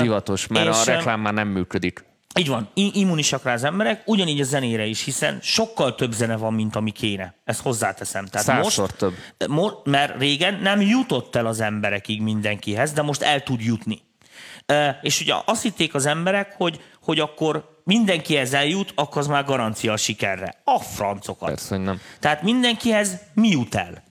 divatos, 0.00 0.46
mert 0.46 0.68
a 0.68 0.84
reklám 0.84 1.20
már 1.20 1.32
nem 1.32 1.48
működik. 1.48 2.04
Így 2.34 2.48
van, 2.48 2.68
immunisak 2.74 3.42
rá 3.42 3.52
az 3.52 3.64
emberek, 3.64 4.02
ugyanígy 4.04 4.40
a 4.40 4.44
zenére 4.44 4.84
is, 4.84 5.04
hiszen 5.04 5.38
sokkal 5.42 5.94
több 5.94 6.12
zene 6.12 6.36
van, 6.36 6.54
mint 6.54 6.76
ami 6.76 6.90
kéne. 6.90 7.34
Ezt 7.44 7.60
hozzáteszem. 7.60 8.26
Tehát 8.26 8.62
most, 8.62 8.82
több. 8.96 9.14
Mo, 9.48 9.68
mert 9.84 10.18
régen 10.18 10.54
nem 10.54 10.80
jutott 10.80 11.36
el 11.36 11.46
az 11.46 11.60
emberekig 11.60 12.22
mindenkihez, 12.22 12.92
de 12.92 13.02
most 13.02 13.22
el 13.22 13.42
tud 13.42 13.60
jutni. 13.60 14.00
És 15.02 15.20
ugye 15.20 15.34
azt 15.44 15.62
hitték 15.62 15.94
az 15.94 16.06
emberek, 16.06 16.54
hogy, 16.56 16.80
hogy 17.02 17.20
akkor 17.20 17.80
mindenkihez 17.84 18.54
eljut, 18.54 18.92
akkor 18.94 19.18
az 19.18 19.26
már 19.26 19.44
garancia 19.44 19.92
a 19.92 19.96
sikerre. 19.96 20.54
A 20.64 20.78
francokat. 20.78 21.48
Persze, 21.48 21.76
hogy 21.76 21.84
nem. 21.84 22.00
Tehát 22.20 22.42
mindenkihez 22.42 23.18
mi 23.34 23.48
jut 23.48 23.74
el? 23.74 24.02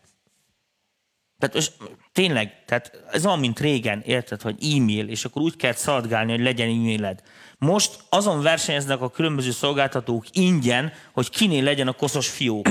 Tehát 1.39 1.73
tényleg, 2.17 2.51
tehát 2.65 2.91
ez 3.11 3.25
olyan, 3.25 3.39
mint 3.39 3.59
régen, 3.59 4.01
érted, 4.05 4.41
hogy 4.41 4.55
e-mail, 4.75 5.07
és 5.07 5.25
akkor 5.25 5.41
úgy 5.41 5.55
kell 5.55 5.73
szaladgálni, 5.73 6.31
hogy 6.31 6.41
legyen 6.41 6.67
e-mailed. 6.67 7.21
Most 7.57 7.99
azon 8.09 8.41
versenyeznek 8.41 9.01
a 9.01 9.09
különböző 9.09 9.51
szolgáltatók 9.51 10.25
ingyen, 10.31 10.91
hogy 11.13 11.29
kinél 11.29 11.63
legyen 11.63 11.87
a 11.87 11.91
koszos 11.91 12.29
fiók. 12.29 12.67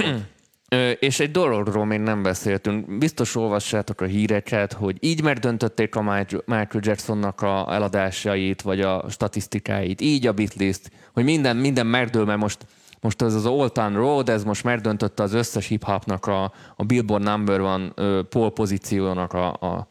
és 1.09 1.21
egy 1.21 1.31
dologról 1.31 1.85
még 1.85 1.99
nem 1.99 2.23
beszéltünk. 2.23 2.99
Biztos 2.99 3.37
olvassátok 3.37 4.01
a 4.01 4.05
híreket, 4.05 4.73
hogy 4.73 4.97
így 5.01 5.23
megdöntötték 5.23 5.95
a 5.95 6.03
Michael 6.47 6.81
Jacksonnak 6.81 7.41
a 7.41 7.67
eladásait, 7.73 8.63
vagy 8.63 8.81
a 8.81 9.05
statisztikáit, 9.11 10.01
így 10.01 10.27
a 10.27 10.33
bitlist, 10.33 10.91
hogy 11.13 11.25
minden, 11.25 11.57
minden 11.57 11.87
megdől, 11.87 12.25
mert 12.25 12.41
most 12.41 12.67
most 13.01 13.23
ez 13.23 13.35
az 13.35 13.47
Old 13.47 13.73
Town 13.73 13.95
Road, 13.95 14.29
ez 14.29 14.45
most 14.45 14.65
megdöntötte 14.65 15.23
az 15.23 15.33
összes 15.33 15.67
hip-hopnak 15.67 16.27
a, 16.27 16.53
a 16.77 16.85
Billboard 16.85 17.23
Number 17.23 17.61
One 17.61 17.91
pole 18.23 18.51
pozíciónak 18.51 19.33
a, 19.33 19.53
a, 19.53 19.89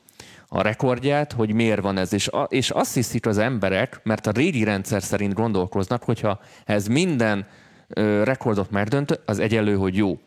a 0.48 0.62
rekordját, 0.62 1.32
hogy 1.32 1.54
miért 1.54 1.82
van 1.82 1.98
ez. 1.98 2.14
És, 2.14 2.28
a, 2.28 2.44
és 2.44 2.70
azt 2.70 2.94
hiszik 2.94 3.26
az 3.26 3.38
emberek, 3.38 4.00
mert 4.04 4.28
a 4.28 4.32
régi 4.32 4.64
rendszer 4.64 5.04
szerint 5.04 5.34
gondolkoznak, 5.34 6.04
hogyha 6.04 6.40
ez 6.66 6.88
minden 6.88 7.48
ö, 7.88 8.24
rekordot 8.24 8.72
megdönt, 8.72 9.22
az 9.26 9.40
egyelő, 9.40 9.76
hogy 9.76 9.96
jó. 9.96 10.20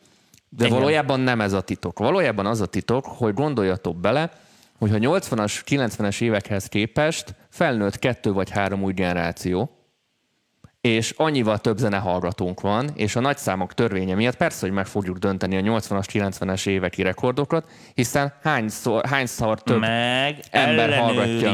De 0.48 0.66
Igen. 0.66 0.78
valójában 0.78 1.20
nem 1.20 1.40
ez 1.40 1.52
a 1.52 1.60
titok. 1.60 1.98
Valójában 1.98 2.46
az 2.46 2.60
a 2.60 2.66
titok, 2.66 3.04
hogy 3.04 3.34
gondoljatok 3.34 3.96
bele, 3.96 4.30
hogyha 4.78 4.96
80-as, 5.00 5.60
90-es 5.66 6.20
évekhez 6.20 6.66
képest 6.66 7.34
felnőtt 7.48 7.98
kettő 7.98 8.32
vagy 8.32 8.50
három 8.50 8.82
új 8.82 8.92
generáció, 8.92 9.77
és 10.80 11.14
annyival 11.16 11.58
több 11.58 11.76
zenehallgatónk 11.76 12.60
van, 12.60 12.90
és 12.94 13.16
a 13.16 13.20
nagyszámok 13.20 13.74
törvénye 13.74 14.14
miatt 14.14 14.36
persze, 14.36 14.66
hogy 14.66 14.74
meg 14.74 14.86
fogjuk 14.86 15.18
dönteni 15.18 15.56
a 15.56 15.60
80-as, 15.60 16.04
90-es 16.12 16.66
éveki 16.66 17.02
rekordokat, 17.02 17.70
hiszen 17.94 18.34
hányszor, 18.42 19.06
hányszor 19.06 19.62
több 19.62 19.78
meg 19.78 20.40
ember 20.50 20.98
hallgatja. 20.98 21.52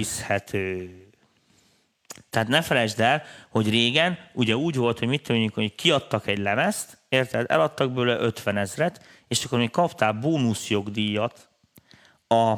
Tehát 2.30 2.48
ne 2.48 2.62
felejtsd 2.62 3.00
el, 3.00 3.22
hogy 3.50 3.70
régen 3.70 4.18
ugye 4.32 4.56
úgy 4.56 4.76
volt, 4.76 4.98
hogy 4.98 5.08
mit 5.08 5.28
mondjuk, 5.28 5.54
hogy 5.54 5.74
kiadtak 5.74 6.26
egy 6.26 6.38
lemezt, 6.38 6.98
érted, 7.08 7.46
eladtak 7.48 7.92
belőle 7.92 8.18
50 8.18 8.56
ezret, 8.56 9.00
és 9.28 9.44
akkor 9.44 9.58
még 9.58 9.70
kaptál 9.70 10.12
bónuszjogdíjat 10.12 11.48
a 12.28 12.54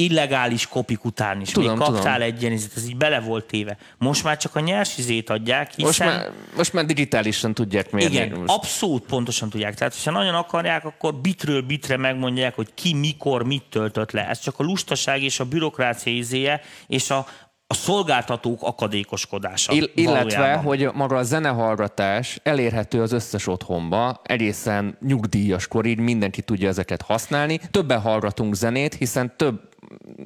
illegális 0.00 0.66
kopik 0.66 1.04
után 1.04 1.40
is. 1.40 1.50
Tudom, 1.50 1.78
Még 1.78 1.86
kaptál 1.86 2.12
tudom. 2.14 2.28
egy 2.28 2.42
ilyen, 2.42 2.52
ez 2.52 2.86
így 2.88 2.96
bele 2.96 3.20
volt 3.20 3.44
téve. 3.44 3.76
Most 3.98 4.24
már 4.24 4.36
csak 4.36 4.54
a 4.56 4.60
nyers 4.60 4.98
izét 4.98 5.30
adják, 5.30 5.70
hiszen... 5.74 5.86
Most 5.86 5.98
már, 5.98 6.30
most 6.56 6.72
már 6.72 6.84
digitálisan 6.84 7.54
tudják 7.54 7.90
mérni. 7.90 8.14
Igen, 8.14 8.28
most. 8.28 8.52
abszolút 8.52 9.04
pontosan 9.06 9.50
tudják. 9.50 9.74
Tehát, 9.74 10.02
ha 10.04 10.10
nagyon 10.10 10.34
akarják, 10.34 10.84
akkor 10.84 11.14
bitről 11.14 11.62
bitre 11.62 11.96
megmondják, 11.96 12.54
hogy 12.54 12.68
ki, 12.74 12.94
mikor, 12.94 13.44
mit 13.44 13.64
töltött 13.70 14.10
le. 14.10 14.28
Ez 14.28 14.40
csak 14.40 14.58
a 14.58 14.62
lustaság 14.62 15.22
és 15.22 15.40
a 15.40 15.44
bürokrácia 15.44 16.12
izéje, 16.12 16.60
és 16.86 17.10
a, 17.10 17.26
a 17.66 17.74
szolgáltatók 17.74 18.62
akadékoskodása. 18.62 19.72
Ill- 19.72 19.90
illetve, 19.94 20.38
valójában. 20.38 20.64
hogy 20.64 20.88
maga 20.94 21.16
a 21.16 21.22
zenehallgatás 21.22 22.40
elérhető 22.42 23.02
az 23.02 23.12
összes 23.12 23.46
otthonba, 23.46 24.20
egészen 24.24 24.98
nyugdíjas 25.00 25.68
korig 25.68 25.98
mindenki 25.98 26.42
tudja 26.42 26.68
ezeket 26.68 27.02
használni. 27.02 27.60
Többen 27.70 28.00
hallgatunk 28.00 28.54
zenét, 28.54 28.94
hiszen 28.94 29.32
több 29.36 29.68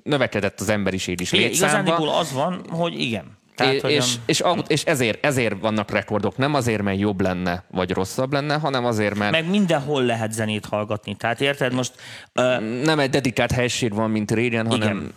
növekedett 0.03 0.61
az 0.61 0.69
emberiség 0.69 1.21
is 1.21 1.33
igazándiból 1.33 2.09
az 2.09 2.33
van, 2.33 2.65
hogy 2.71 3.01
igen. 3.01 3.41
Tehát, 3.55 3.75
És, 3.75 3.81
hogy 3.81 3.91
és, 4.27 4.43
és, 4.67 4.85
ezért, 4.85 5.25
ezért 5.25 5.61
vannak 5.61 5.91
rekordok, 5.91 6.37
nem 6.37 6.55
azért, 6.55 6.83
mert 6.83 6.99
jobb 6.99 7.21
lenne, 7.21 7.65
vagy 7.71 7.91
rosszabb 7.91 8.33
lenne, 8.33 8.55
hanem 8.55 8.85
azért, 8.85 9.15
mert 9.15 9.33
meg 9.33 9.51
mindenhol 9.51 10.03
lehet 10.03 10.33
zenét 10.33 10.65
hallgatni. 10.67 11.15
Tehát 11.15 11.41
érted 11.41 11.73
most, 11.73 11.93
ö, 12.33 12.61
nem 12.61 12.99
egy 12.99 13.11
dedikált 13.11 13.51
helység 13.53 13.95
van, 13.95 14.11
mint 14.11 14.31
régen, 14.31 14.67
hanem 14.67 14.97
Igen. 14.97 15.13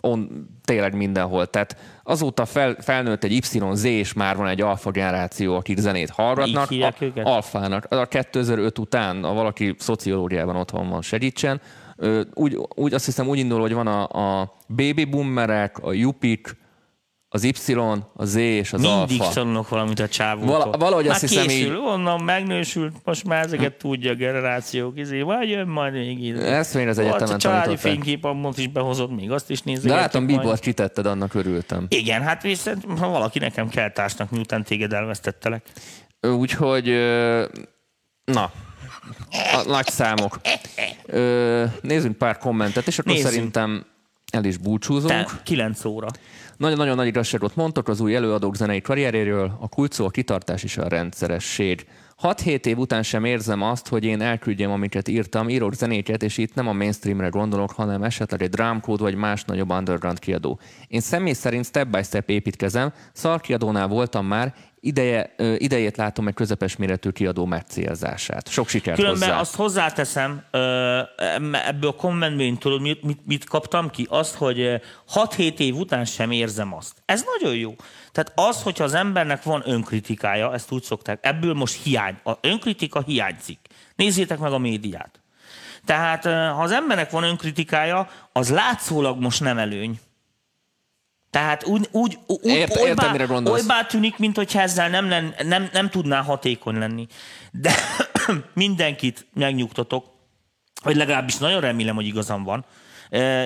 on, 0.00 0.48
tényleg 0.64 0.94
mindenhol. 0.94 1.46
Tehát 1.46 1.76
azóta 2.02 2.44
fel, 2.44 2.76
felnőtt 2.80 3.24
egy 3.24 3.32
YZ, 3.32 3.84
és 3.84 4.12
már 4.12 4.36
van 4.36 4.48
egy 4.48 4.60
alfa 4.60 4.90
generáció, 4.90 5.56
akik 5.56 5.78
zenét 5.78 6.10
hallgatnak. 6.10 6.64
Így 6.64 6.68
hívják 6.68 7.00
őket? 7.00 7.26
Alfának. 7.26 7.84
A 7.84 8.06
2005 8.06 8.78
után, 8.78 9.22
ha 9.22 9.32
valaki 9.32 9.74
szociológiában 9.78 10.56
otthon 10.56 10.88
van, 10.88 11.02
segítsen. 11.02 11.60
Úgy, 12.34 12.58
úgy 12.74 12.94
azt 12.94 13.04
hiszem 13.04 13.28
úgy 13.28 13.38
indul, 13.38 13.60
hogy 13.60 13.72
van 13.72 13.86
a, 13.86 14.02
a 14.40 14.52
baby 14.68 15.04
boomerek, 15.04 15.78
a 15.78 15.92
jupik, 15.92 16.58
az 17.32 17.44
Y, 17.44 17.72
a 18.14 18.24
Z 18.24 18.34
és 18.34 18.72
az 18.72 18.80
mindig 18.80 19.20
alfa. 19.20 19.32
tanulok 19.32 19.68
valamit 19.68 20.00
a 20.00 20.08
csávótól. 20.08 20.50
Vala- 20.58 20.76
valahogy 20.76 21.04
már 21.04 21.12
azt 21.14 21.20
hiszem 21.28 21.46
készül, 21.46 21.72
így- 21.72 21.78
onnan 21.84 22.22
megnősült, 22.22 22.92
most 23.04 23.24
már 23.24 23.44
ezeket 23.44 23.74
tudja 23.74 24.10
a 24.10 24.14
generációk, 24.14 24.98
izé, 24.98 25.20
vagy 25.20 25.48
jön 25.48 25.68
majd 25.68 25.92
még 25.92 26.24
ide. 26.24 26.40
Ezt 26.44 26.74
még 26.74 26.88
az 26.88 26.98
egyetemen 26.98 27.34
a 27.34 27.38
családi 27.38 27.76
fényképamot 27.76 28.58
is 28.58 28.66
behozott, 28.68 29.10
még 29.16 29.30
azt 29.30 29.50
is 29.50 29.58
De 29.62 29.70
nézegetjük 29.70 30.00
látom, 30.00 30.24
majd. 30.24 30.38
bíbort 30.38 30.60
kitetted, 30.60 31.06
annak 31.06 31.34
örültem. 31.34 31.86
Igen, 31.88 32.22
hát 32.22 32.42
viszont 32.42 32.84
ha 32.98 33.08
valaki 33.08 33.38
nekem 33.38 33.68
kell 33.68 33.90
társnak, 33.90 34.30
miután 34.30 34.64
téged 34.64 34.92
elvesztettelek. 34.92 35.62
Úgyhogy, 36.20 36.86
na, 38.24 38.50
a 39.30 39.62
nagy 39.66 39.86
számok. 39.86 40.40
Ö, 41.06 41.64
Nézzünk 41.80 42.16
pár 42.16 42.38
kommentet, 42.38 42.86
és 42.86 42.98
akkor 42.98 43.12
Nézzünk. 43.12 43.32
szerintem 43.32 43.86
el 44.32 44.44
is 44.44 44.56
búcsúzunk. 44.56 45.10
Te 45.10 45.40
9 45.44 45.84
óra. 45.84 46.06
Nagyon-nagyon 46.56 46.96
nagy 46.96 47.06
igazságot 47.06 47.56
mondtok 47.56 47.88
az 47.88 48.00
új 48.00 48.14
előadók 48.14 48.56
zenei 48.56 48.80
karrieréről, 48.80 49.56
a 49.60 49.68
kulcs 49.68 49.94
szó 49.94 50.06
a 50.06 50.10
kitartás 50.10 50.62
és 50.62 50.76
a 50.76 50.88
rendszeresség. 50.88 51.86
6-7 52.22 52.66
év 52.66 52.78
után 52.78 53.02
sem 53.02 53.24
érzem 53.24 53.62
azt, 53.62 53.88
hogy 53.88 54.04
én 54.04 54.20
elküldjem, 54.20 54.70
amiket 54.70 55.08
írtam, 55.08 55.48
írok 55.48 55.74
zenéket, 55.74 56.22
és 56.22 56.38
itt 56.38 56.54
nem 56.54 56.68
a 56.68 56.72
mainstreamre 56.72 57.28
gondolok, 57.28 57.70
hanem 57.70 58.02
esetleg 58.02 58.42
egy 58.42 58.48
Drumcode 58.48 59.02
vagy 59.02 59.14
más 59.14 59.44
nagyobb 59.44 59.70
underground 59.70 60.18
kiadó. 60.18 60.60
Én 60.88 61.00
személy 61.00 61.32
szerint 61.32 61.64
step 61.64 61.88
by 61.88 62.02
step 62.02 62.30
építkezem, 62.30 62.92
szarkiadónál 63.12 63.86
voltam 63.88 64.26
már, 64.26 64.54
ideje, 64.80 65.34
idejét 65.56 65.96
látom 65.96 66.28
egy 66.28 66.34
közepes 66.34 66.76
méretű 66.76 67.10
kiadó 67.10 67.44
megcélzását. 67.44 68.48
Sok 68.48 68.68
sikert 68.68 68.96
Különben 68.96 69.28
hozzá. 69.28 69.40
azt 69.40 69.54
hozzáteszem, 69.54 70.44
ebből 71.66 71.90
a 71.90 71.94
kommentből 71.96 72.58
tudod, 72.58 72.80
mit, 72.80 73.02
mit, 73.02 73.26
mit 73.26 73.44
kaptam 73.44 73.90
ki? 73.90 74.06
Azt, 74.10 74.34
hogy 74.34 74.60
ö, 74.60 74.74
6-7 75.14 75.58
év 75.58 75.76
után 75.76 76.04
sem 76.04 76.30
érzem 76.30 76.74
azt. 76.74 77.02
Ez 77.04 77.24
nagyon 77.36 77.56
jó. 77.56 77.74
Tehát 78.12 78.32
az, 78.34 78.62
hogyha 78.62 78.84
az 78.84 78.94
embernek 78.94 79.42
van 79.42 79.62
önkritikája, 79.64 80.52
ezt 80.54 80.72
úgy 80.72 80.82
szokták, 80.82 81.18
ebből 81.22 81.54
most 81.54 81.82
hiány. 81.82 82.18
A 82.24 82.32
önkritika 82.40 83.02
hiányzik. 83.02 83.58
Nézzétek 83.96 84.38
meg 84.38 84.52
a 84.52 84.58
médiát. 84.58 85.20
Tehát 85.84 86.24
ha 86.24 86.62
az 86.62 86.70
embernek 86.72 87.10
van 87.10 87.22
önkritikája, 87.22 88.08
az 88.32 88.50
látszólag 88.50 89.20
most 89.20 89.40
nem 89.40 89.58
előny. 89.58 90.00
Tehát 91.30 91.64
úgy, 91.64 91.88
úgy, 91.90 92.18
úgy 92.26 92.44
Ért- 92.44 92.58
értem, 92.70 92.82
olybá, 92.82 93.10
mire 93.12 93.24
gondolsz. 93.24 93.60
olybá 93.60 93.84
tűnik, 93.84 94.18
mintha 94.18 94.60
ezzel 94.60 94.88
nem, 94.88 95.08
len, 95.08 95.34
nem, 95.42 95.68
nem 95.72 95.88
tudná 95.90 96.22
hatékony 96.22 96.78
lenni. 96.78 97.06
De 97.52 97.72
mindenkit 98.54 99.26
megnyugtatok, 99.34 100.04
vagy 100.82 100.96
legalábbis 100.96 101.36
nagyon 101.36 101.60
remélem, 101.60 101.94
hogy 101.94 102.06
igazam 102.06 102.42
van, 102.44 102.64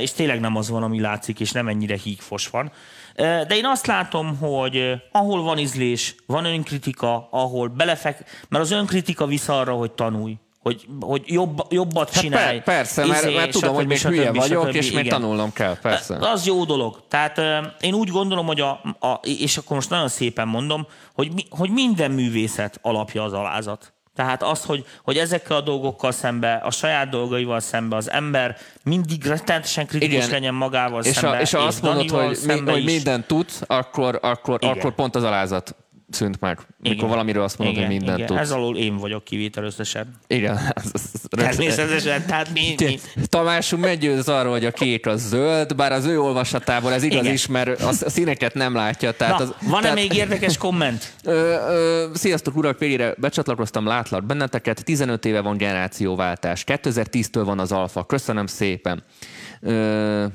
és 0.01 0.13
tényleg 0.13 0.41
nem 0.41 0.57
az 0.57 0.69
van, 0.69 0.83
ami 0.83 1.01
látszik, 1.01 1.41
és 1.41 1.53
nem 1.53 1.69
ennyire 1.69 1.97
hígfos 1.97 2.49
van. 2.49 2.73
De 3.17 3.47
én 3.57 3.67
azt 3.67 3.87
látom, 3.87 4.37
hogy 4.37 4.93
ahol 5.13 5.43
van 5.43 5.59
ízlés, 5.59 6.15
van 6.27 6.45
önkritika, 6.45 7.29
ahol 7.31 7.69
belefek, 7.69 8.45
mert 8.49 8.65
az 8.65 8.71
önkritika 8.71 9.27
visz 9.27 9.49
arra, 9.49 9.73
hogy 9.73 9.93
tanulj, 9.93 10.37
hogy, 10.65 10.87
hogy 11.01 11.23
jobb, 11.27 11.67
jobbat 11.71 12.11
Hát 12.13 12.23
csinálj. 12.23 12.55
per- 12.61 12.77
persze, 12.77 13.07
mert, 13.07 13.23
izé, 13.23 13.35
mert 13.35 13.51
tudom, 13.51 13.75
hogy 13.75 13.83
stb. 13.83 13.89
még 13.89 13.99
stb. 13.99 14.09
hülye 14.09 14.27
stb. 14.27 14.37
vagyok, 14.37 14.75
és 14.75 14.91
még 14.91 15.05
Igen. 15.05 15.21
tanulnom 15.21 15.53
kell, 15.53 15.79
persze. 15.79 16.17
Az 16.21 16.47
jó 16.47 16.65
dolog. 16.65 17.01
Tehát 17.09 17.41
én 17.81 17.95
úgy 17.95 18.09
gondolom, 18.09 18.47
hogy 18.47 18.61
a, 18.61 18.71
a, 19.01 19.21
és 19.23 19.57
akkor 19.57 19.77
most 19.77 19.91
nagyon 19.91 20.09
szépen 20.09 20.49
mondom, 20.49 20.87
hogy, 21.15 21.47
hogy 21.51 21.71
minden 21.71 22.11
művészet 22.11 22.79
alapja 22.83 23.23
az 23.23 23.33
alázat. 23.33 23.93
Tehát 24.15 24.43
az, 24.43 24.65
hogy, 24.65 24.85
hogy 25.03 25.17
ezekkel 25.17 25.57
a 25.57 25.61
dolgokkal 25.61 26.13
szembe, 26.13 26.55
a 26.55 26.71
saját 26.71 27.09
dolgaival 27.09 27.61
szembe 27.61 27.97
az 27.97 28.11
ember 28.11 28.57
mindig 28.83 29.27
rettenetesen 29.27 29.87
kritikus 29.87 30.17
Igen. 30.17 30.31
legyen 30.31 30.55
magával 30.55 31.03
És, 31.03 31.15
szembe. 31.15 31.37
ha, 31.37 31.43
és 31.43 31.53
ha 31.53 31.59
azt 31.59 31.83
mondod, 31.83 32.11
hogy, 32.11 32.39
mi, 32.47 32.71
hogy 32.71 32.85
mindent 32.85 33.27
tudsz, 33.27 33.63
akkor, 33.67 34.19
akkor, 34.23 34.59
Igen. 34.63 34.79
akkor 34.79 34.95
pont 34.95 35.15
az 35.15 35.23
alázat 35.23 35.77
szűnt 36.11 36.41
meg. 36.41 36.59
Mikor 36.79 36.97
Igen. 36.97 37.09
valamiről 37.09 37.43
azt 37.43 37.59
mondod, 37.59 37.77
igen, 37.77 37.89
hogy 37.89 37.97
mindent 37.97 38.19
igen. 38.19 38.29
tudsz. 38.31 38.41
Ez 38.41 38.51
alól 38.51 38.77
én 38.77 38.97
vagyok 38.97 39.25
kivétel 39.25 39.65
összesen. 39.65 40.15
Igen. 40.27 40.57
ez- 40.75 41.13
Természetesen, 41.29 42.27
tehát 42.27 42.53
mi, 42.53 42.75
mi, 42.79 42.99
Tamásunk 43.25 43.83
meggyőz 43.85 44.29
arról, 44.29 44.53
hogy 44.53 44.65
a 44.65 44.71
kék 44.71 45.07
az 45.07 45.29
zöld, 45.29 45.75
bár 45.75 45.93
az 45.93 46.05
ő 46.05 46.21
olvasatából 46.21 46.93
ez 46.93 47.03
igaz 47.03 47.23
Igen. 47.23 47.33
is, 47.33 47.47
mert 47.47 47.83
a 47.83 47.93
színeket 47.93 48.55
nem 48.55 48.75
látja. 48.75 49.13
Tehát 49.13 49.39
Na, 49.39 49.45
az, 49.45 49.55
van-e 49.61 49.81
tehát, 49.83 49.97
még 49.97 50.13
érdekes 50.13 50.57
komment? 50.57 51.13
Ö, 51.25 51.31
ö, 51.69 52.07
sziasztok, 52.15 52.57
urak, 52.57 52.79
végére 52.79 53.15
becsatlakoztam, 53.19 53.87
látlak 53.87 54.25
benneteket. 54.25 54.85
15 54.85 55.25
éve 55.25 55.41
van 55.41 55.57
generációváltás. 55.57 56.65
2010-től 56.67 57.43
van 57.45 57.59
az 57.59 57.73
alfa. 57.73 58.05
Köszönöm 58.05 58.47
szépen. 58.47 59.03
Ö, 59.61 60.27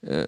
ö, 0.00 0.22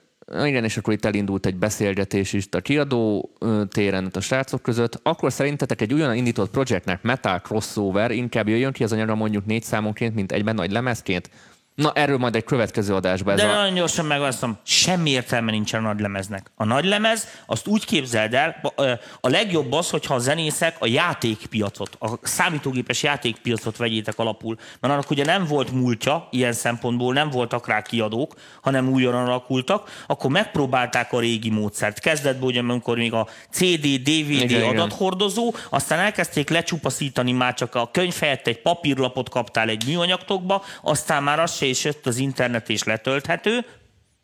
igen, 0.45 0.65
és 0.65 0.77
akkor 0.77 0.93
itt 0.93 1.05
elindult 1.05 1.47
egy 1.47 1.57
beszélgetés 1.57 2.33
is 2.33 2.49
a 2.51 2.61
kiadó 2.61 3.31
téren 3.69 4.11
a 4.13 4.21
srácok 4.21 4.63
között. 4.63 5.01
Akkor 5.03 5.33
szerintetek 5.33 5.81
egy 5.81 5.95
olyan 5.95 6.15
indított 6.15 6.51
projektnek 6.51 7.03
metal 7.03 7.41
crossover 7.41 8.11
inkább 8.11 8.49
jöjjön 8.49 8.73
ki 8.73 8.85
az 8.85 8.93
anyaga 8.93 9.15
mondjuk 9.15 9.47
négy 9.47 9.63
számonként, 9.63 10.15
mint 10.15 10.33
egyben 10.33 10.55
nagy 10.55 10.71
lemezként? 10.71 11.31
Na, 11.75 11.93
erről 11.95 12.19
majd 12.19 12.37
egy 12.37 12.45
következő 12.45 12.95
adásban. 12.95 13.35
Ez 13.35 13.41
De 13.41 13.47
a... 13.47 13.55
nagyon 13.55 13.75
gyorsan 13.75 14.05
megválasztom, 14.05 14.59
semmi 14.63 15.11
értelme 15.11 15.51
nincsen 15.51 15.85
a 15.85 15.87
nagy 15.87 16.01
lemeznek. 16.01 16.51
A 16.55 16.65
nagy 16.65 16.85
lemez, 16.85 17.27
azt 17.47 17.67
úgy 17.67 17.85
képzeld 17.85 18.35
el, 18.35 18.75
a 19.21 19.29
legjobb 19.29 19.73
az, 19.73 19.91
hogyha 19.91 20.15
a 20.15 20.19
zenészek 20.19 20.77
a 20.79 20.87
játékpiacot, 20.87 21.97
a 21.99 22.11
számítógépes 22.23 23.03
játékpiacot 23.03 23.77
vegyétek 23.77 24.19
alapul. 24.19 24.57
Mert 24.81 24.95
annak 24.95 25.11
ugye 25.11 25.25
nem 25.25 25.45
volt 25.45 25.73
múltja, 25.73 26.29
ilyen 26.31 26.53
szempontból 26.53 27.13
nem 27.13 27.31
voltak 27.31 27.67
rá 27.67 27.83
kiadók, 27.83 28.35
hanem 28.63 28.89
újonnan 28.89 29.27
alakultak, 29.27 30.05
akkor 30.07 30.31
megpróbálták 30.31 31.13
a 31.13 31.21
régi 31.21 31.51
módszert. 31.51 31.99
Kezdetben 31.99 32.49
ugye, 32.49 32.61
amikor 32.61 32.97
még 32.97 33.13
a 33.13 33.27
CD, 33.51 33.87
DVD 33.87 34.31
Igen, 34.31 34.49
igen. 34.49 34.69
adathordozó, 34.69 35.55
aztán 35.71 35.99
elkezdték 35.99 36.49
lecsupaszítani, 36.49 37.33
már 37.33 37.55
csak 37.55 37.75
a 37.75 37.91
könyv 37.93 38.15
helyett 38.21 38.47
egy 38.47 38.63
papírlapot 38.63 39.29
kaptál 39.29 39.69
egy 39.69 39.87
műanyagtokba, 39.87 40.65
aztán 40.83 41.23
már 41.23 41.41
az 41.41 41.60
se 41.61 41.67
is 41.67 41.85
jött 41.85 42.07
az 42.07 42.17
internet 42.17 42.69
és 42.69 42.83
letölthető. 42.83 43.67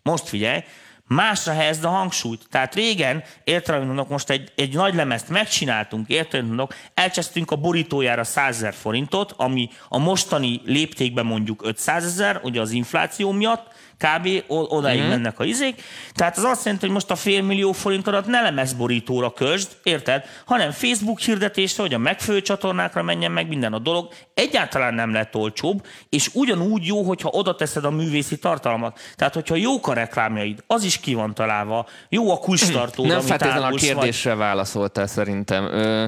Most 0.02 0.28
figyelj, 0.28 0.64
másra 1.06 1.52
helyezd 1.52 1.84
a 1.84 1.88
hangsúlyt. 1.88 2.46
Tehát 2.50 2.74
régen, 2.74 3.22
értelemben 3.44 4.06
most 4.08 4.30
egy, 4.30 4.52
egy 4.54 4.74
nagy 4.74 4.94
lemezt 4.94 5.28
megcsináltunk, 5.28 6.08
értelemben 6.08 6.68
elcsesztünk 6.94 7.50
a 7.50 7.56
borítójára 7.56 8.24
100 8.24 8.56
ezer 8.56 8.74
forintot, 8.74 9.32
ami 9.36 9.70
a 9.88 9.98
mostani 9.98 10.60
léptékben 10.64 11.26
mondjuk 11.26 11.62
500 11.64 12.04
ezer, 12.04 12.40
ugye 12.42 12.60
az 12.60 12.70
infláció 12.70 13.32
miatt, 13.32 13.74
kb. 13.98 14.28
o- 14.46 14.72
odáig 14.72 15.02
mm. 15.02 15.08
mennek 15.08 15.38
a 15.38 15.44
izék. 15.44 15.82
Tehát 16.14 16.36
az 16.36 16.44
azt 16.44 16.64
jelenti, 16.64 16.84
hogy 16.84 16.94
most 16.94 17.10
a 17.10 17.16
félmillió 17.16 17.72
forintodat 17.72 18.26
ne 18.26 18.40
lemezborítóra 18.40 19.32
közd, 19.32 19.68
érted? 19.82 20.24
Hanem 20.44 20.70
Facebook 20.70 21.18
hirdetésre, 21.18 21.82
hogy 21.82 21.94
a 21.94 21.98
megfő 21.98 22.42
csatornákra 22.42 23.02
menjen 23.02 23.32
meg 23.32 23.48
minden 23.48 23.72
a 23.72 23.78
dolog. 23.78 24.08
Egyáltalán 24.34 24.94
nem 24.94 25.12
lett 25.12 25.34
olcsóbb, 25.34 25.86
és 26.08 26.30
ugyanúgy 26.32 26.86
jó, 26.86 27.02
hogyha 27.02 27.28
oda 27.28 27.54
teszed 27.54 27.84
a 27.84 27.90
művészi 27.90 28.38
tartalmat. 28.38 28.98
Tehát, 29.16 29.34
hogyha 29.34 29.54
jók 29.54 29.88
a 29.88 29.92
reklámjaid, 29.92 30.62
az 30.66 30.84
is 30.84 31.00
ki 31.00 31.14
van 31.14 31.34
találva, 31.34 31.86
jó 32.08 32.30
a 32.30 32.38
kulcstartó, 32.46 33.06
nem 33.06 33.20
feltétlenül 33.20 33.62
a 33.62 33.64
árulsz, 33.64 33.86
vagy- 33.86 33.90
kérdésre 33.90 34.34
válaszoltál 34.34 35.06
szerintem. 35.06 35.64
Ö, 35.64 36.06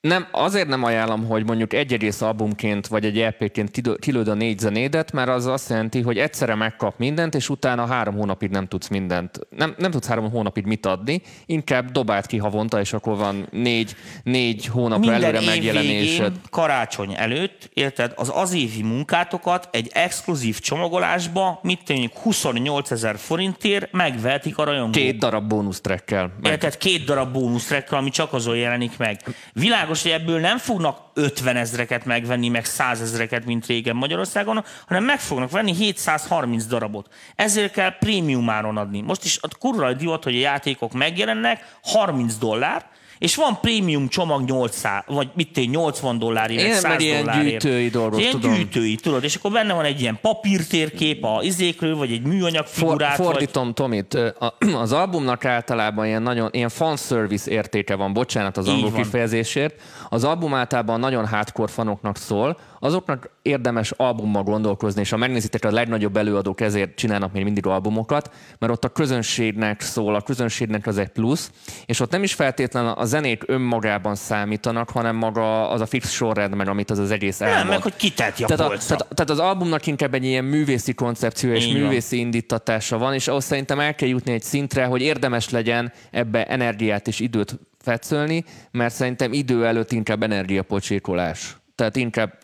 nem, 0.00 0.26
azért 0.30 0.68
nem 0.68 0.84
ajánlom, 0.84 1.26
hogy 1.26 1.44
mondjuk 1.44 1.72
egy 1.72 1.92
egész 1.92 2.20
albumként 2.20 2.86
vagy 2.86 3.04
egy 3.04 3.18
EP-ként 3.18 3.98
kilőd 3.98 4.28
a 4.28 4.34
négy 4.34 4.58
zenédet, 4.58 5.12
mert 5.12 5.28
az 5.28 5.46
azt 5.46 5.68
jelenti, 5.68 6.00
hogy 6.00 6.18
egyszerre 6.18 6.54
megkap 6.54 6.98
mindent, 6.98 7.34
és 7.34 7.48
utána 7.48 7.86
három 7.86 8.14
hónapig 8.14 8.50
nem 8.50 8.66
tudsz 8.66 8.88
mindent, 8.88 9.38
nem, 9.56 9.74
nem 9.78 9.90
tudsz 9.90 10.06
három 10.06 10.30
hónapig 10.30 10.64
mit 10.64 10.86
adni, 10.86 11.22
inkább 11.46 11.90
dobáld 11.90 12.26
ki 12.26 12.36
havonta, 12.36 12.80
és 12.80 12.92
akkor 12.92 13.16
van 13.16 13.46
négy, 13.50 13.94
négy 14.22 14.66
hónapra 14.66 15.10
minden 15.10 15.22
előre 15.22 15.44
megjelenésed. 15.46 16.36
karácsony 16.50 17.14
előtt, 17.16 17.70
érted, 17.74 18.12
az 18.16 18.30
az 18.34 18.52
évi 18.52 18.82
munkátokat 18.82 19.68
egy 19.72 19.90
exkluzív 19.92 20.58
csomagolásba, 20.58 21.60
mit 21.62 21.84
tűnik, 21.84 22.12
28 22.14 22.90
ezer 22.90 23.18
forintért 23.18 23.92
megvehetik 23.92 24.58
a 24.58 24.64
rajongók. 24.64 24.92
Két 24.92 25.18
darab 25.18 25.48
bónusztrekkel. 25.48 26.32
Érted, 26.42 26.76
két 26.76 27.04
darab 27.04 27.32
bónusztrekkel, 27.32 27.98
ami 27.98 28.10
csak 28.10 28.32
azon 28.32 28.56
jelenik 28.56 28.98
meg. 28.98 29.20
Világos 29.52 29.88
világos, 29.90 30.02
hogy 30.02 30.20
ebből 30.20 30.40
nem 30.40 30.58
fognak 30.58 30.98
50 31.14 31.56
ezreket 31.56 32.04
megvenni, 32.04 32.48
meg 32.48 32.64
100 32.64 33.00
ezreket, 33.00 33.44
mint 33.44 33.66
régen 33.66 33.96
Magyarországon, 33.96 34.64
hanem 34.86 35.04
meg 35.04 35.20
fognak 35.20 35.50
venni 35.50 35.74
730 35.74 36.66
darabot. 36.66 37.12
Ezért 37.36 37.72
kell 37.72 37.98
prémium 37.98 38.50
áron 38.50 38.76
adni. 38.76 39.00
Most 39.00 39.24
is 39.24 39.38
a 39.40 39.48
kurva 39.58 39.92
divat, 39.92 40.24
hogy 40.24 40.34
a 40.34 40.38
játékok 40.38 40.92
megjelennek, 40.92 41.76
30 41.82 42.34
dollár, 42.34 42.86
és 43.20 43.36
van 43.36 43.58
prémium 43.60 44.08
csomag 44.08 44.44
800, 44.44 45.02
vagy 45.06 45.28
mit 45.34 45.52
tény, 45.52 45.70
80 45.70 46.18
dollárért, 46.18 46.62
Én 46.62 46.72
100 46.74 46.82
meg 46.82 47.00
ilyen 47.00 47.24
dollárért. 47.24 47.62
gyűjtői 47.62 47.88
dolgok, 47.88 48.20
ilyen 48.20 48.30
tudom. 48.32 48.54
gyűjtői, 48.54 48.94
tudod, 48.94 49.24
és 49.24 49.34
akkor 49.34 49.50
benne 49.50 49.72
van 49.72 49.84
egy 49.84 50.00
ilyen 50.00 50.18
papírtérkép 50.22 51.24
a 51.24 51.42
izékről, 51.42 51.96
vagy 51.96 52.12
egy 52.12 52.22
műanyag 52.22 52.66
For, 52.66 52.88
figurát, 52.88 53.16
vagy... 53.16 53.26
fordítom 53.26 53.74
Tomit, 53.74 54.14
Ö, 54.14 54.28
a- 54.38 54.54
az 54.82 54.92
albumnak 54.92 55.44
általában 55.44 56.06
ilyen 56.06 56.22
nagyon 56.22 56.48
ilyen 56.52 56.68
fanservice 56.68 57.50
értéke 57.50 57.94
van, 57.94 58.12
bocsánat 58.12 58.56
az 58.56 58.68
angol 58.68 58.92
kifejezésért. 58.92 59.74
Az 60.08 60.24
album 60.24 60.54
általában 60.54 61.00
nagyon 61.00 61.26
hardcore 61.26 61.72
fanoknak 61.72 62.16
szól, 62.16 62.58
azoknak 62.80 63.30
érdemes 63.42 63.90
albummal 63.90 64.42
gondolkozni, 64.42 65.00
és 65.00 65.10
ha 65.10 65.16
megnézitek, 65.16 65.64
a 65.64 65.70
legnagyobb 65.70 66.16
előadók 66.16 66.60
ezért 66.60 66.94
csinálnak 66.94 67.32
még 67.32 67.44
mindig 67.44 67.66
albumokat, 67.66 68.30
mert 68.58 68.72
ott 68.72 68.84
a 68.84 68.88
közönségnek 68.88 69.80
szól, 69.80 70.14
a 70.14 70.20
közönségnek 70.20 70.86
az 70.86 70.98
egy 70.98 71.08
plusz, 71.08 71.50
és 71.86 72.00
ott 72.00 72.10
nem 72.10 72.22
is 72.22 72.34
feltétlenül 72.34 72.90
a 72.90 73.04
zenék 73.04 73.42
önmagában 73.46 74.14
számítanak, 74.14 74.90
hanem 74.90 75.16
maga 75.16 75.70
az 75.70 75.80
a 75.80 75.86
fix 75.86 76.10
sorrend, 76.10 76.54
meg 76.54 76.68
amit 76.68 76.90
az 76.90 76.98
az 76.98 77.10
egész 77.10 77.40
elmond. 77.40 77.58
Nem, 77.58 77.68
meg 77.68 77.82
hogy 77.82 77.96
kitett 77.96 78.38
a 78.38 78.46
Tehát, 78.46 78.72
a, 78.72 78.78
tehát, 78.86 79.06
tehát 79.14 79.30
az 79.30 79.38
albumnak 79.38 79.86
inkább 79.86 80.14
egy 80.14 80.24
ilyen 80.24 80.44
művészi 80.44 80.94
koncepció 80.94 81.52
és 81.52 81.64
van. 81.64 81.74
művészi 81.74 82.18
indítatása 82.18 82.98
van, 82.98 83.14
és 83.14 83.28
ahhoz 83.28 83.44
szerintem 83.44 83.80
el 83.80 83.94
kell 83.94 84.08
jutni 84.08 84.32
egy 84.32 84.42
szintre, 84.42 84.84
hogy 84.84 85.02
érdemes 85.02 85.50
legyen 85.50 85.92
ebbe 86.10 86.46
energiát 86.46 87.08
és 87.08 87.20
időt 87.20 87.58
fetszölni, 87.78 88.44
mert 88.70 88.94
szerintem 88.94 89.32
idő 89.32 89.66
előtt 89.66 89.92
inkább 89.92 90.22
energiapocsékolás. 90.22 91.56
Tehát 91.74 91.96
inkább 91.96 92.38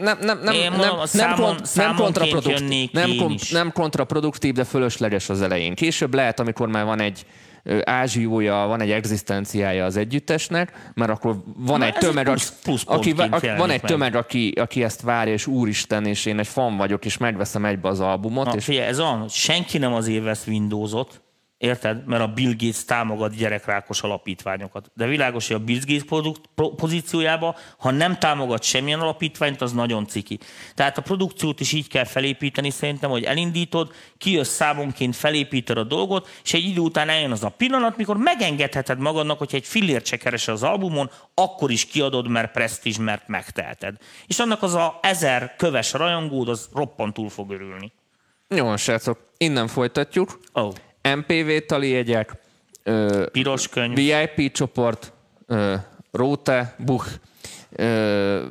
nem, 0.00 0.18
nem, 0.20 0.38
nem, 0.42 0.54
Én 0.54 0.60
nem, 0.70 0.72
mondom, 0.78 0.96
nem, 0.96 1.06
számon- 1.06 1.40
kont, 1.46 1.74
nem, 1.74 1.94
kontraproduktív, 1.94 2.90
nem, 2.92 3.16
kon, 3.16 3.34
nem 3.50 3.72
kontraproduktív, 3.72 4.54
de 4.54 4.64
fölösleges 4.64 5.28
az 5.28 5.42
elején. 5.42 5.74
Később 5.74 6.14
lehet, 6.14 6.40
amikor 6.40 6.68
már 6.68 6.84
van 6.84 7.00
egy 7.00 7.26
ázsiója, 7.84 8.54
van 8.54 8.80
egy 8.80 8.90
egzisztenciája 8.90 9.84
az 9.84 9.96
együttesnek, 9.96 10.90
mert 10.94 11.10
akkor 11.10 11.36
van 11.56 11.78
Na, 11.78 11.84
egy 11.84 11.94
tömeg, 11.94 12.24
plusz- 12.24 12.48
aki, 12.52 12.62
pluszpontként 12.62 13.20
aki, 13.20 13.32
aki, 13.32 13.46
van 13.46 13.70
egy 13.70 13.82
meg. 13.82 13.90
tömeg, 13.90 14.14
aki, 14.14 14.52
aki 14.60 14.82
ezt 14.82 15.00
várja, 15.02 15.32
és 15.32 15.46
úristen, 15.46 16.06
és 16.06 16.26
én 16.26 16.38
egy 16.38 16.46
fan 16.46 16.76
vagyok, 16.76 17.04
és 17.04 17.16
megveszem 17.16 17.64
egybe 17.64 17.88
az 17.88 18.00
albumot, 18.00 18.46
Na, 18.46 18.52
és 18.54 18.64
figyelj, 18.64 18.86
ez 18.88 18.98
hogy 18.98 19.30
senki 19.30 19.78
nem 19.78 19.92
azért 19.92 20.24
vesz 20.24 20.46
Windowsot, 20.46 21.20
érted? 21.58 22.06
Mert 22.06 22.22
a 22.22 22.26
Bill 22.26 22.52
Gates 22.58 22.84
támogat 22.84 23.36
gyerekrákos 23.36 24.02
alapítványokat. 24.02 24.90
De 24.94 25.06
világos, 25.06 25.46
hogy 25.46 25.56
a 25.56 25.64
Bill 25.64 25.80
Gates 25.86 26.04
produkt, 26.04 26.40
pro, 26.54 26.70
pozíciójába, 26.70 27.56
ha 27.78 27.90
nem 27.90 28.18
támogat 28.18 28.62
semmilyen 28.62 29.00
alapítványt, 29.00 29.60
az 29.60 29.72
nagyon 29.72 30.06
ciki. 30.06 30.38
Tehát 30.74 30.98
a 30.98 31.02
produkciót 31.02 31.60
is 31.60 31.72
így 31.72 31.88
kell 31.88 32.04
felépíteni 32.04 32.70
szerintem, 32.70 33.10
hogy 33.10 33.24
elindítod, 33.24 33.92
kijössz 34.18 34.54
számonként, 34.54 35.16
felépíted 35.16 35.78
a 35.78 35.84
dolgot, 35.84 36.28
és 36.44 36.54
egy 36.54 36.64
idő 36.64 36.80
után 36.80 37.08
eljön 37.08 37.30
az 37.30 37.44
a 37.44 37.48
pillanat, 37.48 37.96
mikor 37.96 38.16
megengedheted 38.16 38.98
magadnak, 38.98 39.38
hogy 39.38 39.54
egy 39.54 39.66
fillért 39.66 40.06
se 40.06 40.16
keresel 40.16 40.54
az 40.54 40.62
albumon, 40.62 41.10
akkor 41.34 41.70
is 41.70 41.86
kiadod, 41.86 42.28
mert 42.28 42.52
presztízs, 42.52 42.98
mert 42.98 43.28
megteheted. 43.28 43.96
És 44.26 44.38
annak 44.38 44.62
az 44.62 44.74
a 44.74 44.98
ezer 45.02 45.54
köves 45.56 45.92
rajongód, 45.92 46.48
az 46.48 46.68
roppantul 46.74 47.28
fog 47.28 47.50
örülni. 47.50 47.92
jó, 48.48 48.76
srácok, 48.76 49.18
innen 49.36 49.68
folytatjuk. 49.68 50.40
Oh. 50.52 50.72
MPV 51.14 51.50
tali 51.66 51.88
jegyek, 51.88 52.32
ö, 52.82 53.26
Piros 53.32 53.68
könyv. 53.68 53.94
VIP 53.94 54.52
csoport, 54.52 55.12
ö, 55.46 55.74
Róte, 56.10 56.74
Buch, 56.78 57.08
ö, 57.70 58.44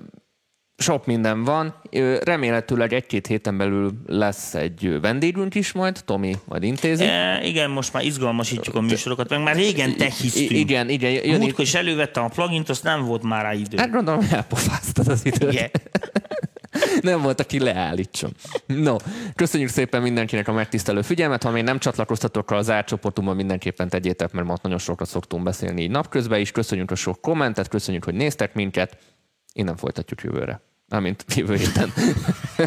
sok 0.78 1.06
minden 1.06 1.44
van. 1.44 1.76
Remélhetőleg 2.24 2.94
egy-két 2.94 3.28
héten 3.28 3.58
belül 3.58 3.92
lesz 4.08 4.54
egy 4.54 4.98
vendégünk 5.02 5.56
is 5.56 5.72
majd, 5.72 6.00
Tomi 6.06 6.36
majd 6.46 6.64
intézi. 6.64 7.04
E, 7.04 7.44
igen, 7.44 7.70
most 7.70 7.94
már 7.94 8.04
izgalmasítjuk 8.04 8.76
a 8.76 8.82
műsorokat, 8.82 9.30
meg 9.30 9.42
már 9.44 9.56
régen 9.56 9.98
techiztünk. 9.98 10.52
I- 10.52 10.60
igen, 10.60 10.90
igen, 10.90 11.12
jön 11.12 11.24
itt- 11.24 11.40
Múltkor 11.40 11.64
is 11.64 11.74
elővettem 11.74 12.24
a 12.24 12.28
plugint, 12.28 12.70
azt 12.70 12.84
nem 12.84 13.06
volt 13.06 13.24
már 13.24 13.42
rá 13.44 13.54
idő. 13.54 13.78
Hát 13.78 13.92
gondolom, 13.92 14.28
elpofáztad 14.32 15.08
az 15.08 15.26
időt. 15.26 15.52
Igen. 15.54 15.70
Nem 17.02 17.22
volt, 17.22 17.40
aki 17.40 17.60
leállítson. 17.60 18.36
No, 18.66 18.96
köszönjük 19.36 19.70
szépen 19.70 20.02
mindenkinek 20.02 20.48
a 20.48 20.54
megtisztelő 20.54 21.02
figyelmet. 21.02 21.44
Ha 21.44 21.52
még 21.52 21.64
nem 21.64 21.80
csatlakoztatok 21.80 22.52
az 22.52 22.70
átcsoportunkban, 22.70 23.36
mindenképpen 23.36 23.90
tegyétek, 23.90 24.32
mert 24.32 24.48
ma 24.48 24.56
nagyon 24.62 24.78
sokat 24.78 25.08
szoktunk 25.08 25.44
beszélni 25.44 25.82
így 25.82 25.90
napközben 25.90 26.40
is. 26.40 26.52
Köszönjük 26.52 26.92
a 26.92 26.96
sok 26.96 27.22
kommentet, 27.22 27.68
köszönjük, 27.68 28.04
hogy 28.04 28.14
néztek 28.14 28.54
minket. 28.54 28.98
Innen 29.54 29.78
folytatjuk 29.78 30.22
jövőre. 30.22 30.62
Amint 30.90 31.26
jövő 31.36 31.56
héten. 31.56 31.94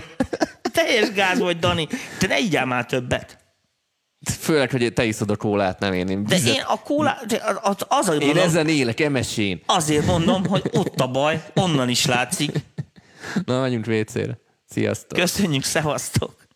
Teljes 0.73 1.13
gáz 1.13 1.39
vagy, 1.39 1.59
Dani. 1.59 1.89
Te 2.19 2.27
ne 2.27 2.39
igyál 2.39 2.67
már 2.67 2.87
többet. 2.87 3.39
Főleg, 4.41 4.71
hogy 4.71 4.93
te 4.93 5.05
iszod 5.05 5.31
a 5.31 5.37
kólát, 5.37 5.79
nem 5.79 5.93
én. 5.93 6.09
Én, 6.09 6.25
De 6.25 6.37
én 6.37 6.63
a 6.67 6.83
kólá... 6.83 7.19
de 7.29 7.43
az, 7.63 7.77
az, 7.89 8.09
azért, 8.09 8.21
én 8.21 8.27
mondom, 8.27 8.45
ezen 8.45 8.69
élek, 8.69 9.01
emesén. 9.01 9.61
azért 9.67 10.07
mondom, 10.07 10.47
hogy 10.47 10.63
ott 10.73 11.01
a 11.01 11.07
baj, 11.07 11.43
onnan 11.55 11.89
is 11.89 12.07
látszik. 12.07 12.51
Na, 13.45 13.61
menjünk 13.61 13.87
WC-re. 13.87 14.39
Sziasztok. 14.65 15.19
Köszönjük, 15.19 15.65
szevasztok! 15.65 16.48